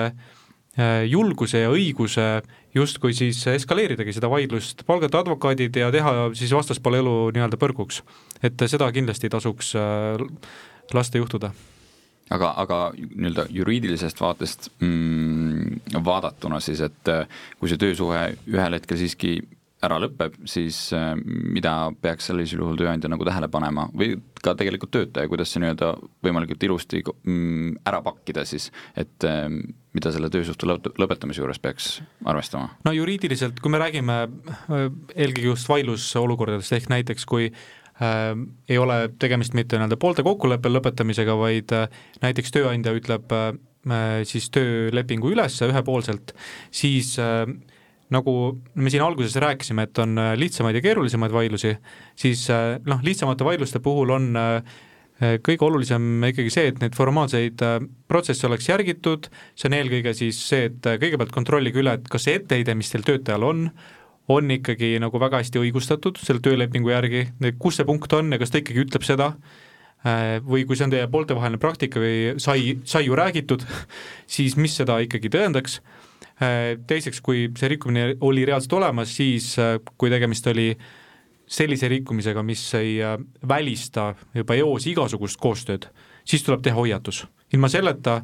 julguse 1.13 1.61
ja 1.61 1.71
õiguse 1.77 2.27
justkui 2.75 3.15
siis 3.15 3.39
eskaleeridagi 3.55 4.15
seda 4.17 4.31
vaidlust, 4.31 4.83
palgata 4.87 5.23
advokaadid 5.23 5.77
ja 5.79 5.91
teha 5.95 6.15
siis 6.35 6.55
vastaspoole 6.55 7.03
elu 7.03 7.15
nii-öelda 7.35 7.61
põrguks. 7.61 8.03
et 8.43 8.67
seda 8.67 8.91
kindlasti 8.93 9.31
tasuks 9.31 9.75
äh, 9.79 10.27
lasta 10.93 11.19
juhtuda 11.19 11.53
aga, 12.31 12.53
aga 12.57 12.79
nii-öelda 12.97 13.47
juriidilisest 13.51 14.21
vaatest 14.21 14.71
mm, 14.81 15.81
vaadatuna 16.05 16.61
siis, 16.61 16.81
et 16.81 17.13
äh, 17.13 17.29
kui 17.61 17.71
see 17.71 17.81
töösuhe 17.81 18.25
ühel 18.51 18.79
hetkel 18.79 19.01
siiski 19.01 19.37
ära 19.85 19.99
lõpeb, 20.03 20.37
siis 20.49 20.79
äh, 20.97 21.13
mida 21.25 21.75
peaks 22.03 22.31
sellisel 22.31 22.63
juhul 22.63 22.79
tööandja 22.81 23.11
nagu 23.13 23.27
tähele 23.27 23.49
panema 23.53 23.87
või 23.95 24.15
ka 24.45 24.55
tegelikult 24.59 24.93
töötaja, 24.95 25.31
kuidas 25.31 25.53
see 25.53 25.63
nii-öelda 25.63 25.93
võimalikult 26.25 26.67
ilusti 26.67 27.03
mm, 27.05 27.81
ära 27.89 28.01
pakkida 28.05 28.45
siis, 28.49 28.71
et 28.99 29.27
äh, 29.29 29.49
mida 29.95 30.13
selle 30.15 30.31
töösuhte 30.33 30.69
lõpetamise 30.69 31.43
juures 31.43 31.61
peaks 31.63 31.97
arvestama? 32.27 32.75
no 32.87 32.95
juriidiliselt, 32.97 33.63
kui 33.63 33.73
me 33.73 33.81
räägime 33.83 34.19
äh, 34.25 34.89
eelkõige 35.15 35.53
just 35.53 35.71
vaidlusolukordadest, 35.71 36.75
ehk 36.77 36.91
näiteks 36.93 37.29
kui 37.31 37.51
äh, 37.51 38.33
ei 38.69 38.81
ole 38.81 38.99
tegemist 39.23 39.57
mitte 39.59 39.79
nii-öelda 39.79 40.01
poolte 40.01 40.27
kokkuleppel 40.27 40.79
lõpetamisega, 40.79 41.39
vaid 41.39 41.77
äh, 41.77 42.03
näiteks 42.25 42.55
tööandja 42.57 42.95
ütleb 42.97 43.33
äh, 43.37 43.55
siis 44.29 44.51
töölepingu 44.55 45.33
üles 45.35 45.61
ühepoolselt, 45.65 46.35
siis 46.75 47.15
äh, 47.23 47.47
nagu 48.13 48.35
me 48.75 48.93
siin 48.93 49.05
alguses 49.05 49.37
rääkisime, 49.41 49.87
et 49.89 49.99
on 50.03 50.19
äh, 50.21 50.33
lihtsamaid 50.39 50.77
ja 50.77 50.83
keerulisemaid 50.85 51.33
vaidlusi, 51.33 51.77
siis 52.19 52.47
äh, 52.53 52.77
noh, 52.85 53.01
lihtsamate 53.05 53.47
vaidluste 53.47 53.81
puhul 53.85 54.13
on 54.15 54.31
äh, 54.37 54.77
kõige 55.47 55.63
olulisem 55.65 56.27
ikkagi 56.27 56.51
see, 56.53 56.69
et 56.73 56.81
neid 56.83 56.97
formaalseid 56.99 57.61
protsesse 58.11 58.49
oleks 58.49 58.67
järgitud, 58.67 59.29
see 59.55 59.69
on 59.71 59.77
eelkõige 59.79 60.11
siis 60.19 60.41
see, 60.43 60.67
et 60.69 60.89
kõigepealt 61.01 61.31
kontrollige 61.33 61.79
üle, 61.81 61.95
et 61.97 62.09
kas 62.11 62.27
see 62.27 62.35
etteheide, 62.41 62.75
mis 62.75 62.91
teil 62.91 63.07
töötajal 63.07 63.47
on, 63.47 63.69
on 64.35 64.51
ikkagi 64.51 64.97
nagu 64.99 65.21
väga 65.23 65.39
hästi 65.39 65.63
õigustatud 65.63 66.19
selle 66.19 66.43
töölepingu 66.43 66.91
järgi, 66.91 67.29
kus 67.63 67.79
see 67.79 67.87
punkt 67.87 68.13
on 68.19 68.35
ja 68.35 68.41
kas 68.43 68.51
ta 68.51 68.59
ikkagi 68.59 68.83
ütleb 68.89 69.07
seda, 69.07 69.31
või 70.45 70.67
kui 70.67 70.77
see 70.77 70.89
on 70.89 70.97
teie 70.97 71.07
pooltevaheline 71.15 71.63
praktika 71.63 72.03
või 72.03 72.35
sai, 72.43 72.75
sai 72.83 73.07
ju 73.07 73.15
räägitud, 73.17 73.63
siis 74.35 74.59
mis 74.59 74.75
seda 74.83 74.99
ikkagi 75.07 75.31
tõendaks 75.33 75.79
teiseks, 76.87 77.21
kui 77.23 77.47
see 77.59 77.71
rikkumine 77.75 78.17
oli 78.27 78.45
reaalselt 78.47 78.73
olemas, 78.81 79.13
siis 79.17 79.55
äh, 79.63 79.77
kui 79.99 80.11
tegemist 80.11 80.47
oli 80.51 80.73
sellise 81.47 81.89
rikkumisega, 81.89 82.43
mis 82.43 82.63
ei 82.75 82.97
äh, 83.05 83.19
välista 83.49 84.13
juba 84.35 84.57
eos 84.59 84.89
igasugust 84.91 85.39
koostööd, 85.41 85.87
siis 86.27 86.43
tuleb 86.43 86.65
teha 86.65 86.77
hoiatus. 86.77 87.27
ilma 87.53 87.69
selleta 87.69 88.23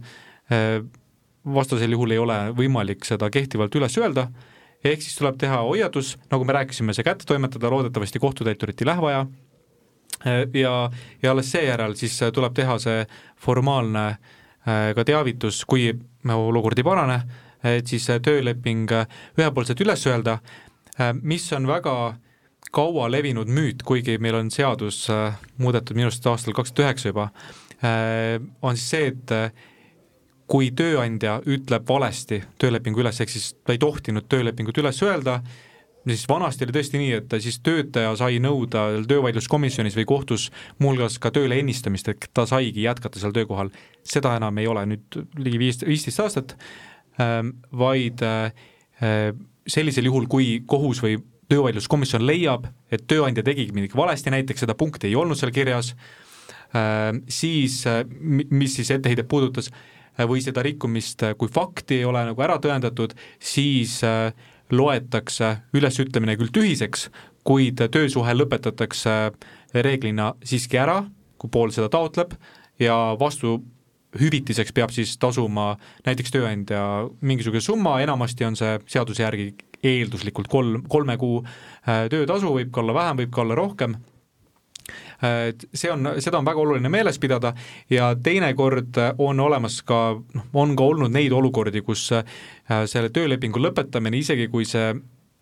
vastasel 1.55 1.93
juhul 1.95 2.11
ei 2.11 2.19
ole 2.19 2.37
võimalik 2.59 3.05
seda 3.07 3.29
kehtivalt 3.31 3.75
üles 3.79 3.95
öelda, 3.99 4.25
ehk 4.83 5.05
siis 5.05 5.15
tuleb 5.15 5.37
teha 5.39 5.61
hoiatus, 5.63 6.17
nagu 6.33 6.45
me 6.45 6.57
rääkisime, 6.57 6.95
see 6.97 7.07
kätte 7.07 7.29
toimetada, 7.29 7.71
loodetavasti 7.71 8.19
kohtutäiturit 8.19 8.83
ei 8.83 8.89
lähe 8.89 9.05
vaja, 9.05 9.21
ja, 10.55 10.91
ja 11.23 11.31
alles 11.31 11.53
seejärel 11.53 11.95
siis 11.95 12.19
tuleb 12.35 12.57
teha 12.57 12.79
see 12.83 13.05
formaalne 13.39 14.19
ka 14.67 15.05
teavitus, 15.07 15.63
kui 15.65 15.93
olukord 16.35 16.83
ei 16.83 16.85
parane, 16.85 17.21
et 17.65 17.87
siis 17.87 18.09
äh, 18.11 18.21
tööleping 18.23 18.91
äh, 18.93 19.07
ühepoolselt 19.39 19.81
üles 19.85 20.07
öelda, 20.07 20.41
mis 21.23 21.47
on 21.57 21.65
väga 21.65 21.95
kaua 22.77 23.07
levinud 23.09 23.49
müüt, 23.49 23.83
kuigi 23.89 24.19
meil 24.21 24.37
on 24.37 24.51
seadus 24.53 25.07
muudetud 25.57 25.97
minu 25.97 26.11
arust 26.11 26.27
aastal 26.29 26.53
kaks 26.53 26.75
tuhat 26.75 26.91
üheksa 26.91 27.09
juba, 27.09 27.31
on 28.61 28.77
siis 28.77 28.91
see, 28.91 29.07
et 29.15 29.33
kui 30.51 30.69
tööandja 30.77 31.39
ütleb 31.49 31.89
valesti 31.89 32.43
töölepingu 32.61 33.01
üles, 33.01 33.23
ehk 33.23 33.33
siis 33.33 33.55
ta 33.65 33.73
ei 33.73 33.81
tohtinud 33.81 34.29
töölepingut 34.29 34.77
üles 34.83 35.01
öelda, 35.07 35.39
siis 36.09 36.27
vanasti 36.29 36.67
oli 36.67 36.75
tõesti 36.75 37.01
nii, 37.01 37.13
et 37.21 37.37
siis 37.45 37.61
töötaja 37.65 38.13
sai 38.19 38.41
nõuda 38.43 38.87
töövaidluskomisjonis 39.09 39.97
või 39.99 40.07
kohtus 40.11 40.49
muuhulgas 40.83 41.19
ka 41.23 41.33
tööle 41.35 41.59
ennistamist, 41.61 42.09
et 42.09 42.29
ta 42.35 42.47
saigi 42.51 42.87
jätkata 42.87 43.23
seal 43.23 43.35
töökohal. 43.37 43.71
seda 44.05 44.37
enam 44.37 44.59
ei 44.59 44.67
ole 44.67 44.87
nüüd 44.87 45.21
ligi 45.39 45.59
viis, 45.59 45.83
viisteist 45.87 46.21
aastat 46.21 46.57
vaid 47.77 48.23
sellisel 49.71 50.09
juhul, 50.09 50.27
kui 50.31 50.63
kohus 50.67 51.03
või 51.05 51.19
töövaidluskomisjon 51.51 52.25
leiab, 52.27 52.67
et 52.93 53.07
tööandja 53.11 53.45
tegigi 53.47 53.75
midagi 53.75 53.99
valesti, 53.99 54.33
näiteks 54.33 54.65
seda 54.65 54.77
punkti 54.79 55.11
ei 55.11 55.17
olnud 55.19 55.39
seal 55.39 55.53
kirjas, 55.55 55.95
siis 57.29 57.81
mis 58.51 58.77
siis 58.79 58.93
etteheidet 58.95 59.29
puudutas, 59.29 59.71
või 60.29 60.43
seda 60.45 60.63
rikkumist 60.63 61.25
kui 61.39 61.51
fakti 61.53 62.01
ei 62.01 62.07
ole 62.09 62.23
nagu 62.29 62.43
ära 62.45 62.59
tõendatud, 62.63 63.15
siis 63.39 63.99
loetakse 64.71 65.57
ülesütlemine 65.75 66.37
küll 66.39 66.53
tühiseks, 66.55 67.09
kuid 67.47 67.81
töösuhe 67.91 68.35
lõpetatakse 68.37 69.17
reeglina 69.75 70.35
siiski 70.45 70.79
ära, 70.79 71.03
kui 71.41 71.51
pool 71.51 71.73
seda 71.75 71.89
taotleb 71.93 72.37
ja 72.81 73.17
vastu 73.21 73.59
hüvitiseks 74.19 74.73
peab 74.75 74.93
siis 74.95 75.17
tasuma 75.21 75.75
näiteks 76.07 76.33
tööandja 76.35 76.83
mingisuguse 77.21 77.63
summa, 77.71 77.99
enamasti 78.03 78.47
on 78.49 78.57
see 78.59 78.79
seaduse 78.91 79.23
järgi 79.23 79.53
eelduslikult 79.87 80.49
kolm, 80.51 80.83
kolme 80.91 81.17
kuu 81.21 81.41
äh, 81.43 82.07
töötasu, 82.13 82.55
võib 82.57 82.73
ka 82.75 82.83
olla 82.83 82.97
vähem, 82.97 83.23
võib 83.23 83.35
ka 83.35 83.45
olla 83.45 83.59
rohkem. 83.59 84.01
See 85.21 85.91
on, 85.93 86.09
seda 86.19 86.39
on 86.41 86.47
väga 86.49 86.63
oluline 86.63 86.89
meeles 86.91 87.19
pidada 87.21 87.53
ja 87.93 88.09
teinekord 88.17 88.97
on 89.21 89.43
olemas 89.45 89.77
ka, 89.87 89.99
noh, 90.17 90.47
on 90.57 90.73
ka 90.75 90.87
olnud 90.95 91.13
neid 91.13 91.35
olukordi, 91.37 91.83
kus 91.87 92.07
äh, 92.17 92.25
selle 92.91 93.13
töölepingu 93.15 93.61
lõpetamine, 93.61 94.19
isegi 94.19 94.49
kui 94.51 94.65
see 94.67 94.95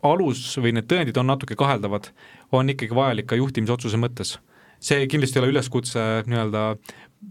alus 0.04 0.42
või 0.58 0.74
need 0.76 0.90
tõendid 0.90 1.16
on 1.22 1.30
natuke 1.30 1.56
kaheldavad, 1.58 2.10
on 2.52 2.74
ikkagi 2.74 2.98
vajalik 2.98 3.30
ka 3.30 3.38
juhtimisotsuse 3.38 4.02
mõttes 4.02 4.36
see 4.80 5.06
kindlasti 5.10 5.38
ei 5.38 5.44
ole 5.44 5.52
üleskutse 5.54 6.06
nii-öelda 6.28 6.64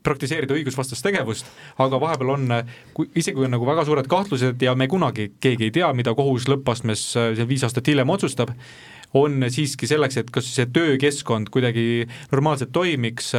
praktiseerida 0.04 0.56
õigusvastast 0.58 1.06
tegevust, 1.06 1.48
aga 1.80 2.00
vahepeal 2.02 2.34
on, 2.34 2.52
kui 2.96 3.08
isegi 3.16 3.38
kui 3.38 3.48
on 3.48 3.56
nagu 3.56 3.68
väga 3.68 3.86
suured 3.88 4.10
kahtlused 4.12 4.62
ja 4.62 4.76
me 4.76 4.90
kunagi, 4.92 5.32
keegi 5.40 5.70
ei 5.70 5.74
tea, 5.80 5.90
mida 5.96 6.14
kohus 6.18 6.48
lõppastmes 6.52 7.10
viis 7.48 7.64
aastat 7.64 7.88
hiljem 7.88 8.12
otsustab, 8.12 8.52
on 9.16 9.46
siiski 9.48 9.88
selleks, 9.88 10.18
et 10.20 10.32
kas 10.36 10.50
see 10.52 10.68
töökeskkond 10.76 11.48
kuidagi 11.54 12.08
normaalselt 12.34 12.74
toimiks, 12.76 13.32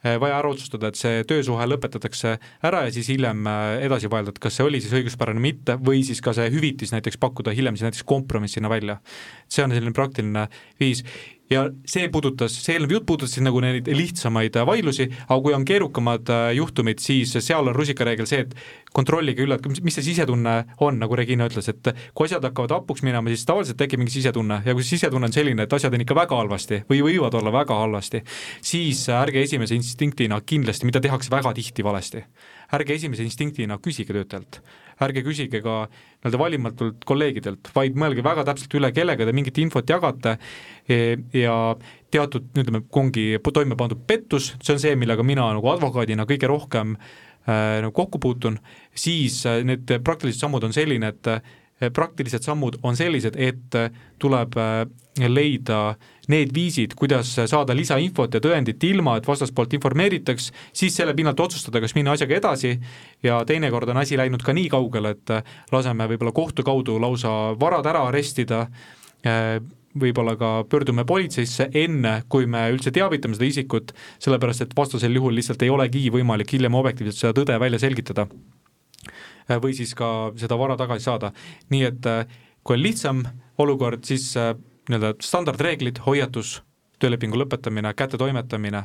vaja 0.00 0.38
ära 0.38 0.48
otsustada, 0.48 0.88
et 0.88 0.96
see 0.96 1.24
töösuhe 1.28 1.66
lõpetatakse 1.68 2.38
ära 2.64 2.86
ja 2.86 2.94
siis 2.94 3.10
hiljem 3.12 3.44
edasi 3.84 4.08
vaielda, 4.10 4.32
et 4.32 4.40
kas 4.40 4.56
see 4.56 4.64
oli 4.64 4.80
siis 4.80 4.94
õiguspärane 4.96 5.36
või 5.36 5.50
mitte, 5.50 5.76
või 5.76 6.00
siis 6.06 6.24
ka 6.24 6.32
see 6.36 6.48
hüvitis 6.54 6.94
näiteks 6.96 7.20
pakkuda 7.20 7.52
hiljem 7.56 7.76
siis 7.76 7.90
näiteks 7.90 8.08
kompromissina 8.08 8.72
välja. 8.72 9.00
see 9.48 9.64
on 9.64 9.76
selline 9.76 9.92
praktiline 9.92 10.48
viis 10.80 11.04
ja 11.50 11.64
see 11.88 12.08
puudutas, 12.12 12.54
see 12.62 12.76
eelnev 12.76 12.94
jutt 12.94 13.06
puudutas 13.08 13.34
siis 13.34 13.44
nagu 13.44 13.60
neid 13.62 13.88
lihtsamaid 13.90 14.56
äh, 14.60 14.66
vaidlusi, 14.66 15.06
aga 15.26 15.38
kui 15.42 15.54
on 15.56 15.66
keerukamad 15.66 16.30
äh, 16.30 16.44
juhtumid, 16.58 17.02
siis 17.02 17.34
seal 17.42 17.70
on 17.70 17.74
rusikareegel 17.76 18.28
see, 18.30 18.44
et 18.46 18.54
kontrollige 18.94 19.42
üle, 19.44 19.58
et 19.58 19.82
mis 19.84 19.96
see 19.98 20.06
sisetunne 20.12 20.54
on, 20.86 21.00
nagu 21.02 21.18
Regina 21.18 21.48
ütles, 21.50 21.70
et 21.72 21.92
kui 22.14 22.28
asjad 22.28 22.46
hakkavad 22.46 22.76
hapuks 22.78 23.04
minema, 23.06 23.32
siis 23.32 23.46
tavaliselt 23.48 23.80
tekib 23.80 24.02
mingi 24.02 24.14
sisetunne 24.14 24.60
ja 24.66 24.76
kui 24.76 24.86
sisetunne 24.86 25.30
on 25.30 25.34
selline, 25.34 25.66
et 25.66 25.78
asjad 25.78 25.94
on 25.96 26.04
ikka 26.06 26.18
väga 26.18 26.38
halvasti 26.38 26.82
või 26.90 27.02
võivad 27.08 27.38
olla 27.40 27.54
väga 27.54 27.80
halvasti, 27.82 28.22
siis 28.72 29.02
ärge 29.14 29.42
esimese 29.46 29.78
instinktina 29.78 30.40
kindlasti, 30.46 30.86
mida 30.86 31.02
tehakse 31.02 31.34
väga 31.34 31.54
tihti 31.58 31.86
valesti, 31.86 32.22
ärge 32.78 32.94
esimese 32.98 33.26
instinktina 33.26 33.78
küsige 33.82 34.14
töötajalt 34.14 34.62
ärge 35.06 35.22
küsige 35.26 35.62
ka 35.64 35.76
nii-öelda 35.90 36.40
valimatult 36.40 37.06
kolleegidelt, 37.08 37.70
vaid 37.74 37.96
mõelge 37.98 38.24
väga 38.24 38.44
täpselt 38.48 38.76
üle, 38.76 38.92
kellega 38.96 39.26
te 39.26 39.34
mingit 39.36 39.58
infot 39.62 39.88
jagate 39.88 40.36
e, 40.84 41.16
ja 41.36 41.56
teatud, 42.12 42.50
ütleme, 42.58 42.82
ongi 43.00 43.26
toime 43.52 43.78
pandud 43.78 44.02
pettus, 44.06 44.52
see 44.60 44.76
on 44.76 44.82
see, 44.82 44.96
millega 45.00 45.24
mina 45.26 45.48
nagu 45.56 45.72
advokaadina 45.72 46.26
kõige 46.28 46.50
rohkem 46.50 46.96
äh, 46.96 47.80
nagu 47.84 47.94
kokku 47.96 48.20
puutun, 48.22 48.60
siis 48.94 49.40
äh, 49.48 49.62
need 49.66 49.90
praktilised 50.04 50.42
sammud 50.42 50.68
on 50.68 50.76
selline, 50.76 51.14
et 51.14 51.32
praktilised 51.94 52.44
sammud 52.44 52.76
on 52.82 52.96
sellised, 52.96 53.36
et 53.40 53.76
tuleb 54.20 54.58
leida 55.20 55.80
need 56.30 56.52
viisid, 56.54 56.94
kuidas 56.98 57.32
saada 57.50 57.74
lisainfot 57.74 58.36
ja 58.36 58.40
tõendit 58.44 58.84
ilma, 58.86 59.16
et 59.18 59.26
vastaspoolt 59.26 59.72
informeeritaks, 59.78 60.50
siis 60.76 60.94
selle 60.96 61.14
pinnalt 61.18 61.40
otsustada, 61.40 61.80
kas 61.82 61.96
minna 61.96 62.14
asjaga 62.14 62.36
edasi 62.36 62.76
ja 63.26 63.40
teinekord 63.48 63.90
on 63.90 64.00
asi 64.04 64.18
läinud 64.20 64.44
ka 64.46 64.54
nii 64.56 64.68
kaugele, 64.72 65.16
et 65.16 65.34
laseme 65.72 66.06
võib-olla 66.12 66.32
kohtu 66.36 66.64
kaudu 66.66 67.00
lausa 67.02 67.34
varad 67.60 67.88
ära 67.90 68.04
arestida, 68.08 68.66
võib-olla 70.00 70.36
ka 70.38 70.52
pöördume 70.70 71.04
politseisse 71.04 71.66
enne, 71.74 72.20
kui 72.30 72.46
me 72.46 72.68
üldse 72.70 72.92
teavitame 72.94 73.34
seda 73.34 73.48
isikut, 73.48 73.92
sellepärast 74.22 74.68
et 74.68 74.76
vastasel 74.78 75.18
juhul 75.18 75.34
lihtsalt 75.34 75.62
ei 75.66 75.74
olegi 75.74 76.06
võimalik 76.14 76.54
hiljem 76.54 76.78
objektiivselt 76.78 77.18
seda 77.18 77.36
tõde 77.40 77.58
välja 77.60 77.82
selgitada. 77.82 78.28
Või 79.62 79.74
siis 79.74 79.94
ka 79.98 80.30
seda 80.38 80.58
vara 80.58 80.76
tagasi 80.78 81.08
saada, 81.08 81.32
nii 81.72 81.84
et 81.88 82.10
kui 82.62 82.76
on 82.76 82.82
lihtsam 82.82 83.22
olukord, 83.58 84.04
siis 84.06 84.32
nii-öelda 84.36 85.14
standardreeglid, 85.24 86.02
hoiatus, 86.06 86.60
töölepingu 87.00 87.40
lõpetamine, 87.40 87.94
kättetoimetamine 87.96 88.84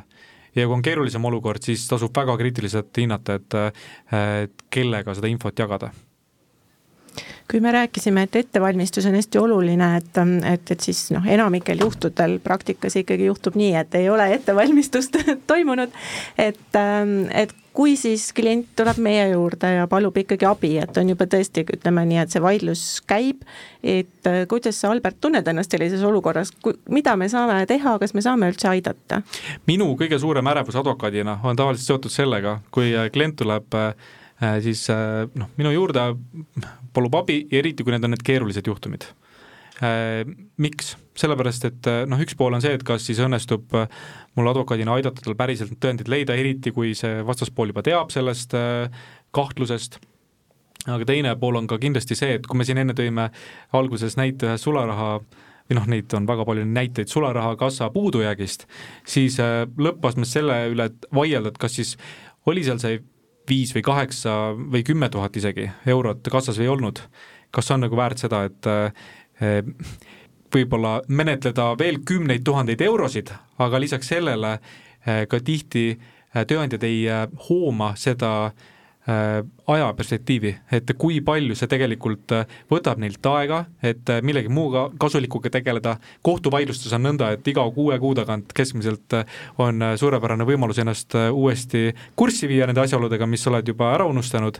ja 0.56 0.66
kui 0.66 0.74
on 0.74 0.82
keerulisem 0.82 1.24
olukord, 1.28 1.62
siis 1.62 1.86
tasub 1.88 2.16
väga 2.16 2.36
kriitiliselt 2.40 2.96
hinnata, 2.96 3.38
et 3.38 4.58
kellega 4.72 5.14
seda 5.14 5.30
infot 5.30 5.58
jagada 5.58 5.92
kui 7.50 7.60
me 7.60 7.72
rääkisime, 7.72 8.22
et 8.26 8.36
ettevalmistus 8.36 9.06
on 9.06 9.14
hästi 9.14 9.38
oluline, 9.38 9.90
et, 9.96 10.18
et, 10.52 10.70
et 10.70 10.80
siis 10.80 11.06
noh, 11.14 11.26
enamikel 11.26 11.78
juhtudel 11.80 12.38
praktikas 12.42 12.96
ikkagi 12.98 13.28
juhtub 13.30 13.56
nii, 13.58 13.74
et 13.78 13.94
ei 13.94 14.08
ole 14.10 14.26
ettevalmistust 14.34 15.16
toimunud. 15.50 15.94
et, 16.38 16.80
et 17.30 17.54
kui 17.76 17.96
siis 18.00 18.30
klient 18.36 18.70
tuleb 18.78 18.98
meie 19.04 19.26
juurde 19.34 19.68
ja 19.74 19.86
palub 19.90 20.16
ikkagi 20.16 20.48
abi, 20.48 20.72
et 20.80 20.96
on 20.96 21.12
juba 21.12 21.26
tõesti, 21.30 21.66
ütleme 21.76 22.06
nii, 22.08 22.20
et 22.22 22.32
see 22.32 22.42
vaidlus 22.42 22.84
käib, 23.08 23.44
et 23.84 24.30
kuidas 24.50 24.80
sa, 24.80 24.90
Albert, 24.94 25.18
tunned 25.20 25.46
ennast 25.48 25.74
sellises 25.74 26.04
olukorras, 26.06 26.54
mida 26.92 27.16
me 27.20 27.28
saame 27.32 27.60
teha, 27.68 27.96
kas 28.00 28.16
me 28.16 28.24
saame 28.24 28.50
üldse 28.52 28.70
aidata? 28.72 29.20
minu 29.68 29.90
kõige 29.98 30.18
suurem 30.22 30.46
ärevus 30.52 30.78
advokaadina 30.80 31.38
on 31.44 31.58
tavaliselt 31.58 31.90
seotud 31.90 32.14
sellega, 32.14 32.58
kui 32.74 32.94
klient 33.12 33.36
tuleb 33.42 33.76
äh, 33.76 33.92
siis 34.64 34.86
äh, 34.92 35.26
noh, 35.34 35.52
minu 35.60 35.74
juurde 35.74 36.08
palub 36.96 37.20
abi 37.20 37.42
ja 37.50 37.60
eriti, 37.60 37.84
kui 37.84 37.94
need 37.94 38.04
on 38.08 38.16
need 38.16 38.24
keerulised 38.24 38.66
juhtumid. 38.66 39.04
Äh, 39.82 40.24
miks? 40.56 40.96
sellepärast, 41.16 41.64
et 41.64 41.86
äh, 41.88 42.02
noh, 42.08 42.20
üks 42.20 42.36
pool 42.36 42.52
on 42.56 42.62
see, 42.64 42.74
et 42.76 42.82
kas 42.84 43.04
siis 43.08 43.18
õnnestub 43.24 43.72
äh, 43.76 43.86
mul 44.36 44.48
advokaadina 44.48 44.94
aidata 44.96 45.24
tal 45.24 45.36
päriselt 45.36 45.72
need 45.72 45.80
tõendid 45.80 46.10
leida, 46.12 46.36
eriti 46.36 46.72
kui 46.76 46.94
see 46.96 47.22
vastaspool 47.24 47.72
juba 47.72 47.82
teab 47.84 48.12
sellest 48.12 48.52
kahtlusest, 49.36 49.98
aga 50.84 51.08
teine 51.08 51.32
pool 51.40 51.56
on 51.60 51.68
ka 51.68 51.80
kindlasti 51.80 52.16
see, 52.16 52.38
et 52.38 52.48
kui 52.48 52.60
me 52.60 52.68
siin 52.68 52.80
enne 52.80 52.96
tõime 52.96 53.30
alguses 53.76 54.16
näite 54.20 54.48
ühe 54.48 54.56
sularaha 54.60 55.10
või 55.66 55.78
noh, 55.80 55.88
neid 55.92 56.12
on 56.16 56.28
väga 56.28 56.46
palju 56.48 56.64
näiteid 56.68 57.12
sularahakassa 57.12 57.90
puudujäägist, 57.92 58.64
siis 59.08 59.36
lõppastmes 59.40 60.32
selle 60.36 60.60
üle, 60.72 60.88
vaielda, 61.16 61.52
et 61.52 61.60
kas 61.60 61.76
siis 61.80 61.96
oli 62.48 62.64
seal 62.64 62.80
see 62.80 63.00
viis 63.48 63.72
või 63.76 63.84
kaheksa 63.88 64.38
või 64.56 64.84
kümme 64.86 65.08
tuhat 65.12 65.36
isegi 65.36 65.68
eurot 65.88 66.28
kassas 66.32 66.60
ei 66.60 66.68
olnud, 66.70 67.00
kas 67.56 67.72
on 67.72 67.84
nagu 67.84 67.96
väärt 67.98 68.20
seda, 68.20 68.44
et 68.48 68.72
võib-olla 70.56 71.00
menetleda 71.08 71.72
veel 71.78 72.00
kümneid 72.06 72.44
tuhandeid 72.46 72.80
eurosid, 72.86 73.32
aga 73.58 73.80
lisaks 73.82 74.12
sellele 74.14 74.56
eh, 74.56 75.26
ka 75.28 75.40
tihti 75.40 75.90
eh, 75.92 76.46
tööandjad 76.46 76.86
ei 76.86 77.04
hooma 77.48 77.94
seda 77.98 78.32
ajaperspektiivi, 79.06 80.50
et 80.74 80.88
kui 80.98 81.20
palju 81.22 81.54
see 81.54 81.68
tegelikult 81.70 82.32
võtab 82.66 82.98
neilt 82.98 83.26
aega, 83.30 83.60
et 83.78 84.10
millegi 84.26 84.50
muuga 84.50 84.88
kasulikuga 84.98 85.52
tegeleda, 85.54 85.92
kohtuvaidlustes 86.26 86.90
on 86.96 87.06
nõnda, 87.06 87.28
et 87.36 87.46
iga 87.46 87.62
kuue 87.70 88.00
kuu 88.02 88.16
tagant 88.18 88.50
keskmiselt 88.50 89.14
on 89.62 89.92
suurepärane 90.02 90.42
võimalus 90.48 90.82
ennast 90.82 91.14
uuesti 91.14 91.92
kurssi 92.18 92.50
viia 92.50 92.66
nende 92.66 92.82
asjaoludega, 92.82 93.30
mis 93.30 93.46
sa 93.46 93.52
oled 93.52 93.70
juba 93.70 93.92
ära 93.94 94.10
unustanud, 94.10 94.58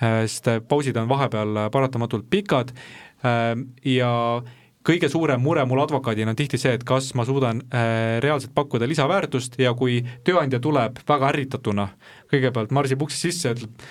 sest 0.00 0.48
pausid 0.68 0.96
on 0.96 1.12
vahepeal 1.12 1.66
paratamatult 1.68 2.24
pikad 2.32 2.72
ja 3.24 4.12
kõige 4.84 5.08
suurem 5.08 5.42
mure 5.42 5.64
mul 5.68 5.82
advokaadina 5.84 6.34
on 6.34 6.38
tihti 6.38 6.60
see, 6.60 6.74
et 6.76 6.84
kas 6.86 7.12
ma 7.16 7.24
suudan 7.28 7.62
äh, 7.72 8.20
reaalselt 8.24 8.54
pakkuda 8.56 8.88
lisaväärtust 8.90 9.58
ja 9.60 9.72
kui 9.78 10.02
tööandja 10.26 10.60
tuleb 10.62 11.00
väga 11.08 11.30
ärritatuna, 11.32 11.88
kõigepealt 12.32 12.74
marsib 12.74 13.04
uksest 13.06 13.28
sisse 13.28 13.54
ütleb, 13.54 13.86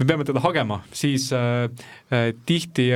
me 0.00 0.08
peame 0.08 0.26
teda 0.26 0.42
hagema, 0.44 0.80
siis 0.96 1.28
äh, 1.36 1.68
tihti 2.48 2.88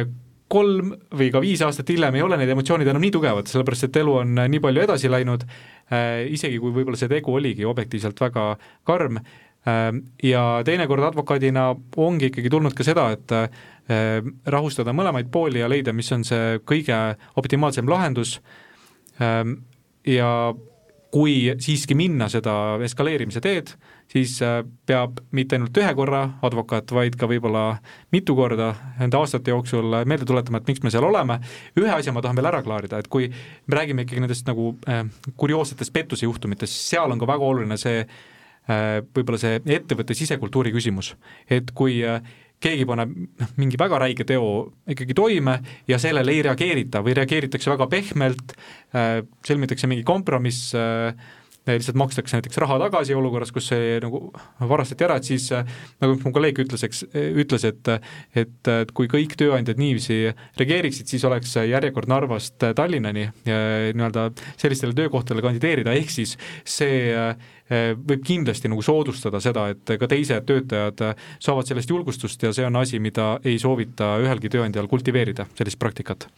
kolm 0.49 0.93
või 1.19 1.29
ka 1.35 1.43
viis 1.43 1.63
aastat 1.67 1.91
hiljem 1.91 2.17
ei 2.17 2.23
ole 2.23 2.39
need 2.39 2.53
emotsioonid 2.55 2.89
enam 2.89 3.03
nii 3.03 3.15
tugevad, 3.17 3.51
sellepärast 3.51 3.89
et 3.89 3.99
elu 3.99 4.13
on 4.23 4.37
nii 4.47 4.63
palju 4.63 4.85
edasi 4.85 5.11
läinud. 5.11 5.43
Äh,, 5.87 6.25
isegi 6.35 6.59
kui 6.63 6.73
võib-olla 6.75 6.99
see 6.99 7.11
tegu 7.11 7.35
oligi 7.35 7.67
objektiivselt 7.67 8.19
väga 8.23 8.47
karm 8.87 9.21
äh,, 9.21 9.46
ja 10.23 10.43
teinekord 10.65 11.03
advokaadina 11.03 11.73
ongi 11.97 12.29
ikkagi 12.31 12.51
tulnud 12.53 12.75
ka 12.77 12.85
seda, 12.87 13.09
et 13.17 13.33
Ehm, 13.87 14.33
rahustada 14.51 14.91
mõlemaid 14.97 15.29
pooli 15.31 15.61
ja 15.61 15.69
leida, 15.71 15.93
mis 15.95 16.11
on 16.15 16.25
see 16.27 16.59
kõige 16.67 16.97
optimaalsem 17.39 17.87
lahendus. 17.87 18.41
Ehm, 19.23 19.61
ja 20.07 20.31
kui 21.15 21.37
siiski 21.63 21.95
minna 21.95 22.27
seda 22.29 22.77
eskaleerimise 22.83 23.41
teed, 23.41 23.71
siis 24.11 24.35
äh, 24.43 24.59
peab 24.91 25.23
mitte 25.31 25.55
ainult 25.57 25.79
ühe 25.79 25.95
korra 25.97 26.25
advokaat, 26.45 26.91
vaid 26.93 27.15
ka 27.17 27.31
võib-olla 27.31 27.79
mitu 28.13 28.35
korda 28.37 28.73
nende 28.99 29.21
aastate 29.21 29.55
jooksul 29.55 30.03
meelde 30.05 30.27
tuletama, 30.27 30.59
et 30.59 30.75
miks 30.75 30.83
me 30.83 30.91
seal 30.91 31.07
oleme. 31.07 31.39
ühe 31.79 31.95
asja 31.95 32.13
ma 32.13 32.25
tahan 32.27 32.37
veel 32.37 32.51
ära 32.51 32.65
klaarida, 32.67 32.99
et 32.99 33.09
kui 33.09 33.31
me 33.31 33.79
räägime 33.79 34.03
ikkagi 34.03 34.27
nendest 34.27 34.51
nagu 34.51 34.75
kurioossetest 35.39 35.95
pettusejuhtumitest, 35.95 36.83
seal 36.91 37.15
on 37.15 37.23
ka 37.23 37.31
väga 37.31 37.55
oluline 37.55 37.79
see 37.81 38.03
äh, 38.03 38.19
võib-olla 38.67 39.39
see 39.39 39.61
ettevõtte 39.77 40.17
sisekultuuri 40.19 40.73
küsimus, 40.75 41.13
et 41.51 41.71
kui 41.77 42.01
äh, 42.07 42.21
keegi 42.63 42.87
paneb 42.89 43.13
noh, 43.13 43.51
mingi 43.61 43.79
väga 43.81 44.01
räige 44.01 44.25
teo 44.29 44.47
ikkagi 44.89 45.17
toime 45.17 45.59
ja 45.89 45.99
sellele 46.01 46.33
ei 46.33 46.45
reageerita 46.47 47.03
või 47.05 47.17
reageeritakse 47.19 47.71
väga 47.73 47.89
pehmelt 47.93 48.55
äh,, 48.97 49.21
sõlmitakse 49.47 49.91
mingi 49.91 50.07
kompromiss 50.09 50.73
äh,, 50.77 51.13
lihtsalt 51.67 51.99
makstakse 51.99 52.37
näiteks 52.39 52.61
raha 52.63 52.79
tagasi 52.87 53.15
olukorras, 53.17 53.53
kus 53.55 53.71
see 53.73 53.97
nagu 54.03 54.21
varastati 54.71 55.07
ära, 55.07 55.19
et 55.19 55.29
siis 55.29 55.49
nagu 56.03 56.17
mu 56.23 56.33
kolleeg 56.35 56.61
ütles, 56.67 56.85
eks, 56.87 57.05
ütles, 57.15 57.67
et 57.67 57.91
et, 58.37 58.71
et 58.71 58.93
kui 58.97 59.09
kõik 59.11 59.37
tööandjad 59.39 59.79
niiviisi 59.81 60.33
reageeriksid, 60.59 61.11
siis 61.11 61.25
oleks 61.29 61.57
järjekord 61.57 62.11
Narvast 62.11 62.63
Tallinnani 62.77 63.29
nii-öelda 63.47 64.31
sellistele 64.57 64.97
töökohtadele 64.97 65.45
kandideerida, 65.45 65.95
ehk 65.97 66.13
siis 66.13 66.37
see 66.65 67.15
võib 67.67 68.23
kindlasti 68.27 68.71
nagu 68.71 68.83
soodustada 68.85 69.41
seda, 69.43 69.69
et 69.75 69.97
ka 69.99 70.11
teised 70.11 70.47
töötajad 70.47 71.03
saavad 71.43 71.67
sellest 71.67 71.91
julgustust 71.91 72.47
ja 72.47 72.53
see 72.55 72.67
on 72.67 72.79
asi, 72.79 73.01
mida 73.03 73.37
ei 73.45 73.59
soovita 73.63 74.17
ühelgi 74.23 74.53
tööandjal 74.53 74.87
kultiveerida, 74.91 75.49
sellist 75.59 75.81
praktikat 75.83 76.29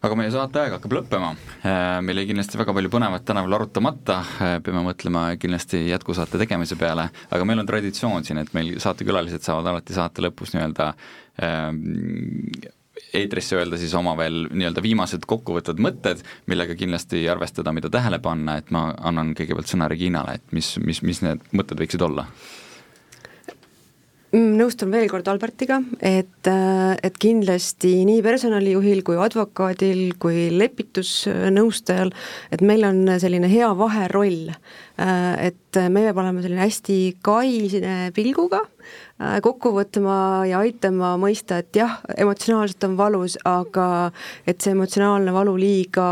aga 0.00 0.16
meie 0.16 0.32
saateaeg 0.32 0.74
hakkab 0.78 0.94
lõppema, 0.96 1.30
äh, 1.60 1.98
meil 2.04 2.22
jäi 2.22 2.30
kindlasti 2.30 2.58
väga 2.60 2.72
palju 2.76 2.90
põnevat 2.92 3.24
täna 3.28 3.42
veel 3.44 3.56
arutamata, 3.58 4.18
äh, 4.40 4.56
peame 4.64 4.82
mõtlema 4.86 5.26
kindlasti 5.40 5.82
jätkusaate 5.90 6.40
tegemise 6.40 6.78
peale, 6.80 7.10
aga 7.28 7.48
meil 7.48 7.60
on 7.60 7.68
traditsioon 7.68 8.24
siin, 8.24 8.40
et 8.40 8.52
meil 8.56 8.78
saatekülalised 8.80 9.44
saavad 9.44 9.68
alati 9.74 9.96
saate 9.96 10.24
lõpus 10.24 10.54
nii-öelda 10.54 10.86
ähm, 11.44 11.82
eetrisse 13.16 13.58
öelda 13.58 13.76
siis 13.80 13.92
oma 13.98 14.14
veel 14.16 14.46
nii-öelda 14.48 14.82
viimased 14.84 15.28
kokkuvõtvad 15.28 15.84
mõtted, 15.84 16.24
millega 16.48 16.76
kindlasti 16.78 17.26
arvestada, 17.28 17.74
mida 17.76 17.92
tähele 17.92 18.22
panna, 18.24 18.56
et 18.60 18.72
ma 18.72 18.90
annan 18.96 19.34
kõigepealt 19.36 19.68
sõna 19.68 19.88
Reginale, 19.90 20.38
et 20.40 20.56
mis, 20.56 20.74
mis, 20.80 21.02
mis 21.04 21.22
need 21.26 21.44
mõtted 21.52 21.80
võiksid 21.80 22.08
olla 22.08 22.28
nõustun 24.30 24.92
veel 24.92 25.08
kord 25.10 25.26
Albertiga, 25.30 25.80
et, 25.98 26.46
äh, 26.46 26.94
et 27.02 27.16
kindlasti 27.18 28.04
nii 28.06 28.20
personalijuhil 28.22 29.02
kui 29.06 29.18
advokaadil 29.18 30.14
kui 30.22 30.48
lepitusnõustajal, 30.54 32.12
et 32.52 32.62
meil 32.62 32.86
on 32.86 33.18
selline 33.18 33.50
hea 33.50 33.70
vaheroll. 33.74 34.52
Äh, 35.00 35.50
et 35.50 35.78
me 35.88 36.04
peame 36.04 36.20
olema 36.22 36.42
selline 36.44 36.62
hästi 36.62 36.98
kaisine 37.22 38.12
pilguga, 38.14 38.60
äh, 39.18 39.40
kokku 39.42 39.72
võtma 39.74 40.46
ja 40.46 40.62
aitama 40.62 41.16
mõista, 41.18 41.58
et 41.58 41.74
jah, 41.74 41.98
emotsionaalselt 42.16 42.86
on 42.86 42.96
valus, 43.00 43.36
aga 43.44 44.12
et 44.46 44.60
see 44.60 44.76
emotsionaalne 44.76 45.34
valu 45.34 45.56
liiga 45.58 46.06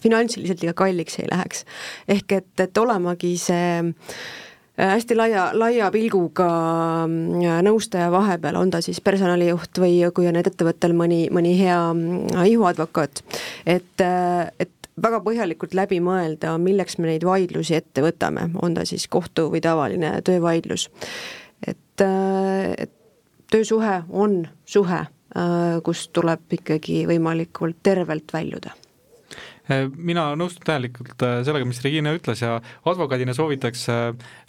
finantsiliselt 0.00 0.64
liiga 0.64 0.76
kalliks 0.78 1.20
ei 1.20 1.28
läheks. 1.28 1.64
ehk 2.08 2.32
et, 2.32 2.52
et 2.60 2.78
olemagi 2.78 3.36
see 3.36 3.82
hästi 4.76 5.16
laia, 5.16 5.48
laia 5.56 5.90
pilguga 5.92 6.48
mm, 7.06 7.62
nõustaja 7.64 8.10
vahepeal, 8.12 8.58
on 8.60 8.70
ta 8.74 8.82
siis 8.84 9.00
personalijuht 9.04 9.80
või 9.80 9.98
kui 10.14 10.28
on 10.28 10.38
ettevõttel 10.40 10.94
mõni, 10.96 11.26
mõni 11.32 11.56
hea 11.58 11.78
mm, 11.92 12.44
ihuadvokaat, 12.52 13.22
et, 13.66 14.04
äh, 14.04 14.50
et 14.60 14.90
väga 15.02 15.20
põhjalikult 15.24 15.76
läbi 15.76 16.00
mõelda, 16.04 16.56
milleks 16.60 16.98
me 17.00 17.10
neid 17.10 17.24
vaidlusi 17.26 17.78
ette 17.78 18.04
võtame, 18.04 18.50
on 18.62 18.76
ta 18.76 18.86
siis 18.88 19.08
kohtu 19.08 19.48
või 19.52 19.64
tavaline 19.64 20.18
töövaidlus. 20.24 20.90
et, 21.66 22.00
äh, 22.00 22.74
et 22.78 22.92
töösuhe 23.50 24.02
on 24.10 24.42
suhe, 24.66 25.06
kust 25.84 26.14
tuleb 26.16 26.54
ikkagi 26.56 27.02
võimalikult 27.06 27.76
tervelt 27.84 28.32
väljuda 28.32 28.72
Äh, 28.72 28.85
mina 29.96 30.28
nõustun 30.38 30.66
täielikult 30.66 31.22
äh, 31.26 31.40
sellega, 31.46 31.66
mis 31.68 31.80
Regina 31.84 32.12
ütles 32.14 32.42
ja 32.42 32.56
advokaadina 32.86 33.34
soovitaks 33.36 33.86
äh, 33.90 34.04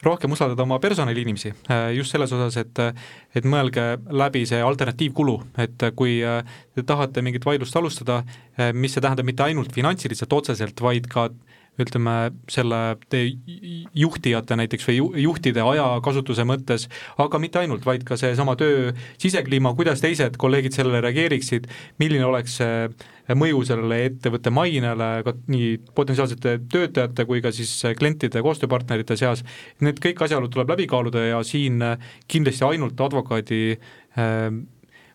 rohkem 0.05 0.35
usaldada 0.35 0.65
oma 0.65 0.77
personaliinimesi 0.83 1.53
just 1.97 2.13
selles 2.13 2.33
osas, 2.35 2.57
et 2.61 2.81
et 3.37 3.45
mõelge 3.45 3.83
läbi 4.13 4.43
see 4.49 4.59
alternatiivkulu, 4.63 5.35
et 5.61 5.87
kui 5.97 6.19
te 6.21 6.83
tahate 6.85 7.21
mingit 7.25 7.45
vaidlust 7.45 7.75
alustada, 7.77 8.21
mis 8.73 8.93
see 8.93 9.03
tähendab 9.03 9.27
mitte 9.27 9.45
ainult 9.45 9.73
finantsiliselt 9.75 10.33
otseselt, 10.33 10.81
vaid 10.81 11.09
ka 11.11 11.27
ütleme, 11.81 12.15
selle 12.51 12.79
juhtijate 13.97 14.57
näiteks 14.57 14.87
või 14.89 15.23
juhtide 15.23 15.61
ajakasutuse 15.61 16.45
mõttes, 16.47 16.87
aga 17.21 17.41
mitte 17.41 17.61
ainult, 17.61 17.85
vaid 17.85 18.05
ka 18.07 18.17
seesama 18.19 18.55
töö 18.59 18.91
sisekliima, 19.21 19.75
kuidas 19.77 20.01
teised 20.03 20.39
kolleegid 20.41 20.75
sellele 20.75 21.01
reageeriksid, 21.05 21.67
milline 22.01 22.25
oleks 22.25 22.57
see 22.61 23.35
mõju 23.37 23.63
sellele 23.67 23.99
ettevõtte 24.07 24.53
mainele 24.55 25.09
ka 25.25 25.33
nii 25.51 25.73
potentsiaalsete 25.97 26.57
töötajate 26.71 27.25
kui 27.27 27.43
ka 27.43 27.51
siis 27.55 27.73
klientide, 27.99 28.41
koostööpartnerite 28.45 29.17
seas, 29.19 29.43
need 29.83 29.99
kõik 30.03 30.23
asjaolud 30.23 30.53
tuleb 30.53 30.71
läbi 30.73 30.87
kaaluda 30.89 31.25
ja 31.27 31.43
siin 31.45 31.83
kindlasti 32.31 32.65
ainult 32.69 33.05
advokaadi 33.07 33.61
äh, 33.75 34.49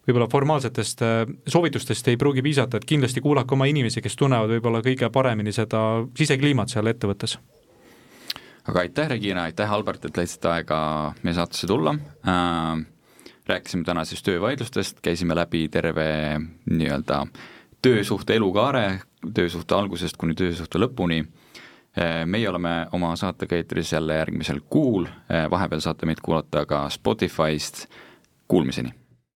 võib-olla 0.07 0.29
formaalsetest 0.31 1.03
äh, 1.03 1.25
soovitustest 1.47 2.09
ei 2.11 2.19
pruugi 2.21 2.43
piisata, 2.43 2.79
et 2.79 2.87
kindlasti 2.89 3.23
kuulake 3.23 3.55
oma 3.55 3.69
inimesi, 3.71 4.03
kes 4.03 4.17
tunnevad 4.19 4.51
võib-olla 4.57 4.83
kõige 4.85 5.11
paremini 5.15 5.55
seda 5.55 6.03
sisekliimat 6.19 6.73
seal 6.73 6.91
ettevõttes. 6.91 7.39
aga 8.69 8.81
aitäh, 8.81 9.09
Regina, 9.09 9.43
aitäh, 9.51 9.73
Albert, 9.73 10.05
et 10.05 10.17
leidsite 10.17 10.49
aega 10.49 10.79
meie 11.23 11.35
saatesse 11.35 11.67
tulla 11.67 11.95
äh,, 12.27 12.83
rääkisime 13.47 13.85
täna 13.85 14.05
siis 14.05 14.23
töövaidlustest, 14.23 15.01
käisime 15.03 15.35
läbi 15.35 15.69
terve 15.69 16.39
nii-öelda 16.71 17.27
töösuhte 17.83 18.35
elukaare, 18.35 19.01
töösuhte 19.35 19.75
algusest 19.75 20.17
kuni 20.17 20.35
töösuhte 20.39 20.79
lõpuni 20.79 21.21
äh, 21.23 22.23
meie 22.27 22.49
oleme 22.51 22.87
oma 22.93 23.15
saatega 23.17 23.59
eetris 23.59 23.93
jälle 23.93 24.19
järgmisel 24.19 24.61
kuul, 24.71 25.07
äh, 25.07 25.51
vahepeal 25.51 25.81
saate 25.81 26.07
meid 26.07 26.23
kuulata 26.23 26.67
ka 26.67 26.89
Spotify'st, 26.91 27.87
kuulmiseni! 28.49 29.02